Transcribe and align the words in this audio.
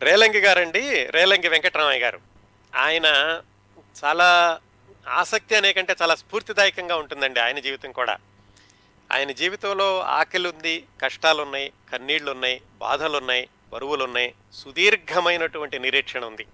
రేలంగి 0.00 0.40
గారండి 0.40 0.82
రేలంగి 1.16 1.48
వెంకటరామయ్య 1.48 2.02
గారు. 2.04 2.18
ఆయన 2.72 3.06
చాలా 4.00 4.28
ఆసక్తి 5.20 5.54
అనే 5.56 5.70
కంటే 5.72 5.94
చాలా 6.02 6.14
స్ఫూర్తిదాయకంగా 6.14 6.96
ఉంటుందండి 6.96 7.40
ఆయన 7.40 7.58
జీవితం 7.58 7.92
కూడా. 7.92 8.14
ఆయన 9.10 9.30
జీవితంలో 9.40 9.88
ఆకలి 10.18 10.48
ఉంది 10.48 10.74
కష్టాలు 11.02 11.40
ఉన్నాయి 11.42 11.68
కన్నీళ్ళు 11.92 12.30
ఉన్నాయి 12.30 12.56
బాధలు 12.84 13.16
ఉన్నాయి 13.18 13.44
బరువులు 13.72 14.04
ఉన్నాయి 14.04 14.28
సుదీర్ఘమైనటువంటి 14.52 15.76
నిరీక్షణ 15.78 16.24
ఉంది 16.24 16.44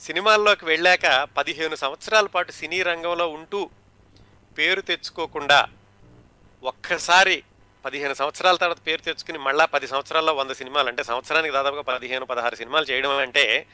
సినిమాల్లోకి 0.00 0.64
వెళ్ళాక 0.64 1.06
పదిహేను 1.38 1.76
సంవత్సరాల 1.76 2.26
పాటు 2.26 2.52
సినీ 2.52 2.80
రంగంలో 2.82 3.26
ఉంటూ 3.38 3.60
పేరు 4.58 4.80
తెచ్చుకోకుండా 4.80 5.60
ఒక్కసారి 6.62 7.36
పదిహేను 7.84 8.14
సంవత్సరాల 8.14 8.56
తర్వాత 8.56 8.86
పేరు 8.86 9.00
తెచ్చుకుని 9.00 9.38
మళ్ళా 9.38 9.64
పది 9.64 9.86
సంవత్సరాల్లో 9.86 10.34
వంద 10.34 10.50
సినిమాలు 10.50 10.88
అంటే 10.88 11.02
సంవత్సరానికి 11.02 11.54
దాదాపుగా 11.54 11.82
పదిహేను 11.82 12.26
పదహారు 12.26 12.54
సినిమాలు 12.54 12.84
చేయడం 12.84 13.10
అంటే 13.10 13.66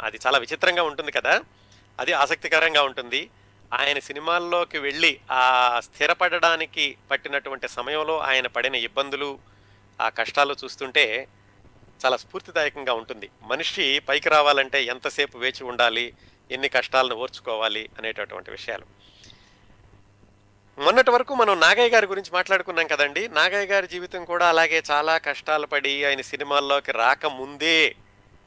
అది 0.00 0.18
చాలా 0.26 0.38
విచిత్రంగా 0.38 0.82
ఉంటుంది 0.82 1.12
కదా. 1.12 1.40
అది 2.00 2.12
ఆసక్తికరంగా 2.12 2.82
ఉంటుంది. 2.82 3.30
ఆయన 3.74 3.98
సినిమాల్లోకి 3.98 4.78
వెళ్ళి 4.78 5.20
ఆ 5.30 5.80
స్థిరపడడానికి 5.80 6.96
పట్టినటువంటి 7.10 7.68
సమయంలో 7.68 8.18
ఆయన 8.18 8.46
పడిన 8.46 8.74
ఇబ్బందులు 8.74 9.38
ఆ 10.00 10.08
కష్టాలు 10.08 10.56
చూస్తుంటే 10.64 11.28
చాలా 12.06 12.16
స్ఫూర్తిదాయకంగా 12.16 12.92
ఉంటుంది. 12.92 13.30
మనిషి 13.42 13.98
పైకి 13.98 14.28
రావాలంటే 14.28 14.84
ఎంతసేపు 14.84 15.38
వేచి 15.38 15.64
ఉండాలి 15.64 16.14
ఎన్ని 16.50 16.68
కష్టాలను 16.68 17.14
ఓర్చుకోవాలి 17.14 17.88
అనేటటువంటి 17.98 18.50
విషయాలు. 18.50 18.86
మొన్నటి 20.78 21.10
వరకు 21.10 21.34
మనం 21.34 21.60
నాగయ్య 21.60 21.88
గారి 21.88 22.06
గురించి 22.06 22.30
మాట్లాడుకున్నాం 22.32 22.86
కదండి. 22.86 23.28
నాగయ్య 23.28 23.66
గారి 23.66 23.86
జీవితం 23.86 24.24
కూడా 24.24 24.48
అలాగే 24.48 24.82
చాలా 24.90 25.18
కష్టాలు 25.18 25.66
పడి 25.66 26.04
ఆయన 26.04 26.20
సినిమాల్లోకి 26.20 26.92
రాకముందే 26.92 27.96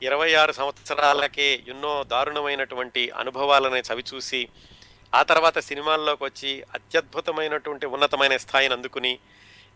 ఇరవై 0.01 0.33
ఆరు 0.33 0.51
సంవత్సరాలకే 0.51 1.63
ఎన్నో 1.67 2.03
దారుణమైనటువంటి 2.03 3.09
అనుభవాలను 3.09 3.75
చవిచూసి 3.75 4.47
ఆ 5.15 5.23
తర్వాత 5.23 5.59
సినిమాల్లోకి 5.59 6.23
వచ్చి 6.23 6.63
అత్యద్భుతమైనటువంటి 6.75 7.85
ఉన్నతమైన 7.85 8.37
స్థాయిని 8.37 8.73
అందుకుని 8.73 9.19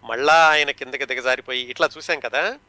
మళ్ళా 0.03 0.49
ఆయన 0.49 0.71
కిందకి 0.71 1.05
దిగజారిపోయి 1.05 1.61
ఇట్లా 1.61 1.89
చూసాం 1.97 2.19
కదా. 2.19 2.59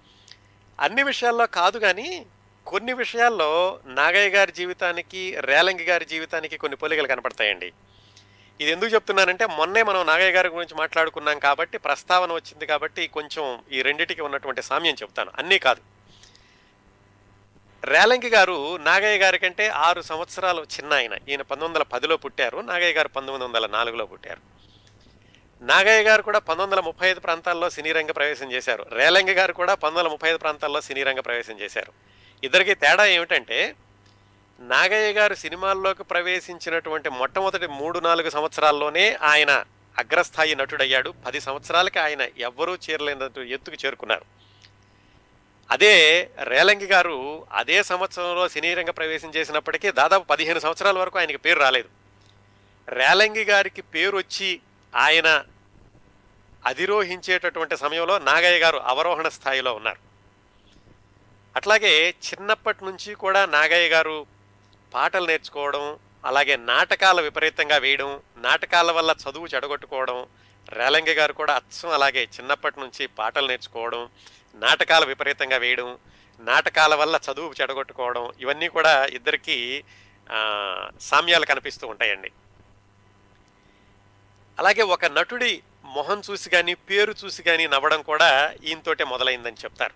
అన్ని 0.81 1.03
విషయాల్లో 1.03 1.47
కాదు 1.47 1.79
కానీ 1.79 2.27
కొన్ని 2.67 2.93
విషయాల్లో 2.93 3.81
నాగయ్య 3.87 4.29
గారి 4.29 4.53
జీవితానికి 4.53 5.37
రేలంగి 5.41 5.85
గారి 5.85 6.05
జీవితానికి 6.05 6.57
కొన్ని 6.57 6.77
పోలికలు 6.77 7.07
కనపడతాయండి. 7.07 7.73
ఇది 8.63 8.71
ఎందుకు 8.71 8.91
చెప్తున్నానంటే 8.91 9.47
మొన్నే 9.47 9.83
మనం 9.83 10.07
నాగయ్య 10.07 10.33
గారి 10.33 10.49
గురించి 10.49 10.75
మాట్లాడుకున్నాం 10.75 11.39
కాబట్టి 11.39 11.79
ప్రస్తావన 11.79 12.33
వచ్చింది 12.33 12.67
కాబట్టి 12.67 13.07
కొంచెం 13.07 13.63
ఈ 13.73 13.83
రెండిటికి 13.83 14.23
ఉన్నటువంటి 14.23 14.63
సామ్యం 14.63 14.95
చెప్తాను. 14.95 15.31
అన్నీ 15.39 15.59
కాదు. 15.59 15.81
రేలంగి 17.85 18.31
గారు 18.31 18.77
నాగయ్య 18.77 19.19
గారి 19.19 19.39
కంటే 19.39 19.69
ఆరు 19.69 20.03
సంవత్సరాలు 20.03 20.63
చిన్న 20.63 20.93
ఆయన. 20.93 21.15
ఈయన 21.29 21.43
పంతొమ్మిది 21.43 21.65
వందల 21.65 21.83
పదిలో 21.83 22.17
పుట్టారు 22.17 22.59
నాగయ్య 22.59 22.93
గారు 22.93 23.09
పంతొమ్మిది 23.09 23.45
వందల 23.45 23.67
నాలుగులో 23.67 24.07
పుట్టారు. 24.07 24.41
నాగయ్య 25.63 26.03
గారు 26.03 26.23
కూడా 26.23 26.39
పంతొమ్మిది 26.39 26.81
వందల 26.81 26.87
ముప్పై 26.87 27.09
ఐదు 27.09 27.21
ప్రాంతాల్లో 27.21 27.71
సినీ 27.71 27.93
రంగ 27.93 28.11
ప్రవేశం 28.11 28.53
చేశారు. 28.53 28.87
రేలంగి 28.93 29.33
గారు 29.33 29.53
కూడా 29.53 29.75
పంతొమ్మిది 29.75 29.99
వందల 29.99 30.13
ముప్పై 30.13 30.29
ఐదు 30.29 30.39
ప్రాంతాల్లో 30.39 30.81
సినీ 30.81 31.03
రంగ 31.03 31.21
ప్రవేశం 31.21 31.61
చేశారు. 31.61 31.93
ఇద్దరికి 32.45 32.75
తేడా 32.75 33.07
ఏమిటంటే 33.07 33.75
నాగయ్య 34.61 35.13
గారు 35.13 35.35
సినిమాల్లోకి 35.35 36.05
ప్రవేశించినటువంటి 36.05 37.09
మొట్టమొదటి 37.09 37.67
మూడు 37.67 37.99
నాలుగు 37.99 38.31
సంవత్సరాల్లోనే 38.31 39.15
ఆయన 39.15 39.65
అగ్రస్థాయి 39.99 40.55
నటుడయ్యాడు. 40.55 41.15
పది 41.27 41.41
సంవత్సరాలకి 41.41 41.99
ఆయన 41.99 42.23
ఎవ్వరూ 42.39 42.75
చేరలేనట్టు 42.75 43.41
ఎత్తుకు 43.41 43.77
చేరుకున్నారు. 43.87 44.25
అదే 45.71 46.31
రేలంగి 46.43 46.87
గారు 46.87 47.47
అదే 47.53 47.83
సంవత్సరంలో 47.83 48.49
సినీ 48.49 48.75
రంగ 48.75 48.91
ప్రవేశం 48.91 49.31
చేసినప్పటికీ 49.31 49.91
దాదాపు 49.91 50.25
పదిహేను 50.25 50.59
సంవత్సరాల 50.59 50.99
వరకు 50.99 51.19
ఆయనకి 51.19 51.37
పేరు 51.37 51.59
రాలేదు. 51.59 51.89
రేలంగి 52.89 53.45
గారికి 53.45 53.83
పేరు 53.83 54.17
వచ్చి 54.17 54.61
ఆయన 54.97 55.45
అధిరోహించేటటువంటి 56.67 57.77
సమయంలో 57.77 58.19
నాగయ్య 58.19 58.59
గారు 58.59 58.79
అవరోహణ 58.79 59.29
స్థాయిలో 59.29 59.75
ఉన్నారు. 59.75 59.99
అట్లాగే 61.57 62.09
చిన్నప్పటి 62.09 62.85
నుంచి 62.85 63.15
కూడా 63.15 63.47
నాగయ్య 63.47 63.89
గారు 63.89 64.27
పాటలు 64.95 65.27
నేర్చుకోవడం 65.31 65.85
అలాగే 66.29 66.55
నాటకాలు 66.71 67.21
విపరీతంగా 67.27 67.77
వేయడం 67.85 68.11
నాటకాల 68.47 68.91
వల్ల 68.99 69.11
చదువు 69.23 69.47
చెడగొట్టుకోవడం 69.55 70.19
రేలంగి 70.67 71.15
గారు 71.21 71.35
కూడా 71.41 71.53
అచ్చం 71.61 71.91
అలాగే 71.97 72.23
చిన్నప్పటి 72.35 72.79
నుంచి 72.83 73.05
పాటలు 73.19 73.49
నేర్చుకోవడం 73.53 74.03
నాటకాలు 74.65 75.07
విపరీతంగా 75.13 75.59
వేయడం 75.65 75.89
నాటకాల 76.41 76.93
వల్ల 77.01 77.17
చదువు 77.27 77.57
చెడగొట్టుకోవడం 77.61 78.25
ఇవన్నీ 78.43 78.69
కూడా 78.77 78.95
ఇద్దరికి 79.19 79.57
సామ్యాలు 81.11 81.47
కనిపిస్తూ 81.51 81.85
ఉంటాయండి. 81.93 82.31
అలాగే 84.59 84.83
ఒక 84.95 85.05
నటుడి 85.19 85.53
మొహం 85.97 86.19
చూసి 86.27 86.49
కానీ 86.55 86.73
పేరు 86.89 87.13
చూసి 87.21 87.41
కానీ 87.49 87.65
నవ్వడం 87.75 88.01
కూడా 88.11 88.31
ఈయనతోటే 88.69 89.05
మొదలైందని 89.13 89.63
చెప్తారు. 89.65 89.95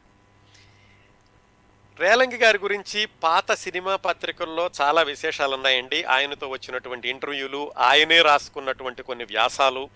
రేలంగి 2.01 2.37
గారి 2.37 2.59
గురించి 2.59 3.07
పాత 3.07 3.53
సినిమా 3.53 3.97
పత్రికల్లో 3.97 4.71
చాలా 4.81 5.03
విశేషాలు 5.03 5.55
ఉన్నాయండి 5.55 6.05
ఆయనతో 6.05 6.49
వచ్చినటువంటి 6.49 7.09
ఇంటర్వ్యూలు 7.09 7.73
ఆయనే 7.79 8.23
రాసుకున్నటువంటి 8.23 9.03
కొన్ని 9.03 9.25
వ్యాసాలు. 9.25 9.89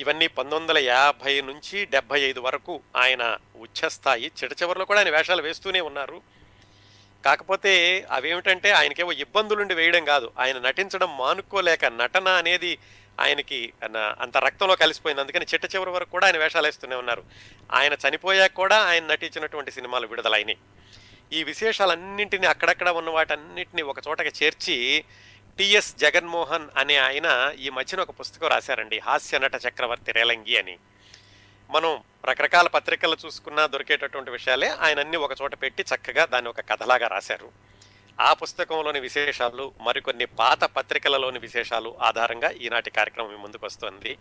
ఇవన్నీ 0.00 0.26
పంతొమ్మిది 0.26 0.62
వందల 0.62 0.78
యాభై 0.78 1.40
నుంచి 1.40 1.84
డెబ్బై 1.86 2.20
ఐదు 2.20 2.40
వరకు 2.40 2.80
ఆయన 2.96 3.38
ఉచ్చస్థాయి 3.56 4.24
చిట 4.24 4.52
చివరిలో 4.62 4.84
కూడా 4.84 5.00
ఆయన 5.00 5.16
వేషాలు 5.16 5.42
వేస్తూనే 5.42 5.80
ఉన్నారు. 5.80 6.22
కాకపోతే 7.24 7.72
అవేమిటంటే 8.10 8.70
ఆయనకేవో 8.70 9.12
ఇబ్బందులుండి 9.12 9.74
వేయడం 9.74 10.04
కాదు. 10.04 10.32
ఆయన 10.38 10.58
నటించడం 10.58 11.16
మానుకోలేక 11.16 11.84
నటన 11.84 12.28
అనేది 12.28 12.78
ఆయనకి 13.20 13.72
అంత 14.20 14.36
రక్తంలో 14.36 14.76
కలిసిపోయింది. 14.76 15.20
అందుకని 15.20 15.46
చిట్ట 15.54 15.74
చివరి 15.74 15.90
వరకు 15.90 16.10
కూడా 16.10 16.26
ఆయన 16.26 16.38
వేషాలు 16.38 16.66
వేస్తూనే 16.66 16.96
ఉన్నారు. 16.96 17.24
ఆయన 17.72 17.92
చనిపోయాక 17.92 18.54
కూడా 18.54 18.78
ఆయన 18.78 19.06
నటించినటువంటి 19.06 19.70
సినిమాలు 19.70 20.06
విడుదలైనవి 20.06 20.56
ఈ 21.32 21.44
విశేషాలన్నింటినీ 21.44 22.46
అక్కడక్కడ 22.46 22.88
ఉన్న 22.88 23.10
వాటన్నింటినీ 23.10 23.82
ఒక 23.82 23.96
చోటకి 24.08 24.44
చేర్చి 24.44 25.04
టిఎస్ 25.58 25.96
జగన్మోహన్ 25.96 26.68
అనే 26.76 26.96
ఆయన 26.96 27.54
ఈ 27.58 27.70
మధ్యన 27.70 28.00
ఒక 28.00 28.10
పుస్తకం 28.10 28.48
రాశారండి 28.48 28.98
హాస్య 28.98 29.38
నట 29.38 29.54
చక్రవర్తి 29.54 30.12
రేలంగి 30.12 30.56
అని. 30.56 30.78
మనం 31.70 32.02
రకరకాల 32.24 32.66
పత్రికలు 32.66 33.16
చూసుకున్నా 33.26 33.66
దొరికేటటువంటి 33.66 34.30
విషయాలే 34.30 34.68
ఆయన 34.68 35.00
అన్ని 35.00 35.16
ఒక 35.16 35.30
చోట 35.42 35.54
పెట్టి 35.54 35.84
చక్కగా 35.94 36.24
దాన్ని 36.24 36.48
ఒక 36.48 36.60
కథలాగా 36.60 37.06
రాశారు. 37.06 37.50
ఆ 38.20 38.32
పుస్తకంలోని 38.32 39.00
విశేషాలు 39.00 39.72
మరికొన్ని 39.80 40.26
పాత 40.26 40.64
పత్రికలలోని 40.64 41.38
విశేషాలు 41.38 41.96
ఆధారంగా 42.02 42.50
ఈనాటి 42.50 42.90
కార్యక్రమం 42.90 43.42
ముందుకు 43.42 43.66
వస్తుంది 43.66 44.18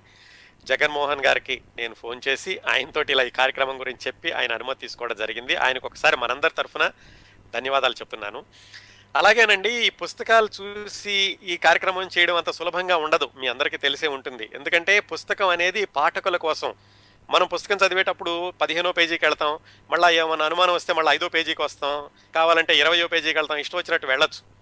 జగన్మోహన్ 0.66 1.26
గారికి 1.26 1.62
నేను 1.78 1.94
ఫోన్ 1.94 2.22
చేసి 2.28 2.60
ఆయనతోటి 2.70 3.12
ఇలా 3.12 3.24
ఈ 3.24 3.30
కార్యక్రమం 3.30 3.80
గురించి 3.80 4.00
చెప్పి 4.08 4.32
ఆయన 4.32 4.54
అనుమతి 4.54 4.80
తీసుకోవడం 4.80 5.16
జరిగింది. 5.16 5.56
ఆయనకు 5.56 5.88
ఒకసారి 5.88 6.18
మనందరి 6.18 6.54
తరఫున 6.58 6.92
ధన్యవాదాలు 7.54 7.94
చెప్తున్నాను. 7.94 8.46
అలాగేనండి 9.16 9.86
ఈ 9.86 9.90
పుస్తకాలు 9.90 10.50
చూసి 10.62 11.40
ఈ 11.44 11.58
కార్యక్రమం 11.58 12.10
చేయడం 12.18 12.36
అంత 12.36 12.52
సులభంగా 12.52 12.98
ఉండదు. 12.98 13.30
మీ 13.36 13.48
అందరికీ 13.48 13.78
తెలిసే 13.78 14.08
ఉంటుంది. 14.08 14.50
ఎందుకంటే 14.54 15.00
పుస్తకం 15.00 15.48
అనేది 15.48 15.86
పాఠకుల 15.86 16.38
కోసం. 16.38 16.74
మనం 17.30 17.48
పుస్తకం 17.48 17.88
చదివేటప్పుడు 17.88 18.52
పదిహేనో 18.52 18.92
పేజీకి 18.92 19.26
వెళ్తాం. 19.26 19.60
మళ్ళీ 19.92 20.18
ఏమైనా 20.18 20.46
అనుమానం 20.46 20.74
వస్తే 20.74 20.94
మళ్ళీ 20.94 21.12
ఐదో 21.12 21.30
పేజీకి 21.30 21.62
వస్తాం. 21.62 22.10
కావాలంటే 22.36 22.78
ఇరవయో 22.78 23.08
పేజీకి 23.08 23.38
వెళ్తాం. 23.38 23.58
ఇష్టం 23.58 23.78
వచ్చినట్టు 23.78 24.08
వెళ్ళొచ్చు. 24.08 24.62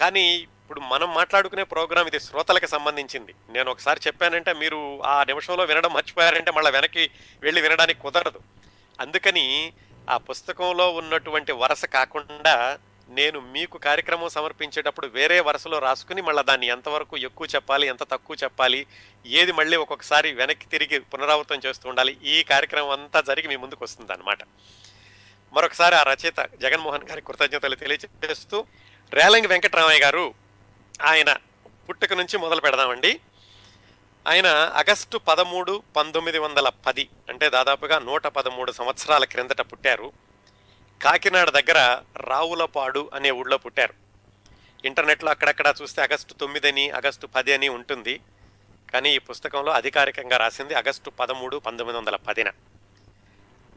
కానీ 0.00 0.46
ఇప్పుడు 0.70 0.88
మనం 0.90 1.08
మాట్లాడుకునే 1.14 1.62
ప్రోగ్రామ్ 1.70 2.08
ఇది 2.08 2.18
శ్రోతలకు 2.26 2.68
సంబంధించింది. 2.72 3.32
నేను 3.54 3.68
ఒకసారి 3.70 4.00
చెప్పానంటే 4.04 4.52
మీరు 4.60 4.76
ఆ 5.12 5.14
నిమిషంలో 5.30 5.62
వినడం 5.70 5.90
మర్చిపోయారంటే 5.94 6.50
మళ్ళీ 6.56 6.70
వెనక్కి 6.76 7.04
వెళ్ళి 7.44 7.60
వినడానికి 7.64 8.00
కుదరదు. 8.04 8.40
అందుకని 8.98 9.44
ఆ 10.08 10.16
పుస్తకంలో 10.28 10.86
ఉన్నటువంటి 11.00 11.52
వరస 11.62 11.84
కాకుండా 11.96 12.52
నేను 13.08 13.38
మీకు 13.54 13.76
కార్యక్రమం 13.86 14.30
సమర్పించేటప్పుడు 14.34 15.06
వేరే 15.16 15.38
వరుసలో 15.48 15.78
రాసుకుని 15.86 16.22
మళ్ళీ 16.28 16.44
దాన్ని 16.50 16.68
ఎంతవరకు 16.74 17.16
ఎక్కువ 17.28 17.48
చెప్పాలి 17.54 17.88
ఎంత 17.92 18.06
తక్కువ 18.12 18.36
చెప్పాలి 18.42 18.80
ఏది 19.40 19.54
మళ్ళీ 19.60 19.78
ఒక్కొక్కసారి 19.84 20.30
వెనక్కి 20.40 20.68
తిరిగి 20.74 21.00
పునరావృతం 21.14 21.62
చేస్తూ 21.66 21.88
ఉండాలి 21.92 22.14
ఈ 22.34 22.36
కార్యక్రమం 22.52 22.92
అంతా 22.98 23.22
జరిగి 23.30 23.50
మీ 23.52 23.58
ముందుకు 23.64 23.84
వస్తుంది 23.84 24.14
అనమాట 24.16 24.38
మరొకసారి 25.52 25.96
ఆ 26.00 26.04
రచయిత 26.12 26.40
జగన్మోహన్ 26.64 27.08
గారి 27.10 27.24
కృతజ్ఞతలు 27.30 27.78
తెలియజేస్తూ 27.82 28.60
రేలంగి 29.12 29.50
వెంకటరామయ్య 29.54 30.04
గారు 30.06 30.24
ఆయన 31.02 31.32
పుట్టుక 31.88 32.12
నుంచి 32.12 32.38
మొదలు 32.38 32.60
పెడదామండి. 32.60 33.20
ఆయన 34.28 34.46
ఆగస్టు 34.46 35.18
పదమూడు 35.18 35.82
పంతొమ్మిది 35.96 36.38
వందల 36.38 36.68
పది 36.68 37.08
అంటే 37.28 37.50
దాదాపుగా 37.50 37.98
నూట 37.98 38.26
పదమూడు 38.26 38.72
సంవత్సరాల 38.72 39.24
క్రిందట 39.24 39.60
పుట్టారు. 39.60 40.12
కాకినాడ 41.02 41.50
దగ్గర 41.50 42.02
రావులపాడు 42.16 43.10
అనే 43.14 43.30
ఊళ్ళో 43.30 43.58
పుట్టారు. 43.58 43.94
ఇంటర్నెట్లో 44.84 45.30
అక్కడక్కడ 45.30 45.74
చూస్తే 45.82 46.02
ఆగస్టు 46.02 46.34
తొమ్మిది 46.34 46.68
అని 46.68 46.90
ఆగస్టు 46.90 47.26
పది 47.26 47.52
అని 47.52 47.68
ఉంటుంది. 47.68 48.20
కానీ 48.92 49.14
ఈ 49.14 49.18
పుస్తకంలో 49.18 49.72
అధికారికంగా 49.72 50.36
రాసింది 50.36 50.74
ఆగస్టు 50.74 51.10
పదమూడు 51.10 51.56
పంతొమ్మిది 51.56 51.98
వందల 51.98 52.16
పదిన. 52.16 52.50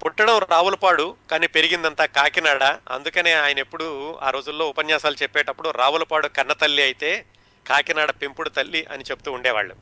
పుట్టడం 0.02 0.38
రావులపాడు 0.38 1.16
కానీ 1.32 1.48
పెరిగిందంతా 1.48 2.06
కాకినాడ. 2.06 2.64
అందుకనే 2.64 3.34
ఆయన 3.34 3.60
ఎప్పుడు 3.60 4.16
ఆ 4.22 4.30
రోజుల్లో 4.30 4.70
ఉపన్యాసాలు 4.70 5.16
చెప్పేటప్పుడు 5.22 5.70
రావులపాడు 5.70 6.28
కన్న 6.28 6.54
తల్లి 6.54 6.84
అయితే 6.84 7.26
కాకినాడ 7.68 8.12
పెంపుడు 8.12 8.50
తల్లి 8.50 8.86
అని 8.92 9.04
చెప్తూ 9.04 9.32
ఉండేవాళ్ళు. 9.32 9.76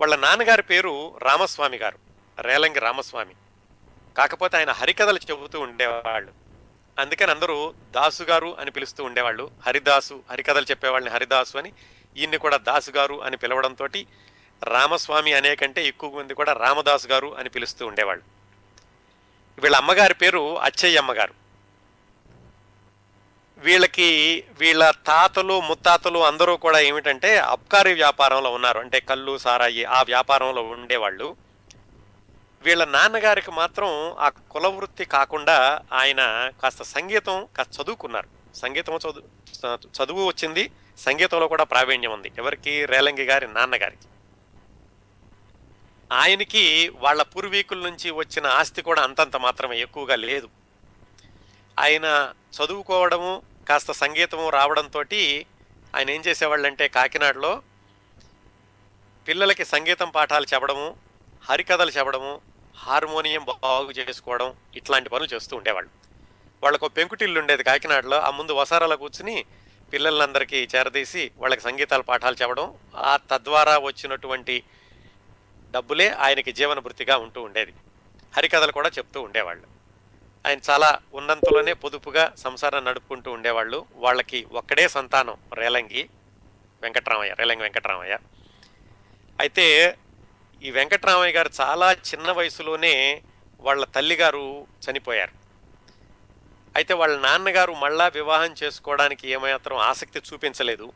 వాళ్ళ 0.00 0.16
నాన్నగారి 0.16 0.62
పేరు 0.62 1.18
రామస్వామి 1.22 1.76
గారు 1.76 1.98
రేలంగి 2.40 2.78
రామస్వామి. 2.78 3.34
కాకపోతే 4.18 4.56
ఆయన 4.56 4.70
హరికథలు 4.70 5.20
చెబుతూ 5.30 5.60
ఉండేవాళ్ళు. 5.60 6.32
అందుకని 6.98 7.30
అందరూ 7.30 7.74
దాసు 7.90 8.22
గారు 8.22 8.56
అని 8.60 8.70
పిలుస్తూ 8.70 9.04
ఉండేవాళ్ళు. 9.04 9.50
హరిదాసు 9.66 10.22
హరికథలు 10.30 10.64
చెప్పేవాళ్ళని 10.64 11.14
హరిదాసు 11.14 11.58
అని 11.58 11.72
ఈయన్ని 12.16 12.38
కూడా 12.38 12.56
దాసు 12.56 12.90
గారు 12.90 13.22
అని 13.22 13.36
పిలవడంతో 13.36 13.88
రామస్వామి 14.64 15.32
అనే 15.32 15.54
కంటే 15.56 15.86
ఎక్కువ 15.86 16.18
మంది 16.18 16.34
కూడా 16.34 16.52
రామదాసు 16.52 17.08
గారు 17.08 17.36
అని 17.38 17.48
పిలుస్తూ 17.48 17.86
ఉండేవాళ్ళు. 17.86 18.33
వీళ్ళ 19.58 19.76
అమ్మగారి 19.76 20.14
పేరు 20.14 20.58
అచ్చయ్య 20.58 20.98
అమ్మగారు. 20.98 21.34
వీళ్ళకి 23.56 24.44
వీళ్ళ 24.60 24.90
తాతలు 24.90 25.60
ముత్తాతలు 25.60 26.18
అందరూ 26.18 26.56
కూడా 26.56 26.78
ఏమిటంటే 26.78 27.38
అబ్కారీ 27.38 27.94
వ్యాపారంలో 27.94 28.50
ఉన్నారు. 28.50 28.80
అంటే 28.80 29.00
కళ్ళు 29.00 29.38
సారాయి 29.38 29.84
ఆ 29.84 30.02
వ్యాపారంలో 30.02 30.62
ఉండేవాళ్ళు. 30.62 31.36
వీళ్ళ 32.62 32.84
నాన్నగారికి 32.84 33.50
మాత్రం 33.50 34.16
ఆ 34.18 34.28
కుల 34.28 34.66
వృత్తి 34.66 35.04
కాకుండా 35.04 35.80
ఆయన 35.92 36.50
కాస్త 36.62 36.82
సంగీతం 36.82 37.48
కాస్త 37.56 37.80
చదువుకున్నారు. 37.80 38.56
సంగీతం 38.56 38.96
చదువు 38.96 40.04
చదువు 40.04 40.26
వచ్చింది. 40.26 40.70
సంగీతంలో 40.98 41.48
కూడా 41.48 41.64
ప్రావీణ్యం 41.64 42.12
ఉంది. 42.12 42.32
ఎవరికి? 42.38 42.86
రేలంగి 42.86 43.24
గారి 43.24 43.54
నాన్నగారికి. 43.54 44.13
ఆయనకి 46.20 46.64
వాళ్ళ 46.94 47.22
పూర్వీకుల 47.22 47.80
నుంచి 47.88 48.10
వచ్చిన 48.10 48.46
ఆస్తి 48.46 48.82
కూడా 48.82 49.02
అంతంత 49.02 49.36
మాత్రమే 49.36 49.76
ఎక్కువగా 49.80 50.16
లేదు. 50.16 50.48
ఆయన 51.78 52.32
చదువుకోవడము 52.56 53.42
కాస్త 53.68 53.92
సంగీతము 53.92 54.48
రావడంతో 54.48 55.02
ఆయన 55.96 56.10
ఏం 56.10 56.22
చేసేవాళ్ళంటే 56.26 56.88
కాకినాడలో 56.88 57.62
పిల్లలకి 59.26 59.64
సంగీతం 59.64 60.10
పాఠాలు 60.10 60.46
చెప్పడము 60.54 60.96
హరికథలు 61.50 61.90
చెప్పడము 61.90 62.40
హార్మోనియం 62.78 63.44
బాగు 63.44 63.90
చేసుకోవడం 63.90 64.54
ఇట్లాంటి 64.76 65.08
పనులు 65.08 65.34
చేస్తూ 65.34 65.56
ఉండేవాళ్ళు. 65.56 65.90
వాళ్ళకు 66.62 66.88
పెంకుటిల్లు 66.88 67.40
ఉండేది 67.40 67.64
కాకినాడలో. 67.64 68.20
ఆ 68.20 68.30
ముందు 68.30 68.52
వసారాలో 68.52 68.96
కూర్చుని 68.96 69.44
పిల్లలందరికీ 69.92 70.68
చేరదీసి 70.76 71.30
వాళ్ళకి 71.38 71.60
సంగీతాల 71.60 72.00
పాఠాలు 72.00 72.36
చెప్పడం 72.42 72.74
ఆ 72.96 73.16
తద్వారా 73.16 73.78
వచ్చినటువంటి 73.78 74.62
డబ్బులే 75.74 76.08
ఆయనకి 76.10 76.52
జీవన 76.52 76.78
వృత్తిగా 76.78 77.16
ఉంటూ 77.16 77.42
ఉండేది. 77.42 77.72
హరికథలు 78.36 78.72
కూడా 78.72 78.88
చెప్తూ 78.88 79.22
ఉండేవాళ్ళు. 79.22 79.66
ఆయన 80.46 80.58
చాలా 80.70 80.98
ఉన్నంతలోనే 81.14 81.72
పొదుపుగా 81.72 82.32
సంసారం 82.38 82.84
నడుపుకుంటూ 82.84 83.32
ఉండేవాళ్ళు. 83.32 83.86
వాళ్ళకి 83.94 84.46
ఒక్కడే 84.52 84.88
సంతానం 84.88 85.36
రేలంగి 85.54 86.08
వెంకట్రామయ్య 86.82 87.34
రేలంగి 87.34 87.62
వెంకట్రామయ్య. 87.62 88.18
అయితే 89.40 89.96
ఈ 90.62 90.70
వెంకట్రామయ్య 90.70 91.32
గారు 91.32 91.50
చాలా 91.60 91.92
చిన్న 91.92 92.30
వయసులోనే 92.30 93.22
వాళ్ళ 93.60 93.84
తల్లిగారు 93.84 94.66
చనిపోయారు. 94.90 95.32
అయితే 96.76 96.94
వాళ్ళ 96.94 97.20
నాన్నగారు 97.20 97.72
మళ్ళా 97.72 98.08
వివాహం 98.08 98.54
చేసుకోవడానికి 98.62 99.28
ఏమాత్రం 99.28 99.76
ఆసక్తి 99.76 100.20
చూపించలేదు. 100.32 100.92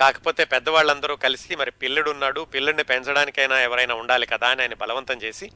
కాకపోతే 0.00 0.44
పెద్దవాళ్ళందరూ 0.44 1.16
కలిసి 1.16 1.56
మరి 1.56 1.70
పిల్లడున్నాడు 1.70 2.40
పిల్లడిని 2.40 2.84
పెంచడానికైనా 2.84 3.60
ఎవరైనా 3.60 3.94
ఉండాలి 3.94 4.26
కదా 4.26 4.48
అని 4.48 4.62
ఆయన 4.62 4.74
బలవంతం 4.74 5.14
చేసి 5.14 5.50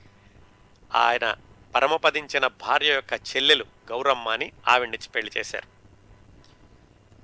ఆయన 0.95 1.37
పరమపదించిన 1.75 2.47
భార్య 2.47 2.95
యొక్క 2.95 3.13
చెల్లెలు 3.13 3.65
గౌరమ్మ 3.91 4.29
అని 4.29 4.53
ఆవిడనిచ్చి 4.69 5.09
పెళ్ళి 5.09 5.33
చేశారు. 5.39 5.69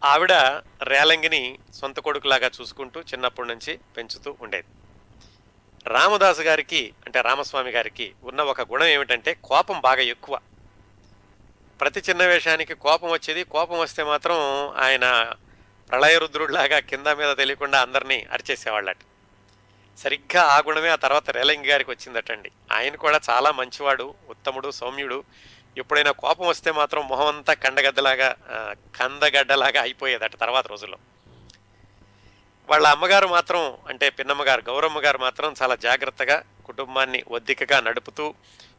ఆవిడ 0.07 0.33
రేలంగిని 0.83 1.59
సొంత 1.75 2.01
కొడుకులాగా 2.01 2.51
చూసుకుంటూ 2.61 3.01
చిన్నప్పటి 3.01 3.49
నుంచి 3.49 3.79
పెంచుతూ 3.97 4.37
ఉండేది. 4.41 4.69
రామదాసు 5.87 6.43
గారికి 6.43 6.95
అంటే 7.07 7.21
రామస్వామి 7.21 7.71
గారికి 7.71 8.13
ఉన్న 8.23 8.43
ఒక 8.43 8.61
గుణం 8.61 8.87
ఏమిటంటే 8.87 9.35
కోపం 9.35 9.81
బాగా 9.81 10.01
ఎక్కువ. 10.01 10.39
ప్రతి 11.81 12.01
చిన్న 12.01 12.27
వేషానికి 12.27 12.75
కోపం 12.75 13.11
వచ్చేది 13.11 13.45
కోపం 13.45 13.79
వస్తే 13.79 14.05
మాత్రం 14.05 14.37
ఆయన 14.77 15.33
ప్రళయరుద్రుడిలాగా 15.91 16.79
కింద 16.79 17.07
మీద 17.07 17.37
తెలియకుండా 17.37 17.81
అందరినీ 17.81 18.27
అరిచేసేవాళ్ళట. 18.33 18.97
సరిగ్గా 19.99 20.43
ఆ 20.43 20.59
గుణమే 20.59 20.89
ఆ 20.89 20.95
తర్వాత 20.95 21.31
రేలంగి 21.31 21.69
గారికి 21.69 21.91
వచ్చిందటండి. 21.91 22.51
ఆయన 22.73 22.95
కూడా 22.95 23.21
చాలా 23.31 23.51
మంచివాడు 23.51 24.15
ఉత్తముడు 24.29 24.71
సౌమ్యుడు. 24.71 25.25
ఎప్పుడైనా 25.77 26.11
కోపం 26.11 26.47
వస్తే 26.47 26.73
మాత్రం 26.73 27.09
మొహం 27.09 27.27
అంతా 27.27 27.55
కండగద్దలాగా 27.55 28.37
కందగడ్డలాగా 28.97 29.83
అయిపోయేదట 29.83 30.37
తర్వాత 30.41 30.67
రోజుల్లో. 30.67 30.99
వాళ్ళ 32.71 32.87
అమ్మగారు 32.87 33.27
మాత్రం 33.27 33.79
అంటే 33.89 34.11
పిన్నమ్మగారు 34.11 34.63
గౌరమ్మ 34.69 35.01
గారు 35.01 35.19
మాత్రం 35.19 35.55
చాలా 35.63 35.75
జాగ్రత్తగా 35.75 36.43
కుటుంబాన్ని 36.67 37.25
ఒద్దికగా 37.29 37.81
నడుపుతూ 37.81 38.35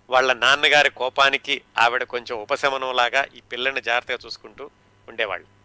వాళ్ళ 0.09 0.33
నాన్నగారి 0.33 0.89
కోపానికి 0.89 1.61
ఆవిడ 1.77 2.03
కొంచెం 2.03 2.37
ఉపశమనంలాగా 2.37 3.25
ఈ 3.35 3.39
పిల్లని 3.39 3.81
జాగ్రత్తగా 3.81 4.17
చూసుకుంటూ 4.25 4.69
ఉండేవాళ్ళు. 5.09 5.56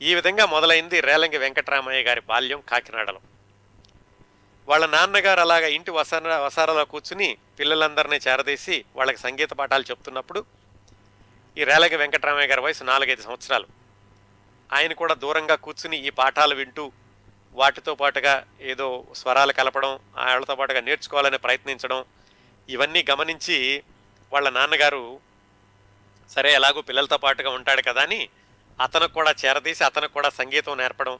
ఈ 0.00 0.10
విధంగా 0.18 0.44
మొదలైంది 0.54 0.98
రేలంగి 1.08 1.38
వెంకటరామయ్య 1.42 2.02
గారి 2.02 2.22
బాల్యం 2.30 2.60
కాకినాడలో. 2.70 3.20
వాళ్ళ 4.68 4.84
నాన్నగారు 4.86 5.40
అలాగా 5.40 5.68
ఇంటి 5.76 5.90
వసార 5.90 6.34
వసారలో 6.46 6.84
కూర్చుని 6.84 7.28
పిల్లలందరినీ 7.58 8.18
చేరదీసి 8.26 8.76
వాళ్ళకి 8.98 9.20
సంగీత 9.26 9.52
పాఠాలు 9.60 9.84
చెప్తున్నప్పుడు 9.90 10.40
ఈ 11.56 11.64
రేలంగి 11.70 11.96
వెంకటరామయ్య 12.02 12.50
గారి 12.52 12.62
వయసు 12.66 12.84
నాలుగైదు 12.84 13.22
సంవత్సరాలు. 13.22 13.66
ఆయన 14.70 14.92
కూడా 14.92 15.14
దూరంగా 15.14 15.56
కూర్చుని 15.66 15.96
ఈ 16.06 16.10
పాఠాలు 16.20 16.54
వింటూ 16.54 16.84
వాటితో 17.54 17.92
పాటుగా 17.94 18.34
ఏదో 18.72 18.88
స్వరాలు 19.20 19.52
కలపడం 19.52 19.92
వాళ్ళతో 20.28 20.54
పాటుగా 20.54 20.80
నేర్చుకోవాలని 20.80 21.38
ప్రయత్నించడం 21.38 22.00
ఇవన్నీ 22.68 23.00
గమనించి 23.10 23.56
వాళ్ళ 24.32 24.48
నాన్నగారు 24.50 25.04
సరే 26.30 26.50
ఎలాగో 26.58 26.80
పిల్లలతో 26.88 27.16
పాటుగా 27.16 27.50
ఉంటాడు 27.50 27.82
కదా 27.88 28.02
అని 28.02 28.20
అతనికి 28.80 29.12
కూడా 29.12 29.34
చేరదీసి 29.44 29.84
అతను 29.84 30.08
కూడా 30.08 30.28
సంగీతం 30.28 30.76
నేర్పడం 30.78 31.18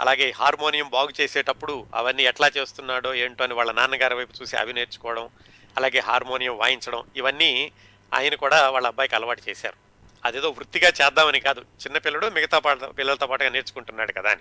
అలాగే 0.00 0.30
హార్మోనియం 0.30 0.88
బాగు 0.88 1.08
చేసేటప్పుడు 1.20 1.86
అవన్నీ 1.94 2.22
ఎట్లా 2.22 2.50
చేస్తున్నాడో 2.56 3.14
ఏంటో 3.14 3.44
అని 3.44 3.54
వాళ్ళ 3.54 3.72
నాన్నగారి 3.72 4.14
వైపు 4.14 4.42
చూసి 4.42 4.56
అవి 4.56 4.72
నేర్చుకోవడం 4.72 5.28
అలాగే 5.76 5.98
హార్మోనియం 5.98 6.58
వాయించడం 6.58 7.04
ఇవన్నీ 7.16 7.72
ఆయన 8.14 8.34
కూడా 8.34 8.70
వాళ్ళ 8.70 8.86
అబ్బాయికి 8.86 9.14
అలవాటు 9.14 9.42
చేశారు. 9.48 9.76
అదేదో 10.24 10.50
వృత్తిగా 10.50 10.88
చేద్దామని 10.88 11.40
కాదు 11.40 11.60
చిన్నపిల్లడు 11.60 12.26
మిగతా 12.26 12.58
పాట 12.58 12.84
పిల్లలతో 12.84 13.26
పాటుగా 13.26 13.48
నేర్చుకుంటున్నాడు 13.48 14.12
కదా 14.12 14.30
అని. 14.30 14.40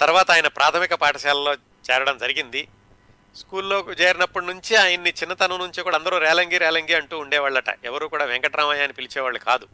తర్వాత 0.00 0.30
ఆయన 0.30 0.46
ప్రాథమిక 0.46 0.94
పాఠశాలలో 0.94 1.54
చేరడం 1.90 2.18
జరిగింది. 2.18 2.68
స్కూల్లో 3.36 3.80
చేరినప్పటి 3.80 4.46
నుంచి 4.46 4.76
ఆయన్ని 4.76 5.10
చిన్నతనం 5.10 5.58
నుంచి 5.58 5.82
కూడా 5.82 5.96
అందరూ 5.96 6.18
రేలంగి 6.18 6.58
రేలంగి 6.58 6.94
అంటూ 6.94 7.18
ఉండేవాళ్ళట. 7.18 7.64
ఎవరు 7.84 8.06
కూడా 8.06 8.24
వెంకటరామయ్య 8.24 8.82
అని 8.82 8.92
పిలిచేవాళ్ళు 8.92 9.38
కాదు. 9.38 9.68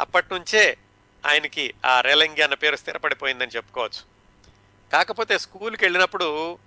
అప్పటి 0.00 0.26
నుంచే 0.32 0.76
ఆయనకి 1.26 1.74
ఆ 1.84 2.00
రేలంగి 2.00 2.42
అన్న 2.42 2.54
పేరు 2.54 2.76
స్థిరపడిపోయిందని 2.76 3.50
చెప్పుకోవచ్చు. 3.56 4.02
కాకపోతే 4.92 5.38
స్కూల్కి 5.38 5.84
వెళ్ళినప్పుడు 5.84 6.58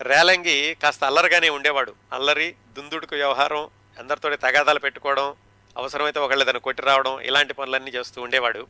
రేలంగి 0.00 0.76
కాస్త 0.82 1.04
అల్లరిగానే 1.04 1.48
ఉండేవాడు. 1.48 1.94
అల్లరి 2.12 2.54
దుందుడుకు 2.72 3.14
వ్యవహారం 3.14 3.68
అందరితో 3.98 4.36
తగాదాలు 4.36 4.78
పెట్టుకోవడం 4.78 5.34
అవసరమైతే 5.76 6.20
ఒకళ్ళేదైనా 6.20 6.58
కొట్టి 6.58 6.82
రావడం 6.82 7.20
ఇలాంటి 7.20 7.54
పనులన్నీ 7.54 7.90
చేస్తూ 7.90 8.22
ఉండేవాడు. 8.22 8.66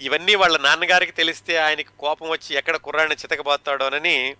ఇవన్నీ 0.00 0.34
వాళ్ళ 0.34 0.58
నాన్నగారికి 0.58 1.12
తెలిస్తే 1.12 1.56
ఆయనకి 1.56 1.88
కోపం 1.98 2.28
వచ్చి 2.28 2.56
ఎక్కడ 2.56 2.76
కుర్రాడిని 2.76 3.14
చితకబోతాడోనని 3.14 4.36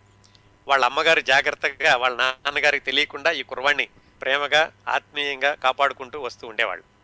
వాళ్ళ 0.69 0.85
అమ్మగారు 0.85 1.21
జాగ్రత్తగా 1.21 1.97
వాళ్ళ 1.97 2.17
నాన్నగారికి 2.17 2.85
తెలియకుండా 2.85 3.31
ఈ 3.31 3.43
కుర్రవాణ్ణి 3.43 3.89
ప్రేమగా 4.23 4.73
ఆత్మీయంగా 4.89 5.55
కాపాడుకుంటూ 5.55 6.21
వస్తూ 6.21 6.47
ఉండేవాళ్ళు. 6.47 7.00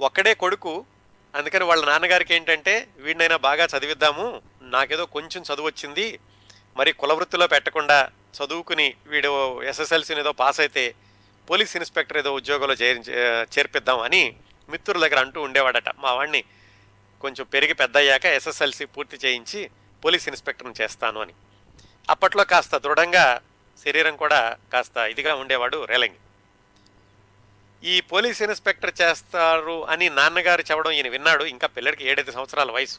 ఒక్కడే 0.00 0.34
కొడుకు 0.42 0.72
అందుకని 1.34 1.64
వాళ్ళ 1.64 1.82
నాన్నగారికి 1.90 2.34
ఏంటంటే 2.34 2.88
వీడినైనా 3.04 3.36
బాగా 3.36 3.64
చదివిద్దాము 3.72 4.42
నాకేదో 4.74 5.04
కొంచెం 5.16 5.42
చదువు 5.48 5.66
వచ్చింది 5.66 6.06
మరి 6.78 6.92
కులవృత్తిలో 6.92 7.46
పెట్టకుండా 7.46 7.98
చదువుకుని 8.38 8.94
వీడు 9.06 9.60
ఎస్ఎస్ఎల్సీని 9.70 10.20
ఏదో 10.20 10.32
పాస్ 10.32 10.60
అయితే 10.60 10.94
పోలీస్ 11.48 11.76
ఇన్స్పెక్టర్ 11.76 12.18
ఏదో 12.18 12.34
ఉద్యోగంలో 12.34 12.74
చేరి 12.74 13.00
చేర్పిద్దాం 13.54 14.00
అని 14.00 14.22
మిత్రుల 14.68 14.98
దగ్గర 15.04 15.18
అంటూ 15.24 15.42
ఉండేవాడట. 15.42 15.88
మా 15.98 16.12
వాడిని 16.12 16.44
కొంచెం 17.20 17.46
పెరిగి 17.54 17.74
పెద్ద 17.74 17.96
అయ్యాక 17.96 18.24
ఎస్ఎస్ఎల్సీ 18.38 18.84
పూర్తి 18.84 19.16
చేయించి 19.16 19.70
పోలీస్ 20.04 20.28
ఇన్స్పెక్టర్ని 20.28 20.82
చేస్తాను 20.82 21.20
అని. 21.20 21.34
అప్పట్లో 22.10 22.44
కాస్త 22.44 22.76
దృఢంగా 22.76 23.40
శరీరం 23.84 24.16
కూడా 24.16 24.56
కాస్త 24.72 24.96
ఇదిగా 24.96 25.34
ఉండేవాడు 25.34 25.84
రేలంగి. 25.84 26.20
ఈ 27.84 28.00
పోలీస్ 28.00 28.42
ఇన్స్పెక్టర్ 28.42 28.92
చేస్తారు 29.02 29.86
అని 29.86 30.10
నాన్నగారు 30.10 30.60
చెప్పడం 30.60 30.90
ఈయన 30.90 31.08
విన్నాడు. 31.08 31.44
ఇంకా 31.44 31.66
పిల్లడికి 31.66 32.08
ఏడైదు 32.08 32.30
సంవత్సరాల 32.30 32.70
వయసు. 32.70 32.98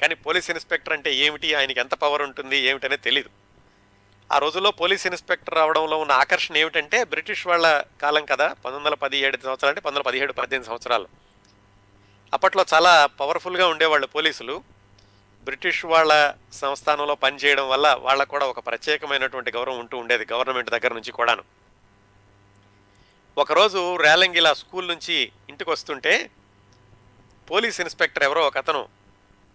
కానీ 0.00 0.14
పోలీస్ 0.14 0.50
ఇన్స్పెక్టర్ 0.50 0.92
అంటే 0.92 1.14
ఏమిటి? 1.14 1.54
ఆయనకి 1.54 1.80
ఎంత 1.80 1.94
పవర్ 1.94 2.22
ఉంటుంది? 2.22 2.58
ఏమిటనే 2.58 2.96
తెలీదు. 2.96 3.28
ఆ 4.32 4.38
రోజుల్లో 4.38 4.70
పోలీస్ 4.70 5.06
ఇన్స్పెక్టర్ 5.06 5.58
అవడంలో 5.58 5.98
ఉన్న 5.98 6.12
ఆకర్షణ 6.12 6.56
ఏమిటంటే 6.56 7.04
బ్రిటిష్ 7.04 7.46
వాళ్ళ 7.46 7.84
కాలం 8.02 8.24
కదా 8.24 8.46
పంతొమ్మిది 8.48 8.84
వందల 8.84 8.94
పదిహేడు 8.94 9.38
సంవత్సరాలు 9.44 9.70
అంటే 9.70 9.80
పంతొమ్మిది 9.80 9.98
వందల 9.98 10.10
పదిహేడు 10.10 10.32
పద్దెనిమిది 10.32 10.68
సంవత్సరాలు. 10.68 11.08
అప్పట్లో 12.34 12.64
చాలా 12.74 13.06
పవర్ఫుల్గా 13.06 13.68
ఉండేవాళ్ళు 13.68 14.06
పోలీసులు. 14.06 14.62
బ్రిటిష్ 15.44 15.84
వాళ్ళ 15.84 16.34
సంస్థానంలో 16.52 17.14
పనిచేయడం 17.14 17.68
వల్ల 17.68 17.98
వాళ్ళకు 18.00 18.28
కూడా 18.28 18.46
ఒక 18.46 18.66
ప్రత్యేకమైనటువంటి 18.66 19.50
గౌరవం 19.50 19.78
ఉంటూ 19.78 19.98
ఉండేది 19.98 20.26
గవర్నమెంట్ 20.32 20.70
దగ్గర 20.70 20.94
నుంచి 20.94 21.12
కూడాను. 21.12 21.61
ఒకరోజు 23.38 23.96
రేలంగిలా 23.96 24.54
స్కూల్ 24.54 24.88
నుంచి 24.88 25.32
ఇంటికి 25.48 25.70
వస్తుంటే 25.70 26.30
పోలీస్ 27.50 27.80
ఇన్స్పెక్టర్ 27.80 28.22
ఎవరో 28.22 28.42
ఒక 28.46 28.58
అతను 28.58 28.88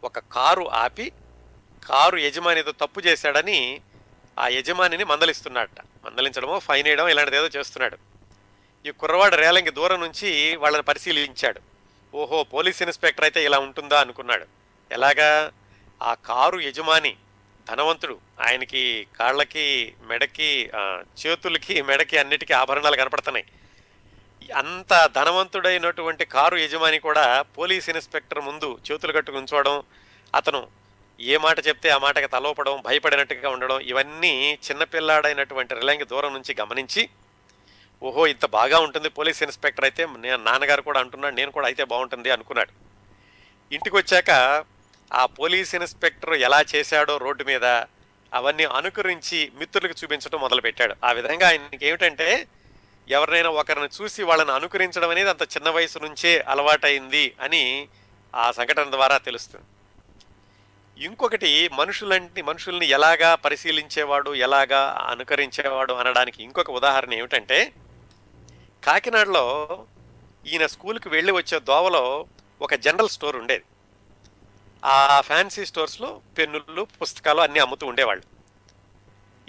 ఒక 0.03 0.19
కారు 0.19 0.69
ఆపి 0.71 1.11
కారు 1.85 2.17
యజమానితో 2.17 2.71
తప్పు 2.71 2.99
చేశాడని 2.99 3.81
ఆ 4.39 4.47
యజమానిని 4.47 5.03
మందలిస్తున్నాడట. 5.03 5.81
మందలించడమో 6.05 6.59
ఫైన్ 6.59 6.87
వేయడం 6.87 7.07
ఇలాంటిది 7.07 7.37
ఏదో 7.37 7.47
చేస్తున్నాడు. 7.47 7.97
ఈ 8.85 8.91
కుర్రవాడు 8.91 9.35
రేలంగి 9.35 9.69
దూరం 9.69 10.01
నుంచి 10.01 10.55
వాళ్ళని 10.55 10.83
పరిశీలించాడు. 10.83 11.61
ఓహో 12.15 12.43
పోలీస్ 12.43 12.81
ఇన్స్పెక్టర్ 12.81 13.25
అయితే 13.25 13.43
ఇలా 13.43 13.59
ఉంటుందా 13.59 14.01
అనుకున్నాడు. 14.01 14.45
ఎలాగా? 14.91 15.51
ఆ 16.03 16.13
కారు 16.13 16.59
యజమాని 16.59 17.15
ధనవంతుడు. 17.69 18.17
ఆయనకి 18.47 19.07
కాళ్ళకి 19.19 19.93
మెడకి 20.01 20.69
చేతులకి 21.21 21.81
మెడకి 21.81 22.17
అన్నిటికీ 22.17 22.53
ఆభరణాలు 22.53 22.95
కనపడుతున్నాయి. 22.95 23.45
అంత 24.55 24.93
ధనవంతుడైనటువంటి 25.15 26.25
కారు 26.25 26.57
యజమాని 26.57 26.99
కూడా 26.99 27.25
పోలీస్ 27.57 27.89
ఇన్స్పెక్టర్ 27.89 28.41
ముందు 28.41 28.79
చేతులు 28.85 29.13
కట్టుకు 29.13 29.37
ఉంచోవడం 29.37 29.83
అతను 30.35 30.61
ఏ 31.19 31.37
మాట 31.37 31.67
చెప్తే 31.67 31.89
ఆ 31.89 31.97
మాటకి 31.97 32.27
తలోపడం 32.27 32.81
భయపడినట్టుగా 32.81 33.49
ఉండడం 33.49 33.79
ఇవన్నీ 33.81 34.59
చిన్నపిల్లాడైనటువంటి 34.65 35.75
రిలంగి 35.75 36.05
దూరం 36.05 36.33
నుంచి 36.33 36.55
గమనించి 36.61 37.09
ఓహో 38.01 38.27
ఇంత 38.27 38.45
బాగా 38.45 38.79
ఉంటుంది 38.79 39.09
పోలీస్ 39.09 39.43
ఇన్స్పెక్టర్ 39.43 39.85
అయితే 39.85 40.05
నేను 40.05 40.43
నాన్నగారు 40.43 40.81
కూడా 40.81 40.99
అంటున్నాడు 40.99 41.35
నేను 41.35 41.51
కూడా 41.51 41.67
అయితే 41.67 41.83
బాగుంటుంది 41.83 42.29
అనుకున్నాడు. 42.31 42.71
ఇంటికి 43.71 43.95
వచ్చాక 43.95 44.31
ఆ 45.13 45.25
పోలీస్ 45.25 45.75
ఇన్స్పెక్టర్ 45.75 46.33
ఎలా 46.33 46.63
చేశాడో 46.75 47.17
రోడ్డు 47.17 47.43
మీద 47.43 47.65
అవన్నీ 48.33 48.63
అనుకరించి 48.63 49.51
మిత్రులకు 49.55 49.95
చూపించడం 50.03 50.39
మొదలుపెట్టాడు. 50.39 50.95
ఆ 51.03 51.11
విధంగా 51.11 51.47
ఆయనకి 51.47 51.87
ఏమిటంటే 51.87 52.47
ఎవరినైనా 53.09 53.49
ఒకరిని 53.49 53.87
చూసి 54.01 54.23
వాళ్ళని 54.23 54.51
అనుకరించడం 54.51 55.09
అనేది 55.09 55.29
అంత 55.29 55.41
చిన్న 55.41 55.69
వయసు 55.69 55.99
నుంచే 55.99 56.39
అలవాటైంది 56.39 57.35
అని 57.41 57.87
ఆ 58.35 58.51
సంఘటన 58.51 58.91
ద్వారా 58.91 59.17
తెలుస్తుంది. 59.17 59.65
ఇంకొకటి 61.05 61.69
మనుషులంటి 61.73 62.41
మనుషుల్ని 62.41 62.87
ఎలాగా 62.87 63.35
పరిశీలించేవాడు 63.35 64.35
ఎలాగా 64.35 65.07
అనుకరించేవాడు 65.09 65.93
అనడానికి 65.93 66.43
ఇంకొక 66.43 66.71
ఉదాహరణ 66.71 67.13
ఏమిటంటే 67.13 67.73
కాకినాడలో 68.83 69.85
ఈయన 70.47 70.65
స్కూల్కి 70.65 71.09
వెళ్ళి 71.09 71.31
వచ్చే 71.31 71.59
దోవలో 71.59 72.25
ఒక 72.61 72.73
జనరల్ 72.73 73.09
స్టోర్ 73.09 73.35
ఉండేది. 73.35 73.63
ఆ 74.85 75.21
ఫ్యాన్సీ 75.21 75.65
స్టోర్స్లో 75.65 76.21
పెన్నులు 76.37 76.87
పుస్తకాలు 77.01 77.41
అన్నీ 77.41 77.59
అమ్ముతూ 77.59 77.87
ఉండేవాళ్ళు. 77.87 78.36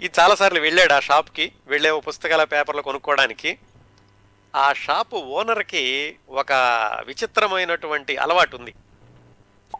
ఈ 0.01 0.09
చాలాసార్లు 0.19 0.59
వెళ్ళాడు 0.59 0.93
ఆ 0.93 0.99
షాప్కి. 0.99 1.51
వెళ్ళే 1.67 1.91
పుస్తకాల 1.99 2.43
పేపర్లు 2.43 2.81
కొనుక్కోవడానికి. 2.81 3.59
ఆ 4.55 4.73
షాపు 4.73 5.15
ఓనర్కి 5.15 6.15
ఒక 6.29 6.51
విచిత్రమైనటువంటి 7.05 8.17
అలవాటు 8.17 8.55
ఉంది. 8.55 8.73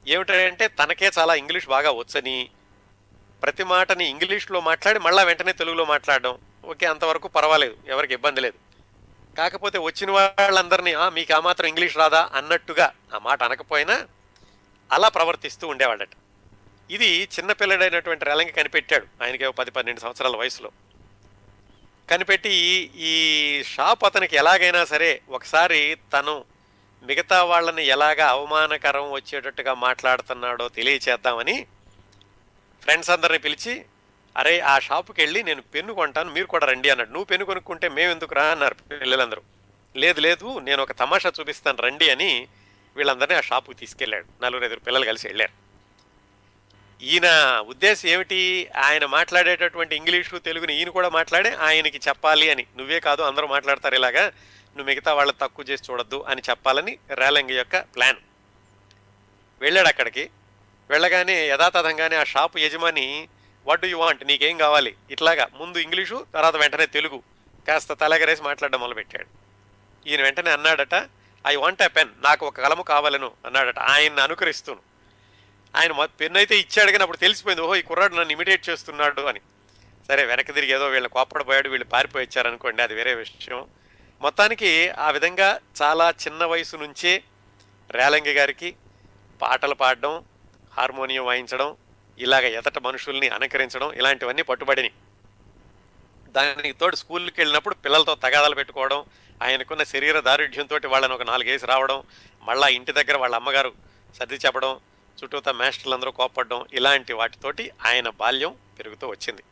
ఏమిటంటే 0.07 0.67
తనకే 0.67 1.11
చాలా 1.19 1.35
ఇంగ్లీష్ 1.35 1.67
బాగా 1.67 1.91
వచ్చని 1.91 2.49
ప్రతి 3.43 3.63
మాటని 3.63 4.09
ఇంగ్లీష్లో 4.09 4.59
మాట్లాడి 4.61 4.99
మళ్ళీ 4.99 5.25
వెంటనే 5.25 5.53
తెలుగులో 5.53 5.85
మాట్లాడడం. 5.85 6.37
ఓకే 6.65 6.85
అంతవరకు 6.85 7.27
పర్వాలేదు 7.27 7.75
ఎవరికి 7.87 8.13
ఇబ్బంది 8.13 8.41
లేదు. 8.41 8.57
కాకపోతే 9.37 9.77
వచ్చిన 9.77 10.11
వాళ్ళందరినీ 10.11 10.93
మీకు 10.95 11.33
ఆ 11.33 11.39
మాత్రం 11.39 11.67
ఇంగ్లీష్ 11.67 11.97
రాదా? 11.97 12.29
అన్నట్టుగా 12.33 12.91
ఆ 13.15 13.17
మాట 13.17 13.43
అనకపోయినా 13.43 14.07
అలా 14.91 15.09
ప్రవర్తిస్తూ 15.09 15.67
ఉండేవాడట 15.67 16.09
ఇది 16.91 17.23
చిన్నపిల్లడైనటువంటి 17.23 18.25
రేలంగి 18.25 18.51
కనిపెట్టాడు. 18.51 19.23
ఆయనకి 19.23 19.51
పది 19.51 19.71
పన్నెండు 19.71 19.99
సంవత్సరాల 19.99 20.35
వయసులో. 20.35 20.71
కనిపెట్టి 22.09 22.49
ఈ- 22.95 23.63
షాప్ 23.63 24.03
అతనికి 24.03 24.35
ఎలాగైనా 24.35 24.85
సరే 24.85 25.21
ఒకసారి 25.29 25.97
తను 26.13 26.43
మిగతా 27.03 27.43
వాళ్ళని 27.43 27.85
ఎలాగా 27.85 28.27
అవమానకరం 28.27 29.11
వచ్చేటట్టుగా 29.11 29.73
మాట్లాడుతున్నాడో 29.73 30.69
తెలియచేద్దామని 30.69 31.67
ఫ్రెండ్స్ 32.81 33.09
అందరిని 33.09 33.39
పిలిచి 33.39 33.85
అరే 34.37 34.59
ఆ 34.59 34.79
షాపుకి 34.79 35.21
వెళ్ళి 35.21 35.43
నేను 35.43 35.61
పెన్ను 35.61 35.93
కొంటాను 35.93 36.31
మీరు 36.31 36.45
కూడా 36.45 36.65
రండి 36.65 36.89
అన్నాడు. 36.89 37.09
నువ్వు 37.09 37.25
పెన్ను 37.25 37.45
కొనుక్కుంటే 37.45 37.89
మేము 37.89 38.11
ఎందుకు 38.11 38.35
రా 38.35 38.43
అన్నారు 38.43 38.73
పిల్లలందరూ. 38.73 39.41
లేదు 39.95 40.19
లేదు 40.19 40.59
నేను 40.59 40.83
ఒక 40.83 40.91
తమాషా 40.91 41.31
చూపిస్తాను 41.39 41.81
రండి 41.81 42.09
అని 42.09 42.47
వీళ్ళందరినీ 42.95 43.35
ఆ 43.35 43.41
షాపుకి 43.41 43.79
తీసుకెళ్ళాడు. 43.79 44.45
నలుగురు 44.45 44.65
ఐదుగురు 44.65 44.79
పిల్లలు 44.79 45.05
కలిసి 45.05 45.27
వెళ్ళారు. 45.27 45.68
ఈయన 47.01 47.59
ఉద్దేశం 47.67 48.09
ఏమిటి? 48.09 48.69
ఆయన 48.77 49.05
మాట్లాడేటటువంటి 49.05 49.95
ఇంగ్లీషు 49.95 50.37
తెలుగుని 50.37 50.77
ఈయన 50.77 50.89
కూడా 50.89 51.09
మాట్లాడే 51.09 51.51
ఆయనకి 51.51 51.99
చెప్పాలి 52.07 52.49
అని. 52.49 52.65
నువ్వే 52.77 52.99
కాదు 52.99 53.21
అందరూ 53.21 53.47
మాట్లాడతారు 53.47 53.95
ఇలాగా. 53.95 54.25
నువ్వు 54.77 54.83
మిగతా 54.83 55.13
వాళ్ళు 55.13 55.33
తక్కువ 55.41 55.65
చేసి 55.69 55.83
చూడొద్దు 55.91 56.25
అని 56.27 56.41
చెప్పాలని 56.49 56.97
రేలంగి 57.13 57.55
యొక్క 57.55 57.77
ప్లాన్. 57.77 58.15
వెళ్ళాడు 59.61 59.87
అక్కడికి. 59.87 60.29
వెళ్ళగానే 60.89 61.47
యథాతథంగానే 61.47 62.15
ఆ 62.15 62.23
షాపు 62.23 62.57
యజమాని 62.57 63.29
వాట్ 63.67 63.81
డూ 63.81 63.87
యూ 63.87 63.97
వాంట్ 63.97 64.27
నీకేం 64.27 64.57
కావాలి? 64.57 64.95
ఇట్లాగా. 65.11 65.47
ముందు 65.55 65.77
ఇంగ్లీషు 65.77 66.25
తర్వాత 66.33 66.55
వెంటనే 66.55 66.85
తెలుగు. 66.85 67.23
కాస్త 67.67 67.93
తలగరేసి 67.93 68.43
మాట్లాడడం 68.43 68.79
మొదలుపెట్టాడు. 68.79 69.27
ఈయన 70.09 70.21
వెంటనే 70.21 70.51
అన్నాడట 70.51 71.07
ఐ 71.47 71.55
వాంట్ 71.55 71.81
ఎ 71.81 71.87
పెన్ 71.87 72.09
నాకు 72.23 72.47
ఒక 72.47 72.61
కలము 72.61 72.83
కావాలను 72.83 73.31
అన్నాడట. 73.45 73.79
ఆయన్ని 73.79 74.21
అనుకరిస్తూను. 74.21 74.88
ఆయన 75.73 75.91
మొ- 75.91 76.13
పెన్ను 76.19 76.37
అయితే 76.37 76.55
ఇచ్చాడు 76.59 76.91
కానీ 76.91 77.03
అప్పుడు 77.03 77.21
తెలిసిపోయింది 77.23 77.61
ఓహో 77.61 77.75
ఈ 77.75 77.83
కుర్రాడు 77.83 78.13
నన్ను 78.15 78.33
ఇమిటేట్ 78.33 78.69
చేస్తున్నాడు 78.69 79.23
అని. 79.27 79.41
సరే 80.09 80.25
వెనక్కి 80.25 80.53
తిరిగి 80.53 80.73
ఏదో 80.73 80.85
వీళ్ళు 80.87 81.09
కోప్పడిపోయాడు 81.09 81.67
వీళ్ళు 81.69 81.87
పారిపోయి 81.89 82.25
వచ్చారనుకోండి 82.25 82.81
అది 82.81 82.93
వేరే 82.93 83.13
విషయం. 83.15 83.59
మొత్తానికి 84.21 84.71
ఆ 84.99 85.09
విధంగా 85.11 85.49
చాలా 85.81 86.05
చిన్న 86.23 86.43
వయసు 86.45 86.75
నుంచే 86.75 87.11
రేలంగి 87.89 88.33
గారికి 88.33 88.69
పాటలు 89.39 89.75
పాడడం 89.75 90.15
హార్మోనియం 90.73 91.25
వాయించడం 91.25 91.69
ఇలాగ 92.17 92.45
ఎదట 92.57 92.77
మనుషుల్ని 92.79 93.27
అనుకరించడం 93.35 93.89
ఇలాంటివన్నీ 93.93 94.43
పట్టుబడిని 94.49 94.91
దానికి 96.35 96.75
తోడు 96.79 96.95
స్కూల్కి 96.95 97.37
వెళ్ళినప్పుడు 97.41 97.75
పిల్లలతో 97.83 98.13
తగాదాలు 98.23 98.55
పెట్టుకోవడం 98.55 98.99
ఆయనకున్న 99.41 99.83
శరీర 99.91 100.17
దారుఢ్యంతో 100.19 100.77
వాళ్ళని 100.85 101.13
ఒక 101.13 101.23
నాలుగేసి 101.23 101.65
రావడం 101.65 101.99
మళ్ళీ 102.43 102.67
ఇంటి 102.77 102.91
దగ్గర 102.97 103.17
వాళ్ళ 103.17 103.35
అమ్మగారు 103.35 103.71
సర్ది 104.15 104.39
చెప్పడం 104.45 104.73
చుట్టూతా 105.23 105.51
మాస్టర్లందరూ 105.51 106.11
కోపడడం 106.11 106.65
ఇలాంటి 106.73 107.13
వాటితోటి 107.13 107.71
ఆయన 107.85 108.09
బాల్యం 108.09 108.55
పెరుగుతూ 108.79 109.07
వచ్చింది. 109.07 109.43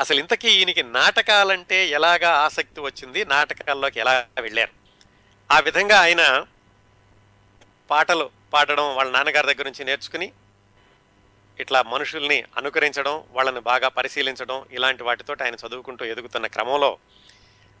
అసలు 0.00 0.18
ఇంతకీ 0.20 0.48
ఈయనకి 0.48 0.82
నాటకాలంటే 0.82 1.88
ఎలాగా 1.88 2.30
ఆసక్తి 2.30 2.80
వచ్చింది? 2.80 3.24
నాటకాల్లోకి 3.24 4.00
ఎలా 4.00 4.26
వెళ్ళారు? 4.40 4.72
ఆ 5.52 5.60
విధంగా 5.60 6.00
ఆయన 6.00 6.46
పాటలు 7.90 8.30
పాడడం 8.52 8.94
వాళ్ళ 8.96 9.10
నాన్నగారి 9.12 9.46
దగ్గర 9.46 9.64
నుంచి 9.64 9.84
నేర్చుకుని 9.84 10.32
ఇట్లా 11.60 11.82
మనుషుల్ని 11.82 12.44
అనుకరించడం 12.56 13.24
వాళ్ళని 13.30 13.60
బాగా 13.60 13.88
పరిశీలించడం 13.88 14.64
ఇలాంటి 14.70 15.02
వాటితో 15.02 15.36
ఆయన 15.42 15.54
చదువుకుంటూ 15.54 16.04
ఎదుగుతున్న 16.04 16.46
క్రమంలో 16.46 16.98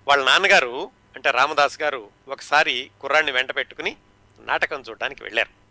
వాళ్ళ 0.08 0.24
నాన్నగారు 0.24 0.90
అంటే 1.16 1.30
రామదాస్ 1.30 1.82
గారు 1.82 2.10
ఒకసారి 2.28 2.90
కుర్రాన్ని 3.00 3.32
వెంట 3.32 3.56
పెట్టుకుని 3.56 3.96
నాటకం 4.38 4.80
చూడడానికి 4.80 5.22
వెళ్ళారు. 5.22 5.63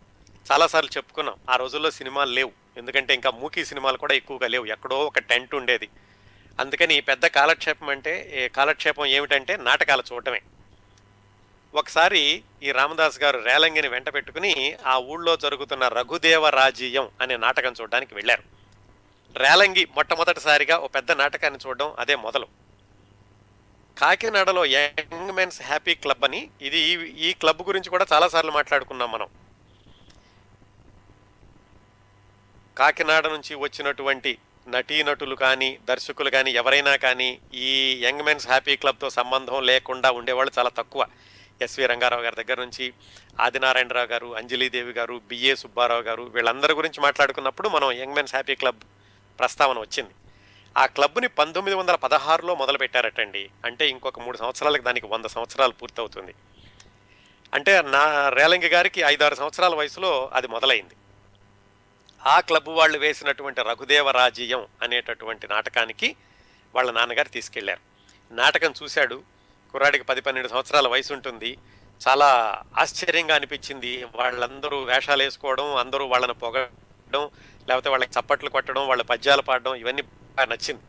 చాలాసార్లు 0.52 0.90
చెప్పుకున్నాం. 0.96 1.34
ఆ 1.50 1.56
రోజుల్లో 1.56 1.90
సినిమాలు 1.90 2.30
లేవు. 2.30 2.52
ఎందుకంటే 2.76 3.14
ఇంకా 3.14 3.30
మూకీ 3.30 3.64
సినిమాలు 3.64 3.96
కూడా 3.96 4.14
ఎక్కువగా 4.14 4.48
లేవు. 4.48 4.64
ఎక్కడో 4.64 4.98
ఒక 4.98 5.18
టెంట్ 5.18 5.54
ఉండేది. 5.54 5.88
అందుకని 6.60 7.00
పెద్ద 7.00 7.26
కాలక్షేపం 7.26 7.88
అంటే 7.88 8.50
కాలక్షేపం 8.56 9.06
ఏమిటంటే 9.06 9.56
నాటకాలు 9.56 10.02
చూడటమే. 10.12 10.42
ఒకసారి 11.74 12.42
ఈ 12.62 12.72
రామదాస్ 12.72 13.20
గారు 13.20 13.38
రేలంగిని 13.38 13.88
వెంట 13.88 14.14
పెట్టుకుని 14.14 14.76
ఆ 14.86 14.98
ఊళ్ళో 14.98 15.36
జరుగుతున్న 15.36 15.88
రఘుదేవ 15.88 16.48
రాజీయం 16.48 17.08
అనే 17.20 17.36
నాటకం 17.36 17.74
చూడడానికి 17.80 18.14
వెళ్ళారు. 18.14 18.42
రేలంగి 19.38 19.88
మొట్టమొదటిసారిగా 19.94 20.78
ఓ 20.78 20.86
పెద్ద 20.86 21.12
నాటకాన్ని 21.12 21.60
చూడడం 21.66 21.94
అదే 21.98 22.16
మొదలు. 22.16 22.46
కాకినాడలో 23.98 24.64
యంగ్ 24.64 25.32
మెన్స్ 25.32 25.62
హ్యాపీ 25.62 25.94
క్లబ్ 25.94 26.24
అని 26.24 26.50
ఇది 26.62 26.78
ఈ- 26.78 27.28
ఈ 27.28 27.32
క్లబ్ 27.32 27.62
గురించి 27.62 27.90
కూడా 27.90 28.06
చాలాసార్లు 28.12 28.50
మాట్లాడుకున్నాం 28.50 29.12
మనం. 29.12 29.28
కాకినాడ 32.78 33.26
నుంచి 33.26 33.54
వచ్చినటువంటి 33.54 34.38
నటీనటులు 34.68 35.34
కానీ 35.34 35.78
దర్శకులు 35.84 36.30
కానీ 36.30 36.50
ఎవరైనా 36.50 36.96
కానీ 36.96 37.38
ఈ 37.54 38.00
యంగ్ 38.04 38.22
మెన్స్ 38.22 38.46
హ్యాపీ 38.46 38.76
క్లబ్తో 38.76 39.10
సంబంధం 39.10 39.62
లేకుండా 39.62 40.10
ఉండేవాళ్ళు 40.10 40.52
చాలా 40.58 40.68
తక్కువ. 40.68 41.06
ఎస్వి 41.62 41.86
రంగారావు 41.86 42.22
గారి 42.22 42.44
దగ్గర 42.44 42.60
నుంచి 42.60 42.92
ఆదినారాయణరావు 43.40 44.06
గారు 44.06 44.36
అంజలీదేవి 44.36 44.92
గారు 44.92 45.20
బిఏ 45.28 45.54
సుబ్బారావు 45.54 46.02
గారు 46.02 46.22
వీళ్ళందరి 46.22 46.72
గురించి 46.72 47.00
మాట్లాడుకున్నప్పుడు 47.00 47.68
మనం 47.68 47.92
యంగ్ 47.92 48.14
మెన్స్ 48.14 48.34
హ్యాపీ 48.34 48.54
క్లబ్ 48.54 48.82
ప్రస్తావన 49.38 49.78
వచ్చింది. 49.78 50.10
ఆ 50.76 50.86
క్లబ్ని 50.86 51.28
పంతొమ్మిది 51.28 51.76
వందల 51.76 51.94
పదహారులో 51.94 52.54
మొదలుపెట్టారటండి. 52.54 53.50
అంటే 53.64 53.88
ఇంకొక 53.88 54.20
మూడు 54.20 54.36
సంవత్సరాలకు 54.36 54.82
దానికి 54.82 55.06
వంద 55.06 55.24
సంవత్సరాలు 55.24 55.72
పూర్తవుతుంది. 55.72 56.34
అంటే 57.54 57.82
నా 57.82 58.28
రేలంగి 58.28 58.66
గారికి 58.66 59.00
ఐదారు 59.00 59.34
సంవత్సరాల 59.34 59.74
వయసులో 59.74 60.30
అది 60.32 60.48
మొదలైంది. 60.48 60.94
ఆ 62.26 62.40
క్లబ్ 62.40 62.68
వాళ్ళు 62.68 62.98
వేసినటువంటి 62.98 63.62
రఘుదేవ 63.62 64.10
రాజీయం 64.10 64.66
అనేటటువంటి 64.82 65.48
నాటకానికి 65.48 66.16
వాళ్ళ 66.74 66.90
నాన్నగారు 66.90 67.28
తీసుకెళ్ళారు. 67.28 67.80
నాటకం 68.34 68.74
చూశాడు. 68.82 69.22
కుర్రాడికి 69.72 70.04
పది 70.04 70.20
పన్నెండు 70.20 70.48
సంవత్సరాల 70.48 70.88
వయసు 70.88 71.12
ఉంటుంది. 71.12 71.58
చాలా 72.08 72.60
ఆశ్చర్యంగా 72.78 73.34
అనిపించింది. 73.34 74.04
వాళ్ళందరూ 74.14 74.82
వేషాలు 74.82 75.22
వేసుకోవడం 75.22 75.76
అందరూ 75.76 76.06
వాళ్ళని 76.06 76.34
పొగడం 76.34 77.30
లేకపోతే 77.68 77.88
వాళ్ళకి 77.88 78.18
చప్పట్లు 78.18 78.50
కొట్టడం 78.50 78.88
వాళ్ళ 78.88 79.02
పద్యాలు 79.02 79.42
పాడడం 79.42 79.74
ఇవన్నీ 79.74 80.02
బాగా 80.02 80.46
నచ్చింది. 80.46 80.82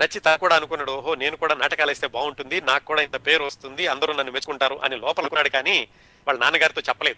నచ్చి 0.00 0.20
తా 0.20 0.36
కూడా 0.36 0.56
అనుకున్నాడు 0.56 0.90
ఓహో 0.90 1.14
నేను 1.14 1.36
కూడా 1.36 1.54
నాటకాలు 1.54 1.90
వేస్తే 1.90 2.06
బాగుంటుంది. 2.06 2.60
నాకు 2.60 2.84
కూడా 2.84 3.02
ఇంత 3.02 3.26
పేరు 3.26 3.44
వస్తుంది. 3.44 3.86
అందరూ 3.86 4.12
నన్ను 4.12 4.32
మెచ్చుకుంటారు 4.32 4.80
అని 4.84 4.96
లోపల 4.96 5.22
అనుకున్నాడు 5.22 5.48
కానీ 5.48 5.88
వాళ్ళ 6.26 6.40
నాన్నగారితో 6.40 6.80
చెప్పలేదు. 6.80 7.16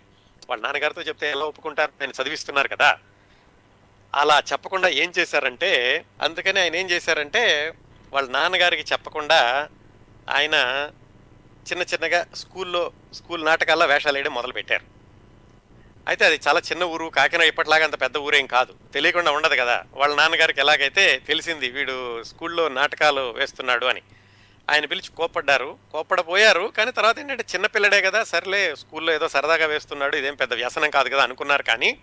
వాళ్ళ 0.50 0.62
నాన్నగారితో 0.62 1.02
చెప్తే 1.02 1.30
ఎలా 1.30 1.44
ఒప్పుకుంటారు? 1.44 1.92
నేను 2.00 2.12
చదివిస్తున్నారు 2.22 2.68
కదా. 2.68 2.98
అలా 4.14 4.42
చెప్పకుండా 4.52 4.88
ఏం 4.88 5.12
చేశారంటే 5.18 6.04
అందుకని 6.22 6.60
ఆయన 6.60 6.76
ఏం 6.76 6.90
చేశారంటే 6.90 7.72
వాళ్ళ 8.12 8.30
నాన్నగారికి 8.30 8.92
చెప్పకుండా 8.92 9.68
ఆయన 10.30 10.54
చిన్న 11.70 11.82
చిన్నగా 11.82 12.26
స్కూల్లో 12.34 12.92
స్కూల్ 13.14 13.44
నాటకాల్లో 13.44 13.86
వేషాలు 13.86 14.14
వేయడం 14.14 14.34
మొదలు 14.34 14.52
పెట్టారు 14.52 14.84
అయితే 16.08 16.24
అది 16.24 16.40
చాలా 16.48 16.60
చిన్న 16.60 16.84
ఊరు 16.84 17.04
కాకినాడ 17.04 17.46
ఇప్పటిలాగా 17.46 17.84
అంత 17.84 18.00
పెద్ద 18.00 18.16
ఊరేం 18.16 18.46
కాదు. 18.46 18.74
తెలియకుండా 18.94 19.32
ఉండదు 19.32 19.56
కదా. 19.56 19.84
వాళ్ళ 19.92 20.14
నాన్నగారికి 20.14 20.60
ఎలాగైతే 20.60 21.18
తెలిసింది 21.18 21.70
వీడు 21.70 22.22
స్కూల్లో 22.22 22.68
నాటకాలు 22.68 23.34
వేస్తున్నాడు 23.36 23.86
అని. 23.86 24.02
ఆయన 24.70 24.84
పిలిచి 24.84 25.10
కోప్పడ్డారు. 25.16 25.78
కోప్పడపోయారు 25.92 26.72
కానీ 26.78 26.92
తర్వాత 26.92 27.18
ఏంటంటే 27.18 27.44
చిన్నపిల్లడే 27.54 28.02
కదా 28.02 28.24
సర్లే 28.24 28.76
స్కూల్లో 28.76 29.12
ఏదో 29.12 29.28
సరదాగా 29.28 29.66
వేస్తున్నాడు 29.66 30.16
ఇదేం 30.16 30.34
పెద్ద 30.34 30.54
వ్యసనం 30.54 30.90
కాదు 30.90 31.08
కదా 31.08 31.22
అనుకున్నారు 31.22 31.62
కానీ 31.62 31.98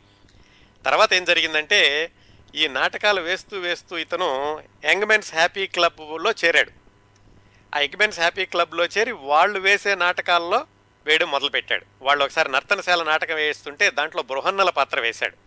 తర్వాత 0.86 1.14
ఏం 1.14 1.26
జరిగిందంటే 1.26 2.12
ఈ 2.56 2.68
నాటకాలు 2.68 3.22
వేస్తూ 3.22 3.60
వేస్తూ 3.60 3.98
ఇతను 3.98 4.62
యంగ్మెన్స్ 4.86 5.34
హ్యాపీ 5.34 5.68
క్లబ్లో 5.68 6.32
చేరాడు. 6.46 6.72
ఆ 7.76 7.80
యంగ్మెన్స్ 7.80 8.20
హ్యాపీ 8.20 8.46
క్లబ్లో 8.46 8.86
చేరి 8.86 9.12
వాళ్ళు 9.12 9.60
వేసే 9.60 9.96
నాటకాల్లో 9.96 10.66
వేయడం 11.06 11.32
మొదలుపెట్టాడు. 11.32 11.86
వాళ్ళు 12.02 12.24
ఒకసారి 12.24 12.52
నర్తనశాల 12.52 13.04
నాటకం 13.04 13.36
వేస్తుంటే 13.36 13.90
దాంట్లో 13.90 14.24
బృహన్నల 14.24 14.70
పాత్ర 14.70 15.00
వేశాడు. 15.00 15.38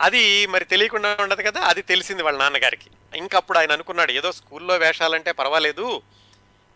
అది 0.00 0.46
మరి 0.46 0.64
తెలియకుండా 0.64 1.16
ఉండదు 1.20 1.42
కదా 1.42 1.60
అది 1.60 1.82
తెలిసింది 1.82 2.22
వాళ్ళ 2.22 2.38
నాన్నగారికి. 2.38 2.90
ఇంకప్పుడు 3.16 3.58
ఆయన 3.58 3.72
అనుకున్నాడు 3.72 4.12
ఏదో 4.12 4.32
స్కూల్లో 4.32 4.76
వేషాలంటే 4.76 5.32
పర్వాలేదు 5.32 6.02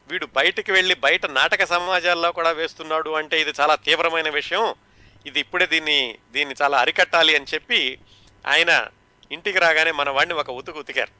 వీడు 0.08 0.26
బయటికి 0.26 0.72
వెళ్ళి 0.72 0.94
బయట 0.94 1.26
నాటక 1.26 1.64
సమాజాల్లో 1.64 2.32
కూడా 2.32 2.50
వేస్తున్నాడు 2.50 3.10
అంటే 3.10 3.40
ఇది 3.40 3.52
చాలా 3.60 3.74
తీవ్రమైన 3.74 4.30
విషయం. 4.30 4.74
ఇది 5.26 5.40
ఇప్పుడే 5.40 5.66
దీన్ని 5.66 6.18
దీన్ని 6.32 6.54
చాలా 6.62 6.78
అరికట్టాలి 6.78 7.36
అని 7.36 7.46
చెప్పి 7.54 7.98
ఆయన 8.46 8.88
ఇంటికి 9.32 9.58
రాగానే 9.58 9.92
మన 9.92 10.10
వాడిని 10.10 10.34
ఒక 10.34 10.50
ఉతుకు 10.50 10.78
ఉతికారు. 10.78 11.12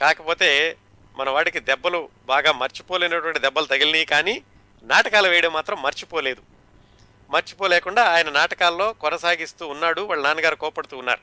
కాకపోతే 0.00 0.76
మన 1.18 1.30
వాడికి 1.30 1.60
దెబ్బలు 1.60 2.08
బాగా 2.26 2.52
మర్చిపోలేనటువంటి 2.52 3.38
దెబ్బలు 3.38 3.66
తగిలినాయి 3.66 4.06
కానీ 4.06 4.34
నాటకాలు 4.84 5.28
వేయడం 5.28 5.52
మాత్రం 5.52 5.82
మర్చిపోలేదు. 5.82 6.42
మర్చిపోలేకుండా 7.30 8.02
ఆయన 8.04 8.30
నాటకాల్లో 8.30 8.92
కొనసాగిస్తూ 8.92 9.66
ఉన్నాడు 9.66 10.00
వాళ్ళ 10.00 10.22
నాన్నగారు 10.26 10.54
కోపడుతూ 10.54 10.96
ఉన్నారు. 10.98 11.22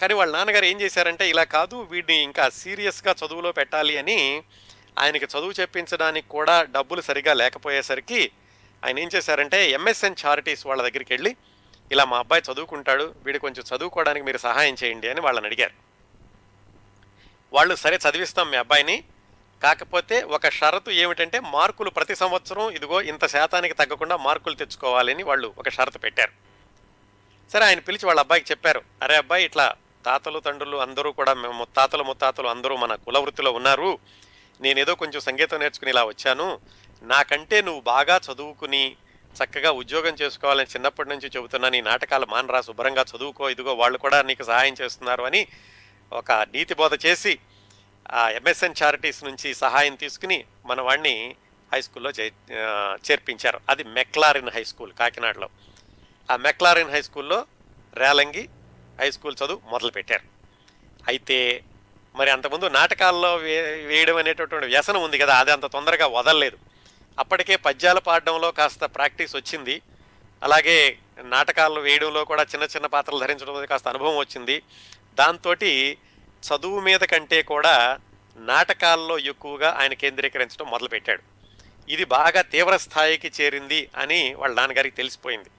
కానీ 0.00 0.14
వాళ్ళ 0.14 0.32
నాన్నగారు 0.36 0.64
ఏం 0.64 0.80
చేశారంటే 0.80 1.28
ఇలా 1.28 1.44
కాదు 1.44 1.76
వీడిని 1.90 2.22
ఇంకా 2.22 2.48
సీరియస్గా 2.62 3.12
చదువులో 3.12 3.52
పెట్టాలి 3.52 3.98
అని 3.98 4.18
ఆయనకి 4.98 5.24
చదువు 5.24 5.54
చెప్పించడానికి 5.60 6.28
కూడా 6.28 6.62
డబ్బులు 6.62 7.00
సరిగా 7.00 7.32
లేకపోయేసరికి 7.34 8.20
ఆయన 8.86 8.98
ఏం 8.98 9.10
చేశారంటే 9.14 9.70
ఎంఎస్ఎన్ 9.70 10.14
చారిటీస్ 10.26 10.66
వాళ్ళ 10.66 10.82
దగ్గరికి 10.82 11.12
వెళ్ళి 11.12 11.36
ఇలా 11.92 12.04
మా 12.04 12.18
అబ్బాయి 12.18 12.52
చదువుకుంటాడు 12.52 13.14
వీడు 13.24 13.38
కొంచెం 13.38 13.76
చదువుకోవడానికి 13.76 14.26
మీరు 14.26 14.38
సహాయం 14.38 14.76
చేయండి 14.84 15.08
అని 15.08 15.20
వాళ్ళని 15.20 15.46
అడిగారు. 15.46 15.72
వాళ్ళు 17.52 17.74
సరే 17.74 17.98
చదివిస్తాం 18.10 18.50
మీ 18.50 18.56
అబ్బాయిని. 18.56 19.04
కాకపోతే 19.62 20.22
ఒక 20.22 20.48
షరతు 20.48 20.90
ఏమిటంటే 20.90 21.40
మార్కులు 21.40 21.90
ప్రతి 21.90 22.16
సంవత్సరం 22.16 22.70
ఇదిగో 22.70 23.02
ఇంత 23.02 23.26
శాతానికి 23.26 23.74
తగ్గకుండా 23.74 24.16
మార్కులు 24.16 24.54
తెచ్చుకోవాలని 24.54 25.22
వాళ్ళు 25.22 25.54
ఒక 25.58 25.68
షరతు 25.68 25.98
పెట్టారు. 25.98 26.32
సరే 27.52 27.64
ఆయన 27.64 27.78
పిలిచి 27.78 28.06
వాళ్ళ 28.06 28.20
అబ్బాయికి 28.20 28.50
చెప్పారు. 28.50 28.82
అరే 29.02 29.16
అబ్బాయి 29.16 29.44
ఇట్లా 29.44 29.74
తాతలు 30.04 30.38
తండ్రులు 30.38 30.76
అందరూ 30.76 31.12
కూడా 31.12 31.34
మేము 31.34 31.52
ముత్తాతలు 31.52 32.02
ముత్తాతలు 32.02 32.48
అందరూ 32.48 32.76
మన 32.76 32.94
కుల 32.94 33.18
వృత్తిలో 33.18 33.52
ఉన్నారు. 33.52 33.98
నేనేదో 34.60 34.94
కొంచెం 34.94 35.20
సంగీతం 35.20 35.58
నేర్చుకుని 35.58 35.90
ఇలా 35.90 36.04
వచ్చాను. 36.04 36.60
నాకంటే 37.02 37.62
నువ్వు 37.62 37.80
బాగా 37.80 38.20
చదువుకుని 38.26 38.96
చక్కగా 39.42 39.70
ఉద్యోగం 39.70 40.14
చేసుకోవాలని 40.22 40.72
చిన్నప్పటి 40.74 41.08
నుంచి 41.08 41.30
చెబుతున్నా 41.36 41.68
నీ 41.68 41.80
నాటకాలు 41.80 42.26
మానరా 42.26 42.60
శుభ్రంగా 42.60 43.02
చదువుకో 43.02 43.48
ఇదిగో 43.50 43.74
వాళ్ళు 43.74 43.98
కూడా 43.98 44.22
నీకు 44.22 44.42
సహాయం 44.42 44.74
చేస్తున్నారు 44.80 45.22
అని 45.22 45.46
ఒక 46.12 46.32
నీతి 46.32 46.74
బోధ 46.74 47.06
చేసి 47.06 47.38
ఆ 48.12 48.28
ఎంఎస్ఎన్ 48.28 48.82
చారిటీస్ 48.82 49.24
నుంచి 49.24 49.54
సహాయం 49.54 49.94
తీసుకుని 49.94 50.44
మన 50.66 50.80
వాడిని 50.80 51.36
హై 51.72 51.80
స్కూల్లో 51.80 52.10
చే 52.10 52.32
చేర్పించారు. 53.10 53.60
అది 53.70 53.84
మెక్లారిన్ 53.84 54.50
హై 54.54 54.64
స్కూల్ 54.64 54.92
కాకినాడలో. 54.92 55.48
ఆ 56.30 56.36
మెక్లారిన్ 56.36 56.90
హై 56.90 57.02
స్కూల్లో 57.02 57.46
రేలంగి 57.96 58.48
హై 59.00 59.10
స్కూల్ 59.10 59.36
చదువు 59.44 59.60
మొదలుపెట్టారు. 59.70 60.24
అయితే 61.08 61.64
మరి 62.14 62.30
అంతకుముందు 62.30 62.66
నాటకాల్లో 62.66 63.36
వే 63.36 63.84
వేయడం 63.86 64.16
అనేటటువంటి 64.16 64.66
వ్యసనం 64.66 65.02
ఉంది 65.02 65.18
కదా 65.18 65.34
అది 65.34 65.50
అంత 65.50 65.64
తొందరగా 65.64 66.06
వదలలేదు. 66.06 66.58
అప్పటికే 67.18 67.56
పద్యాలు 67.56 68.00
పాడడంలో 68.00 68.52
కాస్త 68.52 68.84
ప్రాక్టీస్ 68.84 69.36
వచ్చింది. 69.36 69.82
అలాగే 70.42 70.98
నాటకాలు 71.24 71.80
వేయడంలో 71.80 72.24
కూడా 72.24 72.42
చిన్న 72.42 72.64
చిన్న 72.64 72.86
పాత్రలు 72.86 73.18
ధరించడం 73.18 73.66
కాస్త 73.66 73.88
అనుభవం 73.88 74.16
వచ్చింది. 74.16 74.62
దాంతో 75.14 75.54
చదువు 75.54 76.80
మీద 76.80 77.00
కంటే 77.00 77.42
కూడా 77.42 77.98
నాటకాల్లో 78.36 79.18
ఎక్కువగా 79.18 79.76
ఆయన 79.80 79.92
కేంద్రీకరించడం 79.92 80.70
మొదలుపెట్టాడు. 80.70 81.22
ఇది 81.88 82.04
బాగా 82.04 82.42
తీవ్ర 82.42 82.76
స్థాయికి 82.76 83.32
చేరింది 83.40 83.90
అని 83.96 84.34
వాళ్ళ 84.34 84.54
నాన్నగారికి 84.54 84.96
తెలిసిపోయింది. 84.96 85.50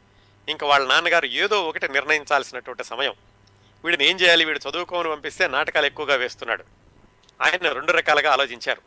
ఇంకా 0.49 0.67
వాళ్ళ 0.67 0.87
నాన్నగారు 0.87 1.25
ఏదో 1.25 1.63
ఒకటి 1.63 1.87
నిర్ణయించాల్సినటువంటి 1.87 2.83
సమయం. 2.83 3.13
వీడిని 3.85 4.05
ఏం 4.05 4.19
చేయాలి? 4.19 4.45
వీడు 4.45 4.59
చదువుకోమని 4.69 5.09
పంపిస్తే 5.09 5.47
నాటకాలు 5.47 5.85
ఎక్కువగా 5.85 6.15
వేస్తున్నాడు. 6.15 6.63
ఆయన 7.41 7.71
రెండు 7.71 7.91
రకాలుగా 7.91 8.31
ఆలోచించారు. 8.31 8.81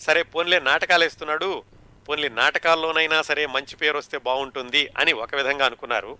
సరే 0.00 0.22
పోన్లే 0.22 0.60
నాటకాలు 0.60 1.04
వేస్తున్నాడు. 1.04 1.64
పోన్లీ 2.08 2.28
నాటకాల్లోనైనా 2.28 3.22
సరే 3.22 3.46
మంచి 3.46 3.76
పేరు 3.76 3.98
వస్తే 3.98 4.18
బాగుంటుంది 4.18 4.82
అని 4.98 5.12
ఒక 5.12 5.34
విధంగా 5.34 5.66
అనుకున్నారు. 5.66 6.18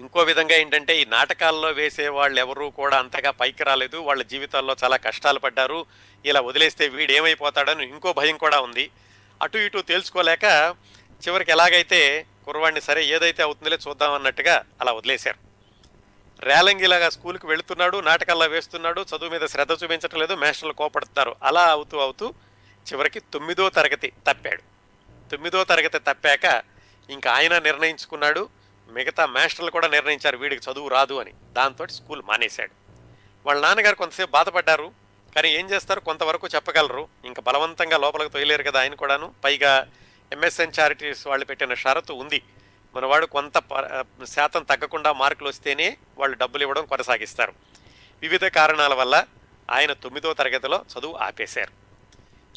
ఇంకో 0.00 0.22
విధంగా 0.22 0.54
ఏంటంటే 0.54 0.92
ఈ 1.00 1.04
నాటకాల్లో 1.04 1.68
వేసే 1.70 2.08
వాళ్ళు 2.08 2.40
ఎవరూ 2.40 2.70
కూడా 2.70 2.96
అంతగా 2.98 3.30
పైకి 3.30 3.64
రాలేదు. 3.64 3.96
వాళ్ళ 3.96 4.22
జీవితాల్లో 4.22 4.76
చాలా 4.84 4.96
కష్టాలు 4.96 5.38
పడ్డారు. 5.38 5.86
ఇలా 6.24 6.40
వదిలేస్తే 6.40 6.88
వీడు 6.88 7.12
ఏమైపోతాడని 7.12 7.84
ఇంకో 7.84 8.12
భయం 8.12 8.36
కూడా 8.36 8.60
ఉంది. 8.60 8.90
అటు 9.42 9.58
ఇటు 9.58 9.78
తెలుసుకోలేక 9.82 10.44
చివరికి 11.22 11.50
ఎలాగైతే 11.50 12.26
కుర్రవాడిని 12.46 12.80
సరే 12.80 13.04
ఏదైతే 13.04 13.42
అవుతుందిలే 13.42 13.78
చూద్దాం 13.88 14.12
అన్నట్టుగా 14.12 14.64
అలా 14.80 14.92
వదిలేశారు. 14.92 15.38
రేలంగిలాగా 16.42 17.08
స్కూల్కి 17.10 17.46
వెళుతున్నాడు 17.46 18.00
నాటకాల్లో 18.00 18.46
వేస్తున్నాడు 18.46 19.00
చదువు 19.00 19.30
మీద 19.30 19.46
శ్రద్ధ 19.46 19.72
చూపించట్లేదు 19.72 20.34
మేస్టర్లు 20.34 20.72
కోపడుతున్నారు. 20.72 21.36
అలా 21.42 21.64
అవుతూ 21.66 21.98
అవుతూ 21.98 22.34
చివరికి 22.92 23.20
తొమ్మిదో 23.20 23.68
తరగతి 23.68 24.12
తప్పాడు. 24.26 24.62
తొమ్మిదో 25.30 25.64
తరగతి 25.64 25.98
తప్పాక 25.98 26.62
ఇంకా 27.10 27.32
ఆయన 27.32 27.58
నిర్ణయించుకున్నాడు. 27.58 28.48
మిగతా 28.90 29.26
మాస్టర్లు 29.26 29.70
కూడా 29.70 29.88
నిర్ణయించారు 29.88 30.36
వీడికి 30.36 30.70
చదువు 30.70 30.88
రాదు 30.88 31.20
అని. 31.20 31.32
దాంతో 31.52 31.86
స్కూల్ 31.86 32.22
మానేశాడు. 32.22 32.70
వాళ్ళ 33.46 33.62
నాన్నగారు 33.62 33.96
కొంతసేపు 33.96 34.30
బాధపడ్డారు. 34.30 34.92
కానీ 35.36 35.48
ఏం 35.48 35.70
చేస్తారు? 35.70 36.00
కొంతవరకు 36.00 36.48
చెప్పగలరు. 36.48 37.08
ఇంకా 37.24 37.42
బలవంతంగా 37.42 37.98
లోపలికి 37.98 38.30
తొయలేరు 38.30 38.62
కదా 38.62 38.80
ఆయన 38.80 38.94
కూడాను. 38.94 39.34
పైగా 39.44 39.86
ఎంఎస్ఎన్ 40.32 40.72
చారిటీస్ 40.80 41.26
వాళ్ళు 41.26 41.46
పెట్టిన 41.46 41.74
షరతు 41.74 42.12
ఉంది. 42.12 42.42
మనవాడు 42.94 43.26
కొంత 43.26 43.58
ప- 43.58 44.04
శాతం 44.24 44.62
తగ్గకుండా 44.62 45.12
మార్కులు 45.12 45.48
వస్తేనే 45.48 45.96
వాళ్ళు 46.18 46.36
డబ్బులు 46.36 46.62
ఇవ్వడం 46.62 46.86
కొనసాగిస్తారు. 46.86 47.52
వివిధ 48.22 48.44
కారణాల 48.44 48.94
వల్ల 48.94 49.24
ఆయన 49.70 49.92
తొమ్మిదో 49.92 50.34
తరగతిలో 50.34 50.84
చదువు 50.98 51.14
ఆపేశారు. 51.14 51.81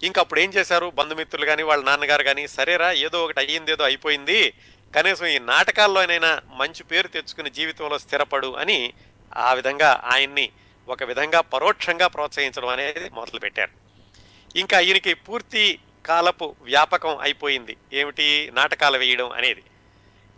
ఇంకా 0.06 0.22
అప్పుడు 0.22 0.40
ఏం 0.40 0.54
చేశారు? 0.54 0.90
బంధుమిత్రులు 0.90 1.46
కానీ 1.46 1.64
వాళ్ళ 1.64 1.84
నాన్నగారు 1.84 2.24
కానీ 2.24 2.48
సరేరా 2.48 2.92
ఏదో 2.92 3.24
ఒకటి 3.24 3.40
అయ్యింది 3.40 3.72
ఏదో 3.72 3.84
అయిపోయింది 3.84 4.54
కనీసం 4.96 5.26
ఈ 5.26 5.40
నాటకాల్లోనైనా 5.40 6.42
మంచి 6.48 6.84
పేరు 6.84 7.08
తెచ్చుకుని 7.08 7.50
జీవితంలో 7.50 7.98
స్థిరపడు 7.98 8.54
అని 8.54 8.94
ఆ 9.38 9.54
విధంగా 9.54 10.02
ఆయన్ని 10.06 10.50
ఒక 10.88 11.04
విధంగా 11.04 11.42
పరోక్షంగా 11.42 12.08
ప్రోత్సహించడం 12.08 12.68
అనేది 12.68 13.10
మొదలుపెట్టారు. 13.10 13.72
ఇంకా 14.56 14.80
ఈయనకి 14.80 15.14
పూర్తి 15.14 15.80
కాలపు 16.06 16.56
వ్యాపకం 16.62 17.18
అయిపోయింది. 17.18 17.78
ఏమిటి? 17.94 18.52
నాటకాలు 18.54 18.98
వేయడం 18.98 19.32
అనేది. 19.32 19.64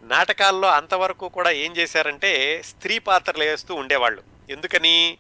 నాటకాల్లో 0.04 0.68
అంతవరకు 0.68 1.30
కూడా 1.30 1.52
ఏం 1.52 1.78
చేశారంటే 1.78 2.62
స్త్రీ 2.66 3.00
పాత్రలు 3.00 3.44
వేస్తూ 3.44 3.76
ఉండేవాళ్ళు. 3.76 4.24
ఎందుకని? 4.50 5.18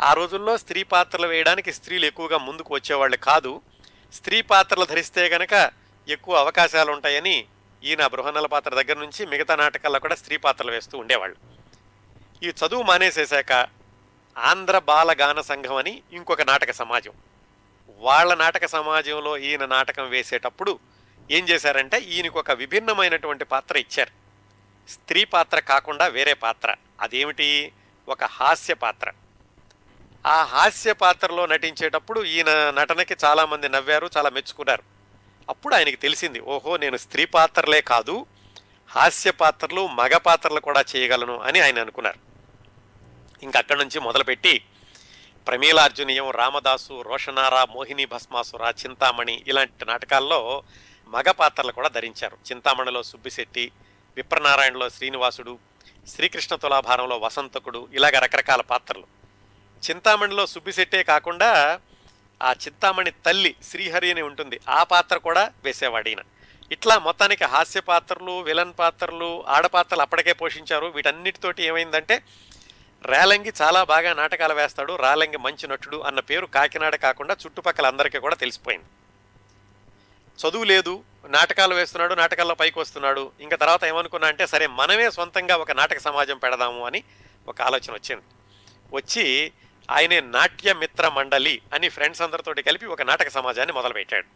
ఆ 0.00 0.12
రోజుల్లో 0.12 0.56
స్త్రీ 0.56 0.82
పాత్రలు 0.82 1.26
వేయడానికి 1.26 1.72
స్త్రీలు 1.72 2.06
ఎక్కువగా 2.06 2.38
ముందుకు 2.38 2.74
వచ్చేవాళ్ళు 2.74 3.16
కాదు. 3.16 3.60
స్త్రీ 4.16 4.42
పాత్రలు 4.42 4.84
ధరిస్తే 4.84 5.28
గనక 5.28 5.70
ఎక్కువ 6.08 6.36
అవకాశాలు 6.36 6.92
ఉంటాయని 6.92 7.46
ఈయన 7.84 8.06
బృహన్నల 8.06 8.46
పాత్ర 8.46 8.82
దగ్గర 8.82 8.98
నుంచి 8.98 9.26
మిగతా 9.26 9.56
నాటకాల్లో 9.56 10.00
కూడా 10.00 10.14
స్త్రీ 10.14 10.36
పాత్రలు 10.36 10.70
వేస్తూ 10.70 10.98
ఉండేవాళ్ళు. 10.98 11.36
ఈ 12.42 12.48
చదువు 12.48 12.82
మానేసేశాక 12.82 13.52
ఆంధ్ర 14.38 14.78
బాల 14.78 15.16
గాన 15.20 15.40
సంఘం 15.40 15.74
అని 15.74 16.02
ఇంకొక 16.12 16.42
నాటక 16.42 16.72
సమాజం. 16.72 17.12
వాళ్ళ 17.98 18.34
నాటక 18.34 18.66
సమాజంలో 18.66 19.38
ఈయన 19.38 19.66
నాటకం 19.66 20.08
వేసేటప్పుడు 20.08 20.78
ఏం 21.30 21.48
చేశారంటే 21.48 21.98
ఈయనకు 21.98 22.38
ఒక 22.38 22.50
విభిన్నమైనటువంటి 22.50 23.44
పాత్ర 23.44 23.76
ఇచ్చారు. 23.76 24.10
స్త్రీ 24.90 25.24
పాత్ర 25.24 25.58
కాకుండా 25.58 26.06
వేరే 26.06 26.34
పాత్ర. 26.34 26.74
అదేమిటి? 27.00 27.72
ఒక 28.08 28.24
హాస్య 28.24 28.74
పాత్ర. 28.74 29.12
ఆ 30.26 30.42
హాస్య 30.44 30.92
పాత్రలో 30.92 31.46
నటించేటప్పుడు 31.46 32.24
ఈయన 32.24 32.70
నటనకి 32.70 33.16
చాలామంది 33.24 33.68
నవ్వారు 33.68 34.10
చాలా 34.16 34.30
మెచ్చుకున్నారు. 34.30 34.82
అప్పుడు 35.48 35.74
ఆయనకి 35.74 35.96
తెలిసింది 35.96 36.40
ఓహో 36.40 36.76
నేను 36.76 36.96
స్త్రీ 36.96 37.24
పాత్రలే 37.24 37.80
కాదు 37.80 38.26
హాస్య 38.90 39.30
పాత్రలు 39.30 39.86
మగ 39.86 40.16
పాత్రలు 40.16 40.60
కూడా 40.60 40.84
చేయగలను 40.96 41.38
అని 41.38 41.60
ఆయన 41.60 41.80
అనుకున్నారు. 41.80 42.18
ఇంకా 43.42 43.58
అక్కడి 43.58 43.78
నుంచి 43.78 44.00
మొదలుపెట్టి 44.00 44.64
ప్రమీలార్జునీయం 45.46 46.30
రామదాసు 46.30 47.02
రోషనారా 47.02 47.64
మోహిని 47.64 48.04
భస్మాసుర 48.04 48.70
చింతామణి 48.70 49.42
ఇలాంటి 49.46 49.84
నాటకాల్లో 49.84 50.62
మగ 51.08 51.30
పాత్రలు 51.30 51.72
కూడా 51.72 51.88
ధరించారు. 51.88 52.36
చింతామణిలో 52.50 53.02
సుబ్బిశెట్టి 53.02 53.72
విప్రనారాయణలో 54.16 54.88
శ్రీనివాసుడు 54.88 55.58
శ్రీకృష్ణ 56.08 56.56
తులాభారంలో 56.56 57.16
వసంతకుడు 57.18 57.88
ఇలాగ 57.92 58.18
రకరకాల 58.18 58.60
పాత్రలు. 58.60 59.25
చింతామణిలో 59.90 60.46
సుబ్బిశెట్టే 60.46 61.02
కాకుండా 61.02 61.80
ఆ 62.42 62.52
చింతామణి 62.52 63.10
తల్లి 63.10 63.54
శ్రీహరి 63.70 64.10
అని 64.10 64.22
ఉంటుంది. 64.22 64.60
ఆ 64.68 64.82
పాత్ర 64.82 65.16
కూడా 65.16 65.52
వేసేవాడు 65.64 66.08
ఈయన. 66.08 66.18
ఇట్లా 66.72 66.98
మొత్తానికి 66.98 67.44
హాస్య 67.44 67.80
పాత్రలు 67.80 68.40
విలన్ 68.40 68.72
పాత్రలు 68.78 69.44
ఆడపాత్రలు 69.48 70.02
అప్పటికే 70.02 70.32
పోషించారు. 70.32 70.86
వీటన్నిటితోటి 70.86 71.64
ఏమైందంటే 71.64 72.22
రేలంగి 73.06 73.52
చాలా 73.62 73.84
బాగా 73.84 74.14
నాటకాలు 74.14 74.54
వేస్తాడు. 74.54 74.96
రాలంగి 74.96 75.36
మంచి 75.36 75.68
నటుడు 75.68 75.96
అన్న 75.96 76.20
పేరు 76.20 76.46
కాకినాడ 76.46 76.94
కాకుండా 76.94 77.36
చుట్టుపక్కల 77.46 77.86
అందరికీ 77.86 78.18
కూడా 78.18 78.34
తెలిసిపోయింది. 78.34 78.86
చదువు 80.38 80.64
లేదు 80.64 81.04
నాటకాలు 81.28 81.74
వేస్తున్నాడు 81.74 82.14
నాటకాల్లో 82.14 82.54
పైకి 82.54 82.78
వస్తున్నాడు. 82.78 83.32
ఇంకా 83.40 83.56
తర్వాత 83.56 83.84
ఏమనుకున్నా 83.84 84.28
అంటే 84.28 84.46
సరే 84.46 84.66
మనమే 84.66 85.10
సొంతంగా 85.10 85.56
ఒక 85.56 85.70
నాటక 85.70 85.98
సమాజం 85.98 86.38
పెడదాము 86.38 86.86
అని 86.86 87.02
ఒక 87.48 87.62
ఆలోచన 87.62 87.92
వచ్చింది. 87.92 88.22
వచ్చి 88.92 89.52
ఆయనే 89.90 90.20
నాట్య 90.20 90.74
మిత్ర 90.74 91.08
మండలి 91.08 91.60
అని 91.74 91.88
ఫ్రెండ్స్ 91.88 92.22
అందరితోటి 92.22 92.62
కలిపి 92.62 92.86
ఒక 92.86 93.02
నాటక 93.02 93.28
సమాజాన్ని 93.28 93.72
మొదలుపెట్టాడు. 93.72 94.26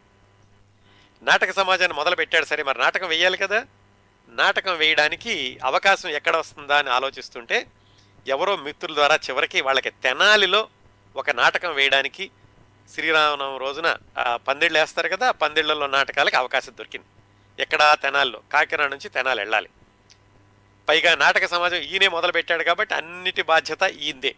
నాటక 1.23 1.51
సమాజాన్ని 1.51 1.97
మొదలుపెట్టాడు 1.97 2.45
సరే 2.45 2.63
మరి 2.63 2.79
నాటకం 2.79 3.07
వేయాలి 3.07 3.37
కదా? 3.37 3.65
నాటకం 4.29 4.77
వేయడానికి 4.77 5.59
అవకాశం 5.63 6.09
ఎక్కడ 6.09 6.35
వస్తుందా 6.35 6.77
అని 6.77 6.89
ఆలోచిస్తుంటే 6.89 7.65
ఎవరో 8.27 8.57
మిత్రుల 8.57 8.93
ద్వారా 8.93 9.15
చివరికి 9.15 9.61
వాళ్ళకి 9.61 9.89
తెనాలిలో 9.89 10.67
ఒక 11.15 11.29
నాటకం 11.29 11.75
వేయడానికి 11.75 12.31
శ్రీరామనవమి 12.93 13.59
రోజున 13.59 13.97
పందిళ్ళు 14.47 14.79
వేస్తారు 14.79 15.09
కదా 15.09 15.31
పందిళ్ళలో 15.31 15.87
పందిళ్ళలో 15.87 16.37
అవకాశం 16.37 16.73
దొరికింది. 16.79 17.07
ఎక్కడా 17.59 17.95
తెనాల్లో 17.95 18.41
కాకినాడ 18.51 18.89
నుంచి 18.91 19.09
తెనాలి 19.09 19.41
వెళ్ళాలి. 19.41 19.69
పైగా 20.89 21.15
నాటక 21.15 21.45
సమాజం 21.47 21.77
ఈయనే 21.77 22.07
మొదలుపెట్టాడు 22.07 22.63
కాబట్టి 22.63 22.93
అన్నిటి 22.93 23.41
బాధ్యత 23.41 23.81
ఈయందే 23.81 24.35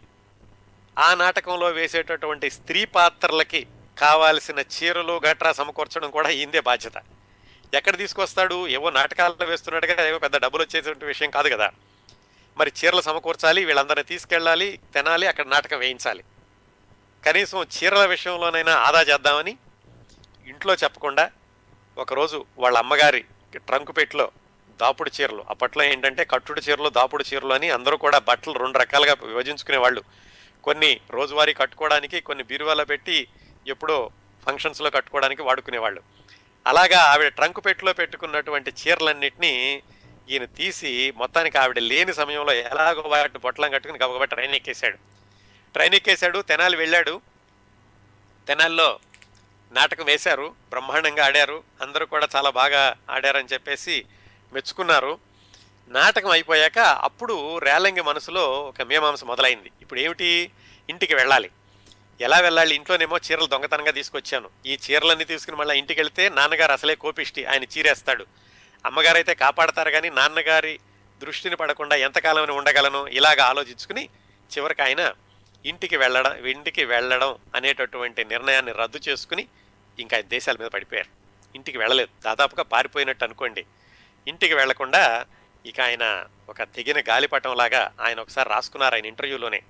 ఆ 1.00 1.14
నాటకంలో 1.14 1.68
వేసేటటువంటి 1.68 2.50
స్త్రీ 2.50 2.86
పాత్రలకి 2.86 3.68
కావాల్సిన 4.00 4.60
చీరలు 4.60 5.22
గట్రా 5.28 5.52
సమకూర్చడం 5.52 6.12
కూడా 6.12 6.30
ఈయందే 6.30 6.60
బాధ్యత. 6.60 6.94
ఎక్కడ 7.74 7.98
తీసుకొస్తాడు? 7.98 8.68
ఏవో 8.68 8.90
నాటకాల్లో 8.90 9.46
వేస్తున్నట్టుగా 9.46 10.08
ఏవో 10.08 10.20
పెద్ద 10.20 10.38
డబ్బులు 10.38 10.64
వచ్చేటువంటి 10.64 11.06
విషయం 11.06 11.30
కాదు 11.30 11.50
కదా. 11.50 11.72
మరి 12.58 12.72
చీరలు 12.84 13.02
సమకూర్చాలి 13.02 13.66
వీళ్ళందరినీ 13.66 14.04
తీసుకెళ్ళాలి 14.04 14.80
తినాలి 14.94 15.28
అక్కడ 15.28 15.46
నాటకం 15.46 15.80
వేయించాలి. 15.80 16.24
కనీసం 17.26 17.64
చీరల 17.64 18.06
విషయంలోనైనా 18.06 18.72
ఆదా 18.72 19.02
చేద్దామని 19.02 19.58
ఇంట్లో 20.48 20.74
చెప్పకుండా 20.74 21.32
ఒకరోజు 21.98 22.46
వాళ్ళ 22.58 22.78
అమ్మగారి 22.78 23.26
ట్రంక్ 23.56 23.98
పెట్టిలో 23.98 24.32
దాపుడు 24.82 25.12
చీరలు 25.22 25.46
అప్పట్లో 25.50 25.84
ఏంటంటే 25.84 26.26
కట్టుడు 26.26 26.62
చీరలు 26.62 26.90
దాపుడు 26.90 27.24
చీరలు 27.34 27.54
అని 27.54 27.70
అందరూ 27.70 27.98
కూడా 27.98 28.20
బట్టలు 28.20 28.60
రెండు 28.60 28.78
రకాలుగా 28.78 29.16
విభజించుకునేవాళ్ళు. 29.24 30.04
కొన్ని 30.64 31.02
రోజువారీ 31.10 31.54
కట్టుకోవడానికి 31.54 32.22
కొన్ని 32.22 32.44
బీరువాలో 32.44 32.86
పెట్టి 32.86 33.28
ఎప్పుడో 33.68 34.12
ఫంక్షన్స్లో 34.46 34.90
కట్టుకోవడానికి 34.90 35.42
వాడుకునేవాళ్ళు. 35.42 36.02
అలాగా 36.68 37.00
ఆవిడ 37.00 37.28
ట్రంక్ 37.28 37.66
పెట్టిలో 37.66 37.94
పెట్టుకున్నటువంటి 37.94 38.72
చీరలన్నింటినీ 38.72 39.84
ఈయన 40.30 40.46
తీసి 40.46 41.14
మొత్తానికి 41.16 41.58
ఆవిడ 41.58 41.80
లేని 41.80 42.14
సమయంలో 42.14 42.54
ఎలాగో 42.54 43.02
వాటిని 43.02 43.40
బొట్టలం 43.40 43.72
కట్టుకుని 43.72 44.00
గబగబా 44.04 44.26
ట్రైన్ 44.26 44.56
ఎక్కేశాడు. 44.56 44.98
ట్రైన్ 45.74 45.94
ఎక్కేశాడు 45.94 46.42
తెనాలి 46.42 46.78
వెళ్ళాడు. 46.78 47.22
తెనాల్లో 48.48 49.00
నాటకం 49.72 50.06
వేశారు 50.06 50.56
బ్రహ్మాండంగా 50.70 51.26
ఆడారు 51.26 51.64
అందరూ 51.82 52.06
కూడా 52.06 52.28
చాలా 52.36 52.50
బాగా 52.50 52.96
ఆడారని 53.10 53.48
చెప్పేసి 53.54 54.06
మెచ్చుకున్నారు. 54.54 55.20
నాటకం 55.88 56.30
అయిపోయాక 56.30 56.80
అప్పుడు 56.80 57.58
రేలంగి 57.58 58.02
మనసులో 58.02 58.64
ఒక 58.64 58.82
మీమాంస 58.82 59.24
మొదలైంది. 59.24 59.72
ఇప్పుడు 59.82 60.00
ఏమిటి? 60.00 60.52
ఇంటికి 60.90 61.16
వెళ్ళాలి. 61.16 61.50
ఎలా 62.22 62.40
వెళ్ళాలి? 62.40 62.76
ఇంట్లోనేమో 62.76 63.18
చీరలు 63.18 63.46
దొంగతనంగా 63.46 63.92
తీసుకొచ్చాను. 63.92 64.50
ఈ 64.66 64.78
చీరలన్నీ 64.90 65.26
తీసుకుని 65.26 65.58
మళ్ళీ 65.58 65.78
ఇంటికి 65.78 66.00
వెళితే 66.00 66.30
నాన్నగారు 66.30 66.72
అసలే 66.72 66.96
కోపిష్టి. 66.96 67.46
ఆయన 67.46 67.64
చీరేస్తాడు. 67.64 68.26
అమ్మగారు 68.86 69.18
అయితే 69.18 69.34
కాపాడతారు 69.34 69.90
కానీ 69.90 70.10
నాన్నగారి 70.10 70.80
దృష్టిని 71.22 71.56
పడకుండా 71.56 71.96
ఎంతకాలం 71.96 72.56
ఉండగలను? 72.56 73.08
ఇలాగ 73.08 73.42
ఆలోచించుకుని 73.42 74.10
చివరికి 74.58 74.82
ఆయన 74.82 75.14
ఇంటికి 75.66 75.98
వెళ్ళడం 75.98 76.46
ఇంటికి 76.46 76.86
వెళ్ళడం 76.86 77.36
అనేటటువంటి 77.56 78.26
నిర్ణయాన్ని 78.26 78.72
రద్దు 78.72 79.00
చేసుకుని 79.10 79.48
ఇంకా 80.00 80.22
దేశాల 80.22 80.56
మీద 80.60 80.68
పడిపోయారు. 80.68 81.10
ఇంటికి 81.56 81.78
వెళ్ళలేదు. 81.78 82.24
దాదాపుగా 82.26 82.64
పారిపోయినట్టు 82.64 83.24
అనుకోండి. 83.24 83.66
ఇంటికి 84.28 84.54
వెళ్ళకుండా 84.54 85.26
ఇక 85.66 85.82
ఆయన 85.82 86.26
ఒక 86.50 86.64
తెగిన 86.64 87.00
గాలిపటం 87.00 87.56
లాగా 87.56 87.92
ఆయన 88.00 88.20
ఒకసారి 88.20 88.50
రాసుకున్నారు 88.50 88.96
ఆయన 88.96 89.06
ఇంటర్వ్యూలోనే. 89.06 89.62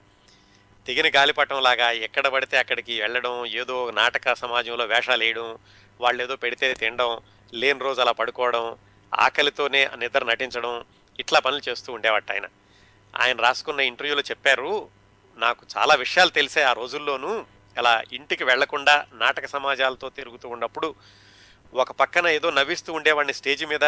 తెగిన 0.87 1.15
గాలిపటంలాగా 1.15 1.91
ఎక్కడ 1.91 2.27
పడితే 2.27 2.57
అక్కడికి 2.57 3.01
వెళ్ళడం 3.01 3.45
ఏదో 3.45 3.91
నాటక 3.91 4.35
సమాజంలో 4.35 4.85
వేషాలు 4.85 5.23
వేయడం 5.23 5.57
వాళ్ళు 6.01 6.23
ఏదో 6.23 6.35
పెడితే 6.35 6.73
తినడం 6.73 7.21
లేని 7.53 7.79
రోజు 7.79 8.01
అలా 8.01 8.11
పడుకోవడం 8.11 8.77
ఆకలితోనే 9.13 9.89
నిద్ర 9.95 10.25
నటించడం 10.25 10.85
ఇట్లా 11.19 11.39
పనులు 11.39 11.69
చేస్తూ 11.69 11.93
ఉండేవాట 11.93 12.31
ఆయన. 12.31 12.45
ఆయన 13.21 13.41
రాసుకున్న 13.41 13.79
ఇంటర్వ్యూలో 13.79 14.21
చెప్పారు 14.21 14.89
నాకు 15.37 15.65
చాలా 15.77 15.95
విషయాలు 15.95 16.29
తెలిసే 16.29 16.61
ఆ 16.61 16.73
రోజుల్లోనూ 16.73 17.45
అలా 17.77 18.03
ఇంటికి 18.13 18.43
వెళ్ళకుండా 18.43 19.05
నాటక 19.13 19.47
సమాజాలతో 19.47 20.09
తిరుగుతూ 20.09 20.49
ఉన్నప్పుడు 20.49 20.95
ఒక 21.73 21.91
పక్కన 21.91 22.27
ఏదో 22.27 22.51
నవ్విస్తూ 22.51 22.93
ఉండేవాడిని 22.93 23.33
స్టేజ్ 23.33 23.65
మీద. 23.65 23.83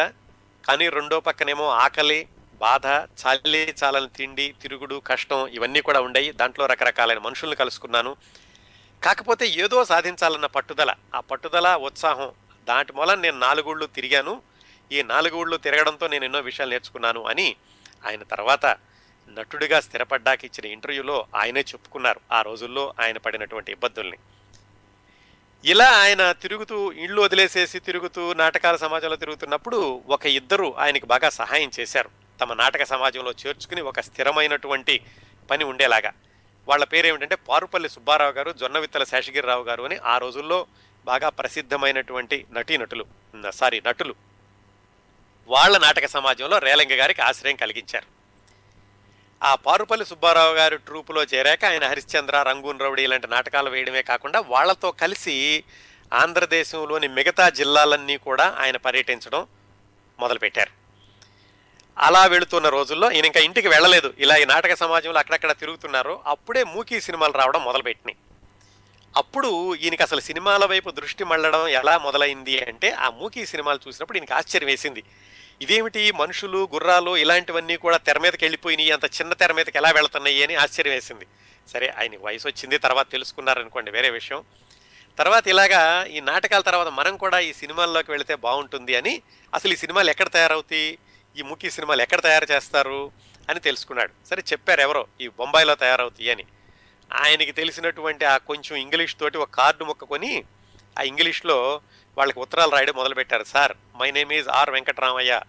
కానీ 0.67 0.89
రెండో 0.89 1.19
పక్కనేమో 1.19 1.67
ఆకలి 1.67 2.27
బాధ 2.53 2.85
చాలి 2.85 3.75
చాలని 3.83 4.09
తిండి 4.09 4.55
తిరుగుడు 4.61 5.01
కష్టం 5.07 5.47
ఇవన్నీ 5.47 5.81
కూడా 5.81 6.01
ఉండయి. 6.01 6.31
దాంట్లో 6.31 6.65
రకరకాలైన 6.65 7.17
మనుషుల్ని 7.17 7.55
కలుసుకున్నాను. 7.55 8.15
కాకపోతే 9.03 9.47
ఏదో 9.47 9.85
సాధించాలన్న 9.85 10.45
పట్టుదల. 10.45 10.93
ఆ 11.15 11.19
పట్టుదల 11.19 11.75
ఉత్సాహం 11.75 12.31
దాటి 12.67 12.93
మూలం 12.93 13.21
నేను 13.21 13.39
నాలుగుళ్ళు 13.39 13.85
తిరిగాను. 13.85 14.41
ఈ 14.91 15.03
నాలుగుళ్ళు 15.03 15.57
తిరగడంతో 15.57 16.07
నేను 16.07 16.25
ఎన్నో 16.25 16.39
విషయాలు 16.39 16.71
నేర్చుకున్నాను 16.71 17.23
అని 17.23 17.55
ఆయన 18.05 18.23
తర్వాత 18.23 18.65
నటుడిగా 19.29 19.79
స్థిరపడ్డాక 19.79 20.45
ఇచ్చిన 20.45 20.71
ఇంటర్వ్యూలో 20.71 21.25
ఆయనే 21.35 21.59
చెప్పుకున్నారు. 21.59 22.19
ఆ 22.31 22.41
రోజుల్లో 22.41 22.93
ఆయన 23.01 23.17
పడినటువంటి 23.17 23.71
ఇబ్బందుల్ని. 23.71 24.17
ఇలా 25.65 25.85
ఆయన 25.91 26.31
తిరుగుతూ 26.31 26.91
ఇళ్ళు 26.91 27.21
వదిలేసేసి 27.21 27.79
తిరుగుతూ 27.79 28.33
నాటకాల 28.33 28.75
సమాజంలో 28.75 29.15
తిరుగుతున్నప్పుడు 29.15 30.03
ఒక 30.07 30.25
ఇద్దరు 30.25 30.75
ఆయనకి 30.77 31.05
బాగా 31.05 31.29
సహాయం 31.29 31.71
చేశారు. 31.79 32.09
తమ 32.41 32.53
నాటక 32.53 32.83
సమాజంలో 32.83 33.31
చేర్చుకుని 33.31 33.81
ఒక 33.81 33.99
స్థిరమైనటువంటి 33.99 35.01
పని 35.51 35.63
ఉండేలాగా. 35.63 36.13
వాళ్ళ 36.67 36.83
పేరేమిటంటే 36.83 37.35
పారుపల్లి 37.35 37.89
సుబ్బారావు 37.89 38.31
గారు 38.31 38.51
జొన్నవిత్తల 38.51 39.03
శేషగిరిరావు 39.03 39.63
గారు 39.63 39.83
అని 39.83 39.97
ఆ 39.97 40.17
రోజుల్లో 40.17 40.67
బాగా 41.05 41.29
ప్రసిద్ధమైనటువంటి 41.29 42.45
నటీనటులు 42.53 43.05
సారీ 43.49 43.81
నటులు. 43.87 44.15
వాళ్ళ 45.47 45.77
నాటక 45.77 46.05
సమాజంలో 46.05 46.57
రేలంగి 46.57 46.95
గారికి 46.95 47.21
ఆశ్రయం 47.21 47.55
కలిగించారు. 47.55 48.24
ఆ 49.45 49.55
పారుపల్లి 49.55 50.05
సుబ్బారావు 50.05 50.53
గారి 50.53 50.77
ట్రూపులో 50.77 51.23
చేరాక 51.23 51.65
ఆయన 51.65 51.87
హరిశ్చంద్ర 51.87 52.41
రంగూన్ 52.41 52.79
రౌడీ 52.79 53.03
ఇలాంటి 53.03 53.27
నాటకాలు 53.27 53.69
వేయడమే 53.69 54.01
కాకుండా 54.01 54.39
వాళ్ళతో 54.39 54.91
కలిసి 54.91 55.63
ఆంధ్రదేశంలోని 56.13 57.07
మిగతా 57.07 57.49
జిల్లాలన్నీ 57.49 58.17
కూడా 58.17 58.55
ఆయన 58.59 58.77
పర్యటించడం 58.77 59.47
మొదలుపెట్టారు. 60.19 60.71
అలా 61.97 62.25
వెళుతున్న 62.25 62.69
రోజుల్లో 62.69 63.11
ఈయన 63.11 63.25
ఇంకా 63.25 63.39
ఇంటికి 63.39 63.67
వెళ్ళలేదు. 63.67 64.13
ఇలా 64.19 64.35
ఈ 64.35 64.45
నాటక 64.45 64.73
సమాజంలో 64.75 65.19
అక్కడక్కడ 65.19 65.51
తిరుగుతున్నారు. 65.51 66.19
అప్పుడే 66.25 66.63
మూకీ 66.63 67.01
సినిమాలు 67.01 67.33
రావడం 67.33 67.63
మొదలుపెట్టినాయి. 67.63 68.17
అప్పుడు 69.17 69.75
ఈయనకి 69.75 70.03
అసలు 70.03 70.19
సినిమాల 70.19 70.65
వైపు 70.65 70.91
దృష్టి 70.91 71.23
మళ్ళడం 71.23 71.67
ఎలా 71.67 71.97
మొదలైంది 71.97 72.63
అంటే 72.63 72.91
ఆ 72.91 73.09
మూకీ 73.09 73.45
సినిమాలు 73.45 73.79
చూసినప్పుడు 73.87 74.17
ఈయనకి 74.17 74.33
ఆశ్చర్యం 74.33 74.69
వేసింది. 74.69 75.03
ఇదేమిటి 75.61 76.11
మనుషులు 76.11 76.69
గుర్రాలు 76.73 77.17
ఇలాంటివన్నీ 77.17 77.77
కూడా 77.77 77.97
తెర 77.97 78.17
మీదకి 78.17 78.45
వెళ్ళిపోయినాయి 78.45 78.91
అంత 78.91 79.05
చిన్న 79.05 79.33
తెర 79.33 79.51
మీదకి 79.51 79.77
ఎలా 79.77 79.91
వెళ్తున్నాయి 79.91 80.43
అని 80.43 80.55
ఆశ్చర్యం 80.55 80.93
వేసింది. 80.93 81.25
సరే 81.67 81.87
ఆయనకి 81.87 82.25
వయసు 82.25 82.47
వచ్చింది 82.47 82.77
తర్వాత 82.77 83.11
తెలుసుకున్నారనుకోండి 83.11 83.91
వేరే 83.91 84.09
విషయం. 84.09 84.43
తర్వాత 85.19 85.47
ఇలాగా 85.47 86.05
ఈ 86.05 86.19
నాటకాల 86.19 86.61
తర్వాత 86.61 86.87
మనం 86.87 87.17
కూడా 87.17 87.39
ఈ 87.39 87.53
సినిమాల్లోకి 87.53 88.11
వెళితే 88.11 88.35
బాగుంటుంది 88.35 88.95
అని 88.95 89.21
అసలు 89.53 89.73
ఈ 89.73 89.75
సినిమాలు 89.75 90.09
ఎక్కడ 90.09 90.27
తయారవుతాయి? 90.27 90.97
ఈ 91.37 91.41
ముఖ్య 91.41 91.69
సినిమాలు 91.69 92.01
ఎక్కడ 92.01 92.21
తయారు 92.21 92.47
చేస్తారు? 92.51 93.11
అని 93.49 93.59
తెలుసుకున్నాడు. 93.59 94.27
సరే 94.29 94.43
చెప్పారు 94.51 94.81
ఎవరో 94.81 95.07
ఈ 95.21 95.27
బొంబాయిలో 95.27 95.75
తయారవుతాయి 95.75 96.31
అని. 96.31 96.43
ఆయనకి 97.13 97.51
తెలిసినటువంటి 97.51 98.25
ఆ 98.25 98.37
కొంచెం 98.37 98.77
ఇంగ్లీష్ 98.77 99.15
తోటి 99.19 99.37
ఒక 99.37 99.49
కార్డు 99.49 99.83
ముక్క 99.83 100.03
కొని 100.03 100.43
ఆ 100.99 101.01
ఇంగ్లీష్లో 101.01 101.81
వాళ్ళకి 102.17 102.39
ఉత్తరాలు 102.39 102.71
రాయడం 102.71 102.93
మొదలుపెట్టారు. 102.95 103.43
Sir 103.43 103.73
my 103.95 104.11
name 104.11 104.31
is 104.31 104.49
R 104.49 104.69
Venkataramayya. 104.69 105.41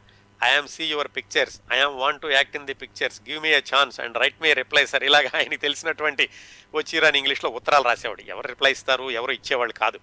I'm 0.44 0.68
see 0.68 0.84
your 0.84 1.08
pictures. 1.16 1.60
I'm 1.72 2.00
want 2.00 2.22
to 2.22 2.26
act 2.26 2.56
in 2.56 2.66
the 2.66 2.74
pictures. 2.74 3.20
Give 3.28 3.42
me 3.42 3.48
a 3.48 3.62
chance 3.74 4.00
and 4.00 4.18
write 4.18 4.42
me 4.42 4.52
reply 4.52 4.86
sir. 4.86 5.04
ఇలాగ 5.04 5.26
ఆయనకి 5.34 5.56
తెలిసినటువంటి 5.56 6.28
వచ్చిరాని 6.74 7.18
ఇంగ్లీష్లో 7.18 7.50
ఉత్తరాలు 7.50 7.84
రాసేవాడు. 7.84 8.22
ఎవరు 8.22 8.46
రిప్లై 8.46 8.72
ఇస్తారు? 8.72 9.10
ఎవరు 9.10 9.32
ఇచ్చేవాళ్ళు 9.32 9.72
కాదు. 9.72 9.98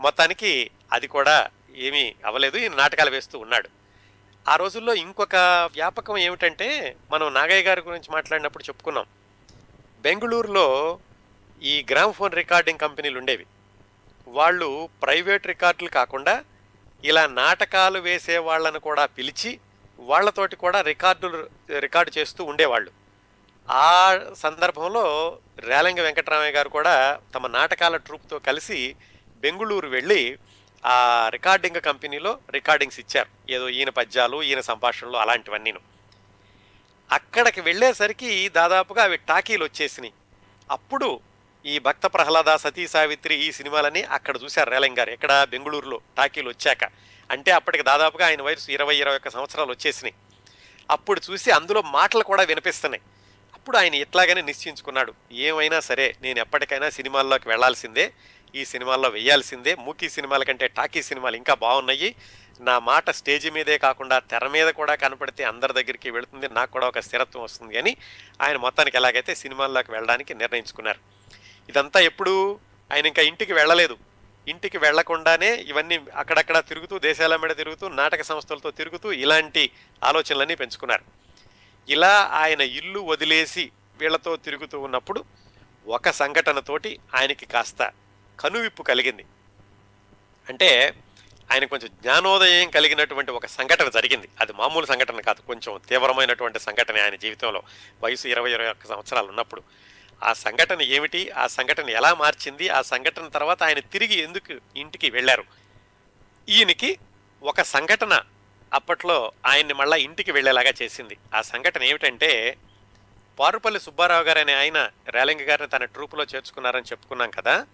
మొత్తానికి 0.00 0.70
అది 0.92 1.06
కూడా 1.06 1.50
ఏమీ 1.76 2.14
అవ్వలేదు. 2.24 2.56
ఈయన 2.56 2.74
నాటకాలు 2.74 3.10
వేస్తూ 3.10 3.38
ఉన్నాడు. 3.38 3.68
ఆ 4.48 4.56
రోజుల్లో 4.56 4.94
ఇంకొక 4.94 5.36
వ్యాపకం 5.72 6.18
ఏమిటంటే 6.18 6.96
మనం 7.10 7.34
నాగయ్య 7.34 7.62
గారి 7.62 7.80
గురించి 7.80 8.10
మాట్లాడినప్పుడు 8.10 8.64
చెప్పుకున్నాం. 8.64 9.04
బెంగళూరులో 10.00 10.98
ఈ 11.62 11.86
గ్రామ్ఫోన్ 11.90 12.32
రికార్డింగ్ 12.32 12.78
కంపెనీలు 12.78 13.18
ఉండేవి. 13.18 13.46
వాళ్ళు 14.32 14.88
ప్రైవేట్ 15.02 15.46
రికార్డులు 15.46 15.88
కాకుండా 15.88 16.44
ఇలా 17.04 17.26
నాటకాలు 17.26 17.98
వేసే 17.98 18.38
వాళ్ళను 18.38 18.78
కూడా 18.78 19.06
పిలిచి 19.06 19.60
వాళ్ళతోటి 19.98 20.56
కూడా 20.56 20.80
రికార్డులు 20.80 21.48
రికార్డు 21.78 22.18
చేస్తూ 22.18 22.44
ఉండేవాళ్ళు. 22.44 22.90
ఆ 23.70 24.20
సందర్భంలో 24.36 25.38
రేలంగ 25.58 26.00
వెంకటరామయ్య 26.00 26.52
గారు 26.52 26.68
కూడా 26.68 27.20
తమ 27.34 27.46
నాటకాల 27.46 27.96
ట్రూప్తో 27.96 28.38
కలిసి 28.38 28.96
బెంగుళూరు 29.36 29.88
వెళ్ళి 29.88 30.38
ఆ 30.86 31.28
రికార్డింగ్ 31.28 31.80
కంపెనీలో 31.80 32.38
రికార్డింగ్స్ 32.50 33.00
ఇచ్చారు. 33.00 33.52
ఏదో 33.52 33.68
ఈయన 33.68 33.88
పద్యాలు 33.88 34.42
ఈయన 34.42 34.60
సంభాషణలు 34.60 35.16
అలాంటివన్నీను. 35.16 35.80
అక్కడికి 37.12 37.60
వెళ్ళేసరికి 37.60 38.48
దాదాపుగా 38.48 39.02
అవి 39.02 39.16
టాకీలు 39.16 39.64
వచ్చేసినాయి 39.64 40.12
అప్పుడు 40.70 41.20
ఈ 41.66 41.78
భక్త 41.78 42.06
ప్రహ్లాద 42.06 42.56
సతీ 42.56 42.88
సావిత్రి 42.88 43.34
ఈ 43.34 43.52
సినిమాలని 43.52 44.02
అక్కడ 44.02 44.36
చూశారు 44.44 44.70
రేలంగ్ 44.70 44.98
గారు. 44.98 45.10
ఎక్కడ 45.10 45.46
బెంగళూరులో 45.50 46.00
టాకీలు 46.16 46.48
వచ్చాక. 46.48 46.84
అంటే 47.30 47.50
అప్పటికి 47.50 47.84
దాదాపుగా 47.84 48.26
ఆయన 48.26 48.42
వయసు 48.42 48.70
ఇరవై 48.70 48.96
ఇరవై 48.96 49.16
ఒక్క 49.16 49.28
సంవత్సరాలు 49.28 49.70
వచ్చేసినాయి. 49.70 50.14
అప్పుడు 50.90 51.20
చూసి 51.30 51.50
అందులో 51.50 51.82
మాటలు 51.82 52.22
కూడా 52.22 52.42
వినిపిస్తున్నాయి. 52.42 53.02
అప్పుడు 53.54 53.76
ఆయన 53.76 53.94
ఇట్లాగనే 53.94 54.42
నిశ్చయించుకున్నాడు. 54.42 55.14
ఏమైనా 55.32 55.80
సరే 55.80 56.16
నేను 56.22 56.38
ఎప్పటికైనా 56.38 56.90
సినిమాల్లోకి 56.90 57.48
వెళ్ళాల్సిందే 57.48 58.12
ఈ 58.54 58.64
సినిమాల్లో 58.64 59.08
వెయ్యాల్సిందే 59.08 59.74
మూకీ 59.74 60.08
సినిమాల 60.08 60.42
కంటే 60.42 60.68
టాకీ 60.68 61.02
సినిమాలు 61.02 61.36
ఇంకా 61.36 61.54
బాగున్నాయి. 61.54 62.14
నా 62.60 62.78
మాట 62.78 63.10
స్టేజ్ 63.10 63.50
మీదే 63.50 63.78
కాకుండా 63.78 64.18
తెర 64.18 64.46
మీద 64.46 64.68
కూడా 64.68 64.94
కనపడితే 64.94 65.44
అందరి 65.44 65.72
దగ్గరికి 65.72 66.10
వెళుతుంది 66.10 66.48
నాకు 66.48 66.70
కూడా 66.70 66.88
ఒక 66.88 66.98
స్థిరత్వం 66.98 67.42
వస్తుంది 67.42 67.78
అని 67.78 67.96
ఆయన 68.40 68.56
మొత్తానికి 68.56 68.96
ఎలాగైతే 68.96 69.34
సినిమాల్లోకి 69.34 69.92
వెళ్ళడానికి 69.92 70.34
నిర్ణయించుకున్నారు. 70.34 71.21
ఇదంతా 71.68 72.00
ఎప్పుడు 72.00 72.60
ఆయన 72.92 73.06
ఇంకా 73.06 73.22
ఇంటికి 73.22 73.52
వెళ్ళలేదు. 73.52 73.96
ఇంటికి 74.48 74.78
వెళ్ళకుండానే 74.78 75.56
ఇవన్నీ 75.56 76.00
అక్కడక్కడ 76.16 76.58
తిరుగుతూ 76.58 76.98
దేశాల 76.98 77.36
మీద 77.36 77.56
తిరుగుతూ 77.56 77.88
నాటక 77.88 78.22
సంస్థలతో 78.22 78.70
తిరుగుతూ 78.70 79.12
ఇలాంటి 79.12 79.70
ఆలోచనలన్నీ 80.04 80.54
పెంచుకున్నారు. 80.54 81.04
ఇలా 81.88 82.30
ఆయన 82.32 82.60
ఇల్లు 82.60 83.00
వదిలేసి 83.00 83.70
వీళ్ళతో 83.98 84.36
తిరుగుతూ 84.36 84.80
ఉన్నప్పుడు 84.80 85.24
ఒక 85.86 86.10
సంఘటనతోటి 86.10 86.98
ఆయనకి 87.14 87.46
కాస్త 87.46 87.92
కనువిప్పు 88.40 88.82
కలిగింది. 88.82 89.24
అంటే 90.48 90.94
ఆయన 91.52 91.64
కొంచెం 91.64 91.90
జ్ఞానోదయం 92.02 92.70
కలిగినటువంటి 92.70 93.30
ఒక 93.30 93.46
సంఘటన 93.46 93.88
జరిగింది. 93.88 94.28
అది 94.40 94.52
మామూలు 94.52 94.86
సంఘటన 94.86 95.20
కాదు 95.20 95.40
కొంచెం 95.40 95.80
తీవ్రమైనటువంటి 95.88 96.60
సంఘటన 96.60 97.02
ఆయన 97.02 97.14
జీవితంలో. 97.14 97.62
వయసు 98.02 98.28
ఇరవై 98.28 98.52
ఇరవై 98.52 98.70
ఒక్క 98.70 98.86
సంవత్సరాలు 98.86 99.26
ఉన్నప్పుడు 99.26 99.62
ఆ 100.22 100.32
సంఘటన 100.32 100.82
ఏమిటి? 100.82 101.30
ఆ 101.30 101.46
సంఘటన 101.46 101.90
ఎలా 101.90 102.14
మార్చింది? 102.14 102.68
ఆ 102.68 102.82
సంఘటన 102.82 103.28
తర్వాత 103.28 103.62
ఆయన 103.62 103.78
తిరిగి 103.78 104.14
ఎందుకు 104.14 104.78
ఇంటికి 104.78 105.10
వెళ్ళారు? 105.10 105.44
ఈయనకి 106.48 106.98
ఒక 107.42 107.62
సంఘటన 107.62 108.22
అప్పట్లో 108.74 109.32
ఆయన్ని 109.46 109.74
మళ్ళా 109.74 109.96
ఇంటికి 109.96 110.32
వెళ్ళేలాగా 110.32 110.72
చేసింది. 110.82 111.16
ఆ 111.34 111.42
సంఘటన 111.42 111.82
ఏమిటంటే 111.82 112.56
పారుపల్లి 113.38 113.80
సుబ్బారావు 113.80 114.22
గారు 114.22 114.38
అనే 114.38 114.54
ఆయన 114.54 114.90
రేలింగ 115.08 115.40
గారిని 115.40 115.68
తన 115.68 115.84
ట్రూపులో 115.84 116.24
చేర్చుకున్నారని 116.24 116.84
చెప్పుకున్నాం 116.84 117.30
కదా. 117.30 117.66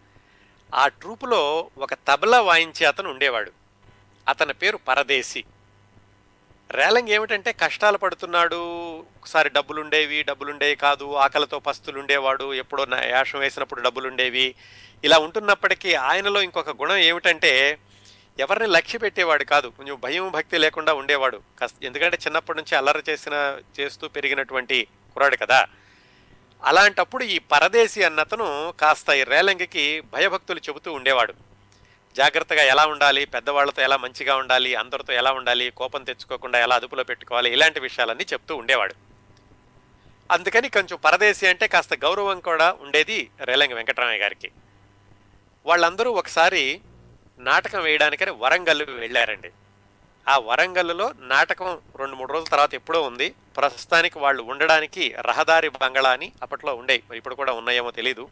ఆ 0.74 0.88
ట్రూపులో 0.88 1.70
ఒక 1.78 1.94
తబలా 1.94 2.40
వాయించే 2.40 2.86
అతను 2.86 3.10
ఉండేవాడు. 3.10 3.52
అతని 4.28 4.54
పేరు 4.54 4.76
పరదేశి. 4.76 5.44
రేలంగ్ 6.70 7.08
ఏమిటంటే 7.08 7.52
కష్టాలు 7.52 7.98
పడుతున్నాడు. 7.98 8.98
ఒకసారి 8.98 9.48
డబ్బులుండేవి 9.48 10.22
డబ్బులుండేవి 10.22 10.76
కాదు. 10.76 11.14
ఆకలితో 11.14 11.58
పస్తులుండేవాడు. 11.58 12.54
ఎప్పుడో 12.54 12.84
నా 12.84 13.02
యాషం 13.02 13.38
వేసినప్పుడు 13.38 13.80
డబ్బులుండేవి. 13.80 14.54
ఇలా 15.04 15.18
ఉంటున్నప్పటికీ 15.18 15.94
ఆయనలో 15.94 16.42
ఇంకొక 16.42 16.70
గుణం 16.70 16.96
ఏమిటంటే 16.96 17.78
ఎవరిని 18.38 18.66
లక్ష్య 18.66 18.98
పెట్టేవాడు 18.98 19.44
కాదు. 19.44 19.68
కొంచెం 19.68 20.00
భయం 20.00 20.30
భక్తి 20.30 20.58
లేకుండా 20.58 20.94
ఉండేవాడు. 20.94 21.40
ఎందుకంటే 21.82 22.16
చిన్నప్పటి 22.16 22.58
నుంచి 22.58 22.76
అల్లరి 22.76 23.02
చేసిన 23.08 23.58
చేస్తూ 23.80 24.08
పెరిగినటువంటి 24.08 24.86
కుర్రాడు 25.14 25.36
కదా. 25.36 25.66
అలాంటప్పుడు 26.64 27.24
ఈ 27.24 27.38
పరదేశి 27.38 28.02
అన్నతను 28.02 28.74
కాస్త 28.80 29.10
ఈ 29.10 29.24
రేలంగికి 29.24 30.00
భయభక్తులు 30.00 30.58
చెబుతూ 30.58 30.92
ఉండేవాడు. 30.92 31.47
జాగ్రత్తగా 32.18 32.62
ఎలా 32.62 32.86
ఉండాలి 32.86 33.24
పెద్దవాళ్ళతో 33.24 33.82
ఎలా 33.82 33.96
మంచిగా 33.96 34.36
ఉండాలి 34.36 34.74
అందరితో 34.74 35.12
ఎలా 35.12 35.32
ఉండాలి 35.32 35.70
కోపం 35.70 36.04
తెచ్చుకోకుండా 36.04 36.58
ఎలా 36.58 36.74
అదుపులో 36.74 37.04
పెట్టుకోవాలి 37.04 37.52
ఇలాంటి 37.52 37.80
విషయాలన్నీ 37.80 38.26
చెప్తూ 38.32 38.56
ఉండేవాడు. 38.56 38.94
అందుకని 40.30 40.68
కొంచెం 40.68 40.98
పరదేశి 41.04 41.46
అంటే 41.46 41.66
కాస్త 41.66 41.94
గౌరవం 41.94 42.40
కూడా 42.40 42.76
ఉండేది 42.80 43.30
రేలంగి 43.40 43.74
వెంకటరామయ్య 43.74 44.20
గారికి. 44.20 44.50
వాళ్ళందరూ 45.66 46.12
ఒకసారి 46.12 46.80
నాటకం 47.38 47.82
వేయడానికని 47.82 48.30
వరంగల్ 48.30 48.82
వెళ్ళారండి. 48.90 49.50
ఆ 50.28 50.38
వరంగల్లో 50.38 51.12
నాటకం 51.18 51.78
రెండు 51.96 52.16
మూడు 52.16 52.32
రోజుల 52.32 52.48
తర్వాత 52.48 52.74
ఎప్పుడో 52.74 53.02
ఉంది. 53.02 53.34
ప్రస్తుతానికి 53.56 54.18
వాళ్ళు 54.18 54.42
ఉండడానికి 54.42 55.14
రహదారి 55.20 55.68
బంగళా 55.68 56.10
అని 56.10 56.32
అప్పట్లో 56.42 56.74
ఉండేవి. 56.74 57.16
ఇప్పుడు 57.16 57.34
కూడా 57.34 57.52
ఉన్నాయేమో 57.52 57.90
తెలీదు. 57.90 58.28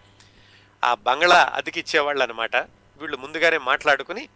ఆ 0.84 0.94
బంగళా 0.94 1.52
అతికిచ్చేవాళ్ళు 1.54 2.22
అనమాట 2.22 2.56
వీళ్ళు 2.96 3.16
ముందుగానే 3.16 3.58
మాట్లాడుకుని 3.58 4.28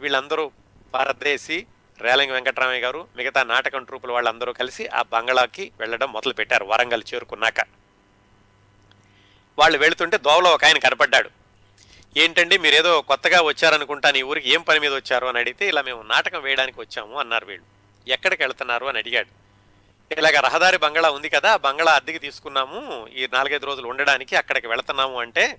వీళ్ళందరూ 0.00 0.50
పారద్రేసి 0.94 1.66
రేలంగి 2.00 2.32
వెంకటరామయ్య 2.32 2.80
గారు 2.80 3.08
మిగతా 3.16 3.42
నాటకం 3.42 3.84
ట్రూపుల 3.84 4.10
వాళ్ళందరూ 4.10 4.52
కలిసి 4.52 4.86
ఆ 4.86 5.02
బంగళాకి 5.02 5.72
వెళ్ళడం 5.80 6.12
మొదలు 6.12 6.32
పెట్టారు 6.32 6.64
వరంగల్ 6.64 7.02
చేరుకున్నాక. 7.14 7.60
వాళ్ళు 9.58 9.78
వెళుతుంటే 9.78 10.18
దోవలో 10.18 10.50
ఒక 10.50 10.64
ఆయన 10.64 10.78
కనపడ్డాడు. 10.78 11.30
ఏంటండి 12.16 12.58
మీరేదో 12.58 13.02
కొత్తగా 13.02 13.40
వచ్చారనుకుంటా 13.40 14.10
నీ 14.10 14.22
ఊరికి 14.22 14.50
ఏం 14.50 14.62
పని 14.62 14.80
మీద 14.80 14.94
వచ్చారు? 14.94 15.26
అని 15.26 15.38
అడిగితే 15.38 15.68
ఇలా 15.68 15.82
మేము 15.82 16.02
నాటకం 16.02 16.42
వేయడానికి 16.42 16.80
వచ్చాము 16.80 17.18
అన్నారు 17.18 17.46
వీళ్ళు. 17.46 17.66
ఎక్కడికి 18.10 18.42
వెళ్తున్నారు? 18.42 18.86
అని 18.86 18.98
అడిగాడు. 18.98 19.46
ఇలాగ 20.14 20.40
రహదారి 20.40 20.78
బంగళా 20.78 21.10
ఉంది 21.10 21.28
కదా 21.28 21.56
బంగ్లా 21.56 21.72
బంగళా 21.72 21.92
అద్దెకి 21.92 22.18
తీసుకున్నాము 22.18 23.06
ఈ 23.16 23.28
నాలుగైదు 23.32 23.66
రోజులు 23.66 23.86
ఉండడానికి 23.86 24.36
అక్కడికి 24.36 24.66
వెళుతున్నాము 24.66 25.20
అంటే 25.20 25.58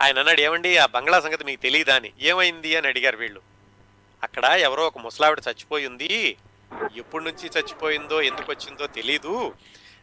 ఆయన 0.00 0.18
అన్నాడు 0.18 0.40
ఏమండి 0.40 0.76
ఆ 0.76 0.86
బంగ్లా 0.86 1.20
సంగతి 1.20 1.44
మీకు 1.44 1.62
తెలియదా 1.62 1.94
అని. 1.96 2.12
ఏమైంది? 2.20 2.76
అని 2.76 2.86
అడిగారు 2.86 3.16
వీళ్ళు. 3.16 3.40
అక్కడ 4.22 4.44
ఎవరో 4.44 4.86
ఒక 4.86 4.98
ముసలావిడ 4.98 5.40
చచ్చిపోయింది 5.48 6.36
ఎప్పుడు 6.72 6.98
ఎప్పటి 6.98 7.24
నుంచి 7.24 7.50
చచ్చిపోయిందో 7.58 8.22
ఎందుకు 8.22 8.52
వచ్చిందో 8.52 8.86
తెలీదు. 8.86 9.54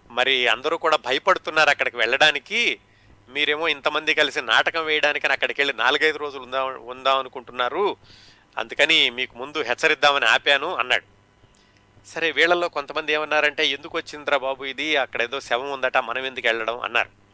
మరి 0.09 0.47
అందరూ 0.47 0.77
కూడా 0.77 0.97
భయపడుతున్నారు 0.97 1.69
అక్కడికి 1.69 1.97
వెళ్ళడానికి. 1.97 2.79
మీరేమో 3.29 3.67
ఇంతమంది 3.67 4.13
కలిసి 4.13 4.41
నాటకం 4.41 4.85
వేయడానికని 4.85 5.33
అక్కడికి 5.33 5.61
వెళ్ళి 5.61 5.77
నాలుగైదు 5.77 6.17
రోజులు 6.17 6.43
ఉందా 6.43 6.63
ఉందాం 6.63 7.17
అనుకుంటున్నారు. 7.19 7.97
అందుకని 8.57 9.09
మీకు 9.09 9.37
ముందు 9.37 9.61
హెచ్చరిద్దామని 9.61 10.25
ఆపాను 10.25 10.75
అన్నాడు. 10.75 11.03
సరే 12.07 12.31
వీళ్ళల్లో 12.31 12.69
కొంతమంది 12.69 13.13
ఏమన్నారంటే 13.13 13.67
ఎందుకు 13.67 13.97
వచ్చిందిరా 13.97 14.37
బాబు 14.37 14.63
ఇది? 14.63 14.95
అక్కడ 14.95 15.21
ఏదో 15.21 15.39
శవం 15.39 15.71
ఉందట 15.71 15.97
మనం 15.97 16.25
ఎందుకు 16.25 16.47
వెళ్ళడం? 16.47 16.79
అన్నారు. 16.79 17.26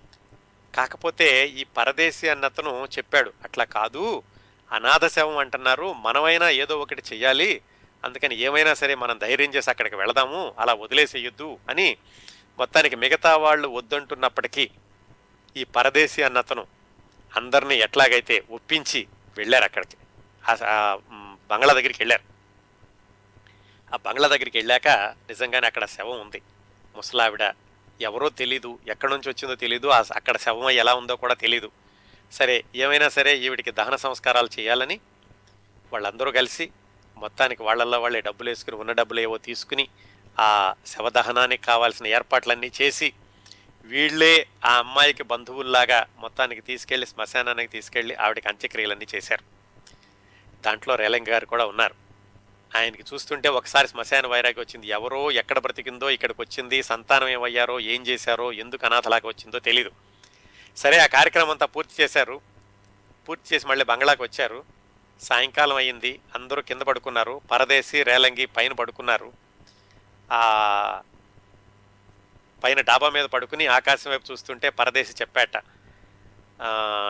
కాకపోతే 0.76 1.48
ఈ 1.48 1.64
పరదేశి 1.64 2.30
అన్నతను 2.30 2.86
చెప్పాడు. 2.98 3.34
అట్లా 3.44 3.64
కాదు. 3.64 4.24
అనాథ 4.72 5.08
శవం 5.08 5.38
అంటున్నారు. 5.38 5.94
మనమైనా 5.94 6.50
ఏదో 6.50 6.80
ఒకటి 6.80 7.04
చెయ్యాలి. 7.14 7.62
అందుకని 8.04 8.36
ఏమైనా 8.36 8.74
సరే 8.74 8.96
మనం 8.96 9.18
ధైర్యం 9.18 9.54
చేసి 9.54 9.70
అక్కడికి 9.70 9.96
వెళదాము. 9.96 10.56
అలా 10.60 10.74
వదిలేసేయొద్దు 10.74 11.60
అని 11.70 11.98
మొత్తానికి 12.58 12.96
మిగతా 12.96 13.38
వాళ్ళు 13.38 13.68
వద్దంటున్నప్పటికీ 13.68 14.70
ఈ 15.58 15.64
పరదేశీ 15.64 16.22
అన్నతను 16.22 16.68
అందరినీ 17.36 17.76
ఎట్లాగైతే 17.76 18.44
ఒప్పించి 18.52 19.08
వెళ్ళారు 19.38 19.64
అక్కడికి. 19.64 19.98
ఆ- 20.66 21.00
బంగ్లా 21.50 21.74
దగ్గరికి 21.74 22.02
వెళ్ళారు. 22.02 22.34
ఆ 23.94 23.98
బంగ్లా 23.98 24.28
దగ్గరికి 24.28 24.58
వెళ్ళాక 24.58 24.88
నిజంగానే 25.30 25.68
అక్కడ 25.68 25.86
శవం 25.86 26.22
ఉంది. 26.22 26.42
ముసలావిడ 26.96 27.44
ఎవరో 28.02 28.30
తెలీదు 28.30 28.80
ఎక్కడి 28.88 29.14
నుంచి 29.14 29.30
వచ్చిందో 29.30 29.56
తెలీదు 29.56 29.88
అక్కడ 29.88 30.38
శవం 30.38 30.70
ఎలా 30.70 30.96
ఉందో 30.96 31.16
కూడా 31.16 31.34
తెలీదు. 31.34 31.72
సరే 32.32 32.64
ఏమైనా 32.76 33.10
సరే 33.10 33.38
ఈవిడికి 33.38 33.72
దహన 33.72 33.96
సంస్కారాలు 33.96 34.50
చేయాలని 34.60 35.00
వాళ్ళందరూ 35.94 36.32
కలిసి 36.32 36.72
మొత్తానికి 37.18 37.64
వాళ్ళల్లో 37.64 38.02
వాళ్ళే 38.02 38.22
డబ్బులు 38.22 38.50
వేసుకుని 38.50 38.78
ఉన్న 38.78 38.92
డబ్బులు 38.92 39.20
ఏవో 39.20 39.38
తీసుకుని 39.38 39.88
ఆ 40.40 40.74
శవదహనానికి 40.86 41.64
కావాల్సిన 41.64 42.08
ఏర్పాట్లన్నీ 42.08 42.72
చేసి 42.82 43.14
వీళ్ళే 43.84 44.48
ఆ 44.66 44.78
అమ్మాయికి 44.78 45.24
బంధువుల్లాగా 45.24 46.06
మొత్తానికి 46.18 46.62
తీసుకెళ్ళి 46.62 47.08
శ్మశానానికి 47.08 47.72
తీసుకెళ్ళి 47.72 48.16
ఆవిడకి 48.16 48.48
అంత్యక్రియలన్నీ 48.48 49.08
చేశారు. 49.16 49.44
దాంట్లో 50.62 50.96
రేలంగి 50.96 51.32
గారు 51.32 51.46
కూడా 51.46 51.66
ఉన్నారు. 51.66 52.03
ఆయనకి 52.76 53.04
చూస్తుంటే 53.14 53.50
ఒకసారి 53.50 53.88
శ్మశాన 53.88 54.28
వైరాగి 54.28 54.60
వచ్చింది. 54.60 54.88
ఎవరో 54.88 55.32
ఎక్కడ 55.32 55.60
బ్రతికిందో 55.60 56.10
ఇక్కడికి 56.10 56.42
వచ్చింది 56.42 56.84
సంతానం 56.84 57.28
ఏమయ్యారో 57.28 57.80
ఏం 57.80 58.02
చేశారో 58.08 58.52
ఎందుకు 58.52 58.86
అనాథలాగా 58.86 59.28
వచ్చిందో 59.28 59.60
తెలీదు. 59.60 59.92
సరే 60.78 60.98
ఆ 60.98 61.06
కార్యక్రమం 61.06 61.50
అంతా 61.50 61.66
పూర్తి 61.66 62.04
చేశారు. 62.04 62.42
పూర్తి 63.30 63.56
చేసి 63.56 63.68
మళ్ళీ 63.68 63.86
బంగ్లాకి 63.86 64.24
వచ్చారు. 64.24 64.66
సాయంకాలం 65.22 65.76
అయ్యింది. 65.76 66.20
అందరూ 66.36 66.62
కింద 66.62 66.82
పడుకున్నారు. 66.82 67.42
పరదేశి 67.52 68.04
రేలంగి 68.04 68.46
పైన 68.46 68.74
పడుకున్నారు. 68.74 69.34
ఆ 70.32 70.42
పైన 72.64 72.82
డాబా 72.82 73.10
మీద 73.10 73.26
పడుకుని 73.26 73.68
ఆకాశం 73.68 74.12
వైపు 74.12 74.32
చూస్తుంటే 74.32 74.70
పరదేశి 74.70 75.14
చెప్పాట 75.22 75.58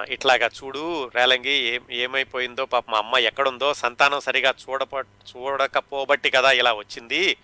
ఇట్లాగా 0.09 0.47
చూడు 0.47 1.11
రేలంగి 1.15 1.51
ఏం 1.51 1.81
ఏమైపోయిందో 1.91 2.65
పాప 2.65 2.85
మా 2.89 2.97
అమ్మ 2.97 3.17
ఎక్కడుందో 3.17 3.73
సంతానం 3.73 4.19
సరిగా 4.19 4.53
చూడప 4.63 4.93
చూడకపోబట్టి 5.01 6.29
కదా 6.29 6.51
ఇలా 6.51 6.73
వచ్చింది. 6.73 7.37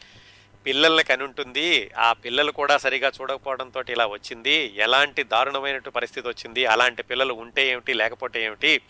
పిల్లల్ని 0.66 1.04
కని 1.04 1.24
ఉంటుంది 1.24 1.92
ఆ 1.98 2.14
పిల్లలు 2.14 2.52
కూడా 2.52 2.78
సరిగా 2.78 3.12
చూడకపోవడంతో 3.22 3.84
ఇలా 3.90 4.06
వచ్చింది. 4.06 4.74
ఎలాంటి 4.78 5.24
దారుణమైనటువంటి 5.24 5.90
పరిస్థితి 5.90 6.28
వచ్చింది? 6.28 6.66
అలాంటి 6.66 7.04
పిల్లలు 7.04 7.34
ఉంటే 7.34 7.68
ఏమిటి? 7.68 7.94
లేకపోతే 7.94 8.44
ఏమిటి? 8.44 8.82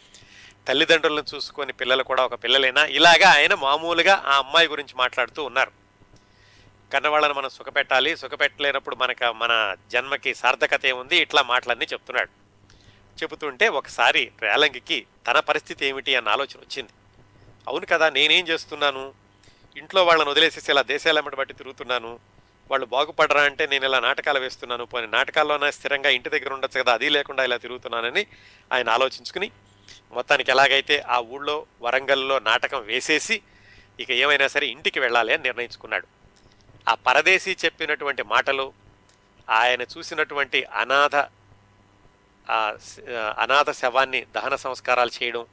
తల్లిదండ్రులను 0.68 1.36
చూసుకొని 1.36 1.74
పిల్లలు 1.74 2.04
కూడా 2.04 2.26
ఒక 2.26 2.44
పిల్లలేనా? 2.44 2.86
ఇలాగా 2.86 3.30
ఆయన 3.30 3.54
మామూలుగా 3.54 4.24
ఆ 4.26 4.38
అమ్మాయి 4.38 4.68
గురించి 4.68 4.94
మాట్లాడుతూ 4.98 5.44
ఉన్నారు. 5.44 5.72
కన్నవాళ్ళని 6.94 7.34
మనం 7.34 7.50
సుఖపెట్టాలి. 7.50 8.18
సుఖపెట్టలేనప్పుడు 8.18 8.96
మనకు 8.96 9.34
మన 9.34 9.76
జన్మకి 9.92 10.34
సార్థకత 10.34 10.86
ఏముంది? 10.86 11.18
ఇట్లా 11.18 11.42
మాటలన్నీ 11.42 11.86
చెప్తున్నాడు. 11.94 12.49
చెబుతుంటే 13.24 13.68
ఒకసారి 13.68 14.32
రేలంగికి 14.42 15.06
తన 15.28 15.40
పరిస్థితి 15.40 15.86
ఏమిటి 15.86 16.16
అన్న 16.16 16.30
ఆలోచన 16.30 16.60
వచ్చింది. 16.60 16.90
అవును 17.68 17.86
కదా 17.86 18.10
నేనేం 18.10 18.48
చేస్తున్నాను? 18.48 19.14
ఇంట్లో 19.78 20.06
వాళ్ళని 20.06 20.30
వదిలేసేసి 20.30 20.72
ఇలా 20.72 20.82
దేశాలమ్మటి 20.82 21.36
బట్టి 21.36 21.54
తిరుగుతున్నాను. 21.54 22.20
వాళ్ళు 22.72 22.86
బాగుపడరా 22.86 23.42
అంటే 23.42 23.68
నేను 23.68 23.86
ఇలా 23.86 24.00
నాటకాలు 24.00 24.40
వేస్తున్నాను. 24.40 24.86
పోనీ 24.86 25.08
నాటకాల్లోనే 25.08 25.72
స్థిరంగా 25.72 26.10
ఇంటి 26.10 26.30
దగ్గర 26.30 26.54
ఉండొచ్చు 26.54 26.82
కదా 26.82 26.94
అది 26.94 27.10
లేకుండా 27.10 27.44
ఇలా 27.44 27.58
తిరుగుతున్నానని 27.58 28.26
ఆయన 28.74 28.90
ఆలోచించుకుని 28.90 29.52
మొత్తానికి 30.12 30.52
ఎలాగైతే 30.52 31.00
ఆ 31.00 31.20
ఊళ్ళో 31.20 31.66
వరంగల్లో 31.82 32.40
నాటకం 32.40 32.84
వేసేసి 32.84 33.42
ఇక 34.00 34.12
ఏమైనా 34.12 34.48
సరే 34.48 34.68
ఇంటికి 34.68 35.00
వెళ్ళాలి 35.00 35.34
అని 35.34 35.44
నిర్ణయించుకున్నాడు. 35.44 36.08
ఆ 36.90 36.96
పరదేశీ 36.96 37.58
చెప్పినటువంటి 37.66 38.24
మాటలు 38.24 38.74
ఆయన 39.50 39.82
చూసినటువంటి 39.82 40.64
అనాథ 40.64 41.16
అనాథ 43.38 43.72
శవాన్ని 43.72 44.22
దహన 44.36 44.56
సంస్కారాలు 44.56 45.12
చేయడం 45.24 45.46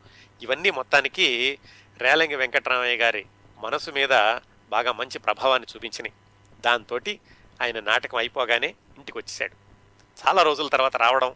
ఇవన్నీ 0.43 0.71
మొత్తానికి 0.71 1.59
రేలంగి 2.01 2.37
వెంకటరామయ్య 2.37 2.97
గారి 2.97 3.25
మనసు 3.59 3.91
మీద 3.91 4.15
బాగా 4.71 4.93
మంచి 4.93 5.19
ప్రభావాన్ని 5.19 5.69
చూపించినాయి. 5.77 6.15
దాంతో 6.61 6.99
ఆయన 7.63 7.81
నాటకం 7.81 8.19
అయిపోగానే 8.19 8.75
ఇంటికి 8.99 9.19
వచ్చేసాడు 9.19 9.57
చాలా 10.19 10.43
రోజుల 10.43 10.69
తర్వాత 10.69 10.97
రావడం 10.97 11.35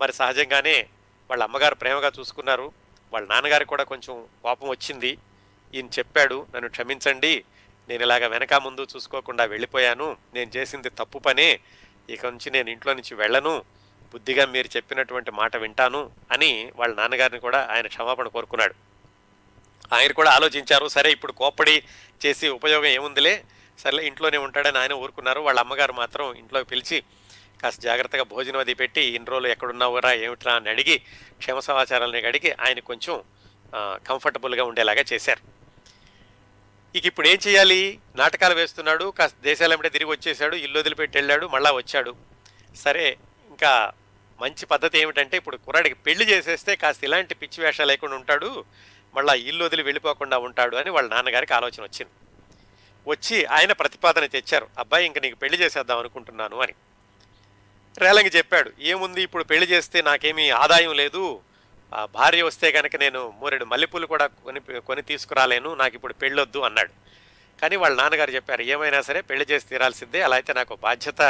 మరి 0.00 0.12
సహజంగానే 0.12 0.88
వాళ్ళ 1.30 1.42
అమ్మగారు 1.42 1.74
ప్రేమగా 1.74 2.12
చూసుకున్నారు. 2.18 2.72
వాళ్ళ 3.12 3.28
నాన్నగారికి 3.28 3.68
కూడా 3.68 3.84
కొంచెం 3.84 4.26
కోపం 4.42 4.68
వచ్చింది. 4.68 5.18
ఈయన 5.74 5.86
చెప్పాడు 5.86 6.46
నన్ను 6.54 6.68
క్షమించండి 6.68 7.44
నేను 7.88 8.02
ఇలాగ 8.02 8.26
వెనక 8.26 8.54
ముందు 8.54 8.86
చూసుకోకుండా 8.96 9.44
వెళ్ళిపోయాను. 9.44 10.16
నేను 10.34 10.50
చేసింది 10.56 10.88
తప్పు 10.88 11.18
పనే. 11.18 11.60
ఇక 12.10 12.26
నుంచి 12.26 12.50
నేను 12.50 12.70
ఇంట్లో 12.70 12.94
నుంచి 12.94 13.14
వెళ్ళను. 13.14 13.64
బుద్ధిగా 14.12 14.46
మీరు 14.46 14.68
చెప్పినటువంటి 14.76 15.30
మాట 15.30 15.56
వింటాను 15.56 16.10
అని 16.32 16.72
వాళ్ళ 16.76 16.94
నాన్నగారిని 16.94 17.40
కూడా 17.40 17.68
ఆయన 17.70 17.86
క్షమాపణ 17.86 18.28
కోరుకున్నాడు. 18.28 18.74
ఆయన 19.94 20.12
కూడా 20.12 20.30
ఆలోచించారు 20.30 20.88
సరే 20.88 21.12
ఇప్పుడు 21.12 21.32
కోప్పడి 21.32 21.82
చేసి 22.26 22.48
ఉపయోగం 22.48 22.86
ఏముందిలే 22.86 23.44
సర్లే 23.78 24.06
ఇంట్లోనే 24.06 24.36
ఉంటాడని 24.36 24.78
ఆయన 24.78 24.92
ఊరుకున్నారు. 24.92 25.40
వాళ్ళ 25.40 25.60
అమ్మగారు 25.60 25.92
మాత్రం 25.92 26.32
ఇంట్లోకి 26.32 26.68
పిలిచి 26.68 27.02
కాస్త 27.62 27.80
జాగ్రత్తగా 27.80 28.22
భోజనం 28.22 28.58
అది 28.58 28.74
పెట్టి 28.74 29.00
ఇన్ని 29.00 29.30
రోజులు 29.30 29.48
ఎక్కడున్నావురా 29.48 30.12
ఏమిట్రా? 30.12 30.54
అని 30.54 30.68
అడిగి 30.68 30.98
క్షమ 31.38 31.58
సమాచారాలని 31.58 32.26
అడిగి 32.26 32.52
ఆయన 32.52 32.78
కొంచెం 32.80 33.22
కంఫర్టబుల్గా 34.08 34.64
ఉండేలాగా 34.64 35.04
చేశారు. 35.12 35.42
ఇక 36.96 37.06
ఇప్పుడు 37.06 37.28
ఏం 37.28 37.38
చేయాలి? 37.48 37.98
నాటకాలు 38.16 38.54
వేస్తున్నాడు 38.54 39.04
కాస్త 39.18 39.36
దేశాలంటే 39.42 39.88
తిరిగి 39.88 40.10
వచ్చేసాడు 40.10 40.56
ఇల్లు 40.56 40.78
వదిలిపెట్టి 40.78 41.18
వెళ్ళాడు 41.18 41.46
మళ్ళా 41.46 41.72
వచ్చాడు. 41.72 42.14
సరే 42.76 43.16
ఇంకా 43.48 43.92
మంచి 44.40 44.66
పద్ధతి 44.66 44.98
ఏమిటంటే 44.98 45.36
ఇప్పుడు 45.36 45.56
కుర్రాడికి 45.56 45.94
పెళ్ళి 45.94 46.24
చేసేస్తే 46.24 46.76
కాస్త 46.76 47.04
ఇలాంటి 47.04 47.34
పిచ్చి 47.34 47.64
వేషాలు 47.64 47.88
లేకుండా 47.88 48.16
ఉంటాడు 48.16 48.64
మళ్ళీ 49.14 49.42
ఇల్లు 49.42 49.64
వదిలి 49.64 49.82
వెళ్ళిపోకుండా 49.82 50.38
ఉంటాడు 50.38 50.76
అని 50.76 50.90
వాళ్ళ 50.90 51.14
నాన్నగారికి 51.14 51.54
ఆలోచన 51.54 51.82
వచ్చింది. 51.82 52.12
వచ్చి 53.08 53.44
ఆయన 53.44 53.72
ప్రతిపాదన 53.72 54.26
తెచ్చారు. 54.26 54.68
అబ్బాయి 54.78 55.06
ఇంక 55.06 55.18
నీకు 55.18 55.36
పెళ్ళి 55.36 55.58
చేసేద్దాం 55.58 55.98
అనుకుంటున్నాను 55.98 56.60
అని. 56.60 56.72
రేలంగి 57.98 58.28
చెప్పాడు. 58.28 58.70
ఏముంది 58.80 59.22
ఇప్పుడు 59.22 59.44
పెళ్ళి 59.44 59.66
చేస్తే 59.66 60.02
నాకేమీ 60.02 60.50
ఆదాయం 60.50 60.92
లేదు. 60.92 61.40
ఆ 61.94 62.04
భార్య 62.04 62.42
వస్తే 62.42 62.72
కనుక 62.72 62.96
నేను 62.96 63.34
మూరెడు 63.40 63.64
మల్లెపూలు 63.64 64.06
కూడా 64.06 64.26
కొని 64.26 64.80
కొని 64.80 65.02
తీసుకురాలేను. 65.02 65.74
నాకు 65.74 65.94
ఇప్పుడు 65.94 66.12
పెళ్ళొద్దు 66.12 66.58
అన్నాడు. 66.58 66.90
కానీ 67.60 67.76
వాళ్ళ 67.76 68.02
నాన్నగారు 68.02 68.30
చెప్పారు 68.30 68.62
ఏమైనా 68.62 69.02
సరే 69.02 69.20
పెళ్ళి 69.20 69.46
చేసి 69.50 69.66
తీరాల్సిందే. 69.66 70.22
అలా 70.22 70.36
అయితే 70.36 70.52
నాకు 70.52 70.76
బాధ్యత 70.76 71.22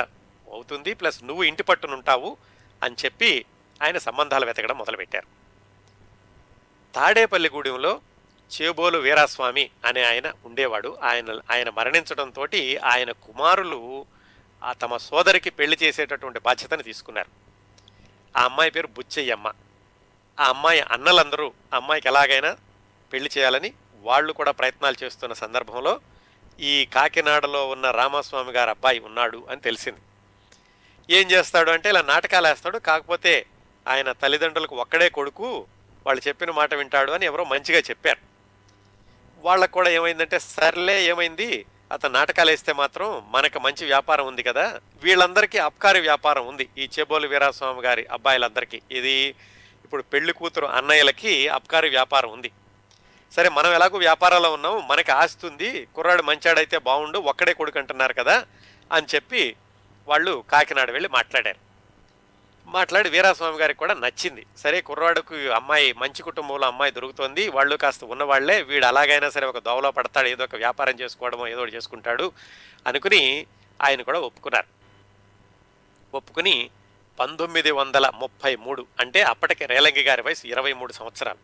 అవుతుంది. 0.53 0.95
ప్లస్ 0.95 1.25
నువ్వు 1.25 1.43
ఇంటి 1.43 1.63
పట్టునుంటావు. 1.63 2.37
అని 2.83 2.95
చెప్పి 3.05 3.45
ఆయన 3.83 3.99
సంబంధాలు 3.99 4.47
వెతకడం 4.47 4.79
మొదలుపెట్టారు. 4.79 5.27
తాడేపల్లిగూడెంలో 6.95 8.01
చేబోలు 8.63 8.99
వీరాస్వామి 8.99 9.71
అనే 9.85 10.05
ఆయన 10.05 10.33
ఉండేవాడు. 10.45 10.99
ఆయన 11.03 11.41
ఆయన 11.51 11.71
మరణించడంతో 11.71 12.47
ఆయన 12.85 13.11
కుమారులు 13.11 14.07
ఆ 14.63 14.73
తమ 14.73 14.97
సోదరికి 14.97 15.51
పెళ్ళి 15.51 15.79
చేసేటటువంటి 15.83 16.39
బాధ్యతను 16.39 16.83
తీసుకున్నారు. 16.83 17.31
ఆ 18.39 18.45
అమ్మాయి 18.45 18.71
పేరు 18.71 18.87
బుచ్చయ్యమ్మ. 18.87 19.53
ఆ 20.41 20.49
అమ్మాయి 20.49 20.81
అన్నలందరూ 20.81 21.53
అమ్మాయికి 21.73 22.09
ఎలాగైనా 22.09 22.57
పెళ్ళి 23.13 23.31
చేయాలని 23.39 23.73
వాళ్ళు 24.01 24.33
కూడా 24.33 24.51
ప్రయత్నాలు 24.51 25.05
చేస్తున్న 25.05 25.35
సందర్భంలో 25.35 26.01
ఈ 26.61 26.87
కాకినాడలో 26.87 27.69
ఉన్న 27.69 27.91
రామస్వామి 27.91 28.53
గారు 28.53 28.71
అబ్బాయి 28.71 28.99
ఉన్నాడు 28.99 29.47
అని 29.51 29.61
తెలిసింది. 29.61 29.99
ఏం 31.11 31.31
చేస్తాడు 31.31 31.71
అంటే 31.71 31.89
ఇలా 31.89 32.03
నాటకాలు 32.03 32.47
వేస్తాడు. 32.47 32.79
కాకపోతే 32.79 33.47
ఆయన 33.89 34.13
తల్లిదండ్రులకు 34.13 34.77
ఒక్కడే 34.77 35.09
కొడుకు 35.09 35.67
వాళ్ళు 36.07 36.29
చెప్పిన 36.29 36.51
మాట 36.51 36.75
వింటాడు 36.75 37.13
అని 37.13 37.27
ఎవరో 37.27 37.45
మంచిగా 37.45 37.79
చెప్పారు. 37.79 38.19
వాళ్ళకు 39.39 39.73
కూడా 39.73 39.91
ఏమైందంటే 39.91 40.39
సర్లే 40.39 41.03
ఏమైంది? 41.03 41.65
అతను 41.93 42.13
నాటకాలు 42.13 42.51
వేస్తే 42.51 42.73
మాత్రం 42.73 43.23
మనకు 43.29 43.59
మంచి 43.59 43.85
వ్యాపారం 43.85 44.27
ఉంది 44.27 44.43
కదా. 44.43 44.81
వీళ్ళందరికీ 45.03 45.59
అబ్కారి 45.59 46.01
వ్యాపారం 46.01 46.47
ఉంది. 46.47 46.69
ఈ 46.79 46.89
చెబోలు 46.99 47.29
వీరాస్వామి 47.29 47.83
గారి 47.83 48.07
అబ్బాయిలందరికీ. 48.07 48.83
ఇది 48.91 49.35
ఇప్పుడు 49.85 50.03
పెళ్ళి 50.03 50.33
కూతురు 50.33 50.67
అన్నయ్యలకి 50.67 51.49
అబ్కారి 51.49 51.89
వ్యాపారం 51.89 52.31
ఉంది. 52.31 52.51
సరే 53.33 53.49
మనం 53.49 53.73
ఎలాగో 53.73 53.99
వ్యాపారాల్లో 53.99 54.53
ఉన్నాం. 54.53 54.89
మనకి 54.89 55.13
ఆస్తుంది 55.13 55.69
ఉంది. 55.69 55.87
కుర్రాడు 55.87 56.23
మంచాడైతే 56.23 56.79
బాగుండు 56.79 57.19
ఒక్కడే 57.19 57.53
కొడుకు 57.53 57.79
అంటున్నారు 57.79 58.13
కదా 58.13 58.47
అని 58.93 59.07
చెప్పి 59.15 59.57
వాళ్ళు 60.09 60.45
కాకినాడ 60.53 60.91
వెళ్ళి 60.91 61.09
మాట్లాడారు. 61.09 61.73
మాట్లాడి 62.67 63.09
వీరాస్వామి 63.09 63.59
గారికి 63.59 63.79
కూడా 63.79 63.95
నచ్చింది. 63.95 64.47
సరే 64.57 64.81
కుర్రాడుకు 64.81 65.35
అమ్మాయి 65.35 65.93
మంచి 65.93 66.23
కుటుంబంలో 66.23 66.67
అమ్మాయి 66.67 66.93
దొరుకుతోంది. 66.93 67.49
వాళ్ళు 67.49 67.77
కాస్త 67.77 68.05
ఉన్నవాళ్ళే 68.05 68.63
వీడు 68.63 68.87
అలాగైనా 68.87 69.31
సరే 69.31 69.47
ఒక 69.47 69.59
దోవలో 69.59 69.91
పడతాడు 69.91 70.29
ఏదో 70.29 70.45
ఒక 70.45 70.55
వ్యాపారం 70.55 70.95
చేసుకోవడమో 71.01 71.47
ఏదో 71.47 71.63
ఒకటి 71.63 71.77
చేసుకుంటాడు 71.77 72.33
అనుకుని 72.87 73.47
ఆయన 73.83 74.03
కూడా 74.03 74.21
ఒప్పుకున్నారు. 74.21 74.67
ఒప్పుకుని 76.15 76.71
పంతొమ్మిది 77.21 77.71
వందల 77.71 78.11
ముప్పై 78.15 78.57
మూడు 78.57 78.87
అంటే 79.01 79.23
అప్పటికి 79.23 79.67
రేలంగి 79.67 80.03
గారి 80.03 80.23
వయసు 80.23 80.47
ఇరవై 80.47 80.73
మూడు 80.73 80.93
సంవత్సరాలు. 80.93 81.39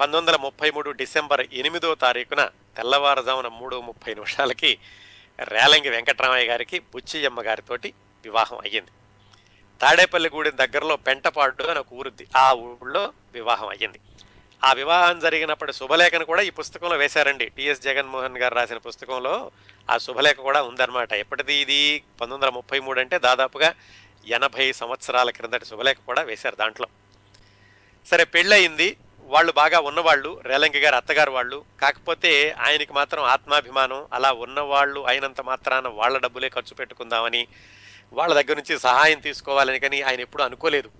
పంతొమ్మిది 0.00 0.16
వందల 0.16 0.36
ముప్పై 0.36 0.70
మూడు 0.70 0.90
డిసెంబర్ 0.90 1.46
ఎనిమిదో 1.52 1.94
తారీఖున 1.94 2.50
తెల్లవారుజామున 2.76 3.48
మూడు 3.48 3.80
ముప్పై 3.80 4.14
నిమిషాలకి 4.14 4.78
రేలంగి 5.40 5.90
వెంకటరామయ్య 5.90 6.48
గారికి 6.48 6.78
బుచ్చియమ్మ 6.78 7.42
గారితోటి 7.42 7.94
వివాహం 8.24 8.58
అయ్యింది. 8.58 8.90
తాడేపల్లిగూడెం 9.80 10.52
దగ్గరలో 10.54 10.96
పెంటపాడు 10.96 11.62
అని 11.62 11.78
ఒక 11.78 11.92
ఊరుద్ది 11.92 12.26
ఆ 12.36 12.52
ఊళ్ళో 12.52 13.12
వివాహం 13.32 13.68
అయ్యింది. 13.68 14.00
ఆ 14.64 14.72
వివాహం 14.72 15.18
జరిగినప్పటి 15.18 15.72
శుభలేఖను 15.72 16.24
కూడా 16.24 16.42
ఈ 16.42 16.50
పుస్తకంలో 16.50 16.96
వేశారండి. 16.96 17.48
టిఎస్ 17.48 17.80
జగన్మోహన్ 17.80 18.38
గారు 18.38 18.54
రాసిన 18.54 18.76
పుస్తకంలో 18.76 19.50
ఆ 19.90 19.98
శుభలేఖ 19.98 20.36
కూడా 20.36 20.62
ఉందన్నమాట. 20.62 21.12
ఎప్పటిది 21.12 21.54
ఇది? 21.54 22.02
పంతొమ్మిది 22.20 22.44
వందల 22.44 22.54
ముప్పై 22.54 22.80
మూడు 22.80 23.00
అంటే 23.00 23.18
దాదాపుగా 23.18 23.74
ఎనభై 24.26 24.72
సంవత్సరాల 24.72 25.30
క్రిందటి 25.30 25.64
శుభలేఖ 25.64 25.96
కూడా 26.06 26.22
వేశారు 26.22 26.56
దాంట్లో. 26.56 26.86
సరే 28.06 28.24
పెళ్ళయింది. 28.24 28.96
వాళ్ళు 29.32 29.52
బాగా 29.52 29.80
ఉన్నవాళ్ళు 29.80 30.30
రేలంగి 30.46 30.80
గారు 30.80 30.94
అత్తగారు 30.94 31.30
వాళ్ళు. 31.30 31.64
కాకపోతే 31.80 32.50
ఆయనకి 32.50 32.92
మాత్రం 32.92 33.22
ఆత్మాభిమానం 33.24 34.06
అలా 34.12 34.32
ఉన్నవాళ్ళు 34.32 35.00
అయినంత 35.08 35.40
మాత్రాన 35.40 35.88
వాళ్ళ 35.88 36.18
డబ్బులే 36.18 36.48
ఖర్చు 36.48 36.74
పెట్టుకుందామని 36.74 37.48
వాళ్ళ 38.12 38.34
దగ్గర 38.34 38.56
నుంచి 38.56 38.78
సహాయం 38.78 39.18
తీసుకోవాలని 39.18 39.78
కానీ 39.78 40.02
ఆయన 40.02 40.20
ఎప్పుడూ 40.20 40.44
అనుకోలేదు. 40.44 40.90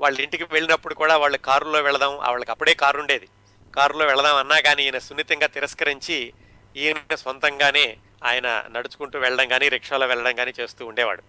వాళ్ళ 0.00 0.20
ఇంటికి 0.20 0.44
వెళ్ళినప్పుడు 0.44 0.94
కూడా 0.94 1.16
వాళ్ళు 1.16 1.38
కారులో 1.38 1.80
వెళదాం 1.82 2.16
వాళ్ళకి 2.16 2.50
అప్పుడే 2.50 2.74
కారు 2.74 3.00
ఉండేది. 3.00 3.28
కారులో 3.76 4.06
వెళదాం 4.06 4.36
అన్నా 4.36 4.60
కానీ 4.60 4.82
ఈయన 4.82 4.98
సున్నితంగా 4.98 5.46
తిరస్కరించి 5.46 6.32
ఈయన 6.76 7.14
సొంతంగానే 7.14 7.96
ఆయన 8.24 8.64
నడుచుకుంటూ 8.70 9.18
వెళ్ళడం 9.18 9.48
కానీ 9.48 9.68
రిక్షాలో 9.68 10.06
వెళ్ళడం 10.06 10.36
కానీ 10.36 10.52
చేస్తూ 10.60 10.86
ఉండేవాడు. 10.86 11.22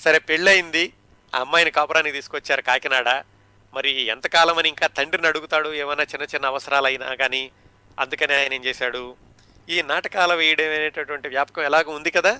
సరే 0.00 0.18
పెళ్ళయింది 0.18 0.92
ఆ 1.34 1.38
అమ్మాయిని 1.38 1.70
కాపురానికి 1.70 2.16
తీసుకొచ్చారు 2.16 2.62
కాకినాడ. 2.62 3.22
మరి 3.74 3.90
ఎంతకాలం 4.02 4.58
అని 4.58 4.68
ఇంకా 4.68 4.86
తండ్రిని 4.86 5.28
అడుగుతాడు? 5.28 5.70
ఏమైనా 5.74 6.02
చిన్న 6.02 6.24
చిన్న 6.24 6.46
అవసరాలు 6.46 6.86
అయినా 6.86 7.14
కానీ 7.14 7.42
అందుకనే 8.00 8.34
ఆయన 8.36 8.52
ఏం 8.52 8.64
చేశాడు? 8.64 9.16
ఈ 9.68 9.82
నాటకాల 9.82 10.34
వేయడం 10.34 10.64
అనేటటువంటి 10.64 11.28
వ్యాపకం 11.28 11.62
ఎలాగో 11.62 11.92
ఉంది 11.92 12.10
కదా 12.10 12.32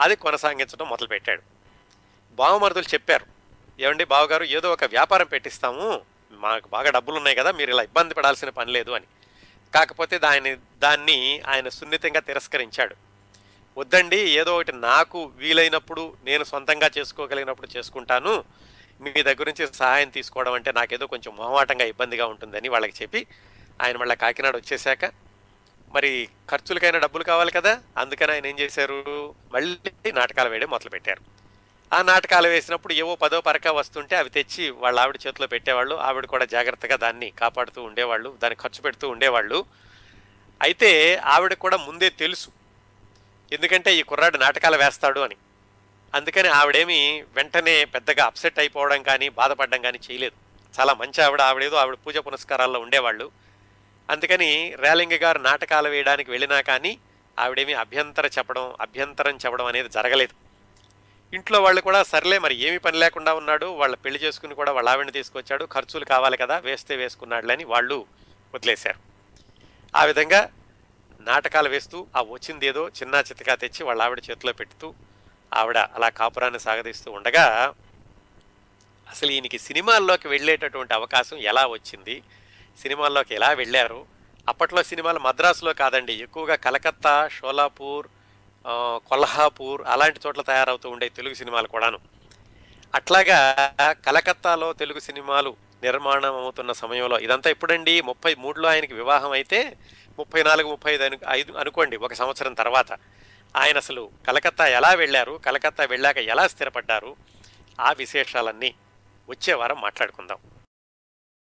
అది 0.00 0.16
కొనసాగించడం 0.16 0.88
మొదలుపెట్టాడు. 0.88 1.42
బావమరుదులు 2.32 2.94
చెప్పారు 2.94 3.26
ఏమండి 3.80 4.04
బావగారు 4.04 4.44
ఏదో 4.44 4.72
ఒక 4.72 4.84
వ్యాపారం 4.84 5.26
పెట్టిస్తాము 5.26 6.00
మాకు 6.32 6.68
బాగా 6.68 6.90
డబ్బులు 6.90 7.16
ఉన్నాయి 7.16 7.36
కదా 7.36 7.52
మీరు 7.52 7.70
ఇలా 7.70 7.82
ఇబ్బంది 7.82 8.14
పడాల్సిన 8.14 8.48
పని 8.48 8.72
లేదు 8.72 8.90
అని. 8.90 9.06
కాకపోతే 9.74 10.18
దాని 10.18 10.54
దాన్ని 10.54 11.42
ఆయన 11.48 11.68
సున్నితంగా 11.68 12.20
తిరస్కరించాడు. 12.20 12.94
వద్దండి 13.78 14.16
ఏదో 14.16 14.54
ఒకటి 14.56 14.72
నాకు 14.72 15.32
వీలైనప్పుడు 15.36 16.16
నేను 16.24 16.44
సొంతంగా 16.44 16.90
చేసుకోగలిగినప్పుడు 16.98 17.68
చేసుకుంటాను 17.76 18.44
మీ 19.02 19.22
దగ్గర 19.22 19.48
నుంచి 19.48 19.74
సహాయం 19.74 20.08
తీసుకోవడం 20.08 20.52
అంటే 20.52 20.72
నాకేదో 20.72 21.06
కొంచెం 21.06 21.36
మొహమాటంగా 21.36 21.84
ఇబ్బందిగా 21.84 22.26
ఉంటుందని 22.26 22.68
వాళ్ళకి 22.68 23.02
చెప్పి 23.02 23.26
ఆయన 23.82 23.96
మళ్ళీ 23.96 24.16
కాకినాడ 24.16 24.56
వచ్చేసాక 24.56 25.04
మరి 25.94 26.28
ఖర్చులకైనా 26.50 26.98
డబ్బులు 26.98 27.24
కావాలి 27.24 27.52
కదా? 27.52 27.80
అందుకని 27.96 28.32
ఆయన 28.32 28.46
ఏం 28.46 28.58
చేశారు? 28.58 29.34
మళ్ళీ 29.52 30.12
నాటకాలు 30.12 30.48
వేయడం 30.48 30.68
మొదలుపెట్టారు. 30.68 31.20
ఆ 31.94 32.02
నాటకాలు 32.02 32.48
వేసినప్పుడు 32.48 32.92
ఏవో 32.92 33.16
పదో 33.16 33.40
పరక 33.40 33.68
వస్తుంటే 33.68 34.16
అవి 34.16 34.30
తెచ్చి 34.30 34.70
వాళ్ళ 34.70 35.00
ఆవిడ 35.00 35.18
చేతిలో 35.26 35.46
పెట్టేవాళ్ళు. 35.46 35.94
ఆవిడ 35.94 36.26
కూడా 36.26 36.44
జాగ్రత్తగా 36.44 36.96
దాన్ని 36.96 37.30
కాపాడుతూ 37.30 37.82
ఉండేవాళ్ళు 37.82 38.36
దాన్ని 38.42 38.56
ఖర్చు 38.62 38.82
పెడుతూ 38.82 39.08
ఉండేవాళ్ళు. 39.08 39.64
అయితే 40.62 41.16
ఆవిడ 41.16 41.54
కూడా 41.54 41.76
ముందే 41.76 42.10
తెలుసు. 42.10 42.50
ఎందుకంటే 43.52 43.96
ఈ 43.96 44.02
కుర్రాడు 44.02 44.38
నాటకాలు 44.38 44.76
వేస్తాడు 44.76 45.20
అని. 45.20 45.36
అందుకని 46.16 46.48
ఆవిడేమి 46.60 46.98
వెంటనే 47.36 47.74
పెద్దగా 47.94 48.22
అప్సెట్ 48.30 48.58
అయిపోవడం 48.62 49.00
కానీ 49.10 49.28
బాధపడడం 49.38 49.80
కానీ 49.86 49.98
చేయలేదు. 50.06 50.36
చాలా 50.74 50.92
మంచి 51.00 51.18
ఆవిడ 51.26 51.42
ఆవిడేదో 51.50 51.76
ఆవిడ 51.82 51.96
పూజ 52.04 52.18
పునస్కారాల్లో 52.26 52.78
ఉండేవాళ్ళు. 52.84 53.26
అందుకని 54.08 54.50
రేలింగ 54.84 55.16
గారు 55.24 55.38
నాటకాలు 55.48 55.88
వేయడానికి 55.94 56.30
వెళ్ళినా 56.34 56.58
కానీ 56.70 56.92
ఆవిడేమి 57.38 57.74
అభ్యంతర 57.82 58.26
చెప్పడం 58.36 58.64
అభ్యంతరం 58.86 59.36
చెప్పడం 59.44 59.66
అనేది 59.70 59.90
జరగలేదు. 59.96 60.34
ఇంట్లో 61.32 61.58
వాళ్ళు 61.64 61.80
కూడా 61.86 62.00
సర్లే 62.12 62.38
మరి 62.44 62.54
ఏమి 62.66 62.78
పని 62.86 62.96
లేకుండా 63.02 63.32
ఉన్నాడు 63.40 63.66
వాళ్ళ 63.80 63.94
పెళ్ళి 64.04 64.18
చేసుకుని 64.24 64.54
కూడా 64.58 64.72
వాళ్ళ 64.76 64.88
ఆవిడని 64.94 65.14
తీసుకొచ్చాడు 65.18 65.64
ఖర్చులు 65.74 66.06
కావాలి 66.10 66.36
కదా 66.42 66.56
వేస్తే 66.66 66.96
వేసుకున్నాడులని 67.02 67.64
వాళ్ళు 67.72 67.98
వదిలేశారు. 68.54 69.00
ఆ 69.94 70.02
విధంగా 70.10 70.40
నాటకాలు 71.30 71.68
వేస్తూ 71.74 71.98
ఆ 72.18 72.22
వచ్చిందేదో 72.34 72.82
చిన్న 72.98 73.14
చితకా 73.28 73.54
తెచ్చి 73.62 73.82
వాళ్ళ 73.88 74.00
ఆవిడ 74.06 74.20
చేతిలో 74.28 74.52
పెడుతూ 74.60 74.88
ఆవిడ 75.60 75.78
అలా 75.96 76.08
కాపురాన్ని 76.08 76.60
సాగదీస్తూ 76.66 77.08
ఉండగా 77.12 77.46
అసలు 79.06 79.30
ఈయనకి 79.30 79.58
సినిమాల్లోకి 79.58 80.28
వెళ్ళేటటువంటి 80.28 80.92
అవకాశం 80.94 81.38
ఎలా 81.50 81.66
వచ్చింది? 81.66 82.16
సినిమాల్లోకి 82.82 83.32
ఎలా 83.34 83.50
వెళ్ళారు? 83.52 84.00
అప్పట్లో 84.48 84.82
సినిమాలు 84.82 85.20
మద్రాసులో 85.20 85.72
కాదండి 85.72 86.12
ఎక్కువగా 86.12 86.56
కలకత్తా 86.66 87.14
షోలాపూర్ 87.28 88.06
కొల్హాపూర్ 89.10 89.82
అలాంటి 89.86 90.20
చోట్ల 90.26 90.42
తయారవుతూ 90.42 90.90
ఉండే 90.90 91.08
తెలుగు 91.08 91.34
సినిమాలు 91.34 91.68
కూడాను. 91.68 91.98
అట్లాగా 92.94 93.38
కలకత్తాలో 94.06 94.72
తెలుగు 94.72 95.00
సినిమాలు 95.00 95.50
నిర్మాణం 95.82 96.34
అవుతున్న 96.42 96.72
సమయంలో 96.72 97.16
ఇదంతా 97.18 97.50
ఎప్పుడండి? 97.50 97.94
ముప్పై 98.10 98.32
మూడులో 98.34 98.68
ఆయనకి 98.68 98.94
వివాహం 98.94 99.32
అయితే 99.38 99.60
ముప్పై 100.18 100.42
నాలుగు 100.42 100.68
ముప్పై 100.68 100.92
ఐదు 100.94 101.16
ఐదు 101.28 101.52
అనుకోండి 101.52 101.96
ఒక 101.96 102.12
సంవత్సరం 102.12 102.54
తర్వాత. 102.54 102.92
ఆయన 103.56 103.76
అసలు 103.76 104.10
కలకత్తా 104.28 104.66
ఎలా 104.66 104.90
వెళ్ళారు 104.92 105.32
కలకత్తా 105.32 105.84
వెళ్ళాక 105.84 106.16
ఎలా 106.16 106.48
స్థిరపడ్డారు 106.48 107.16
ఆ 107.80 107.92
విశేషాలన్నీ 107.92 108.74
వచ్చే 109.28 109.52
వారం 109.54 109.80
మాట్లాడుకుందాం. 109.80 110.38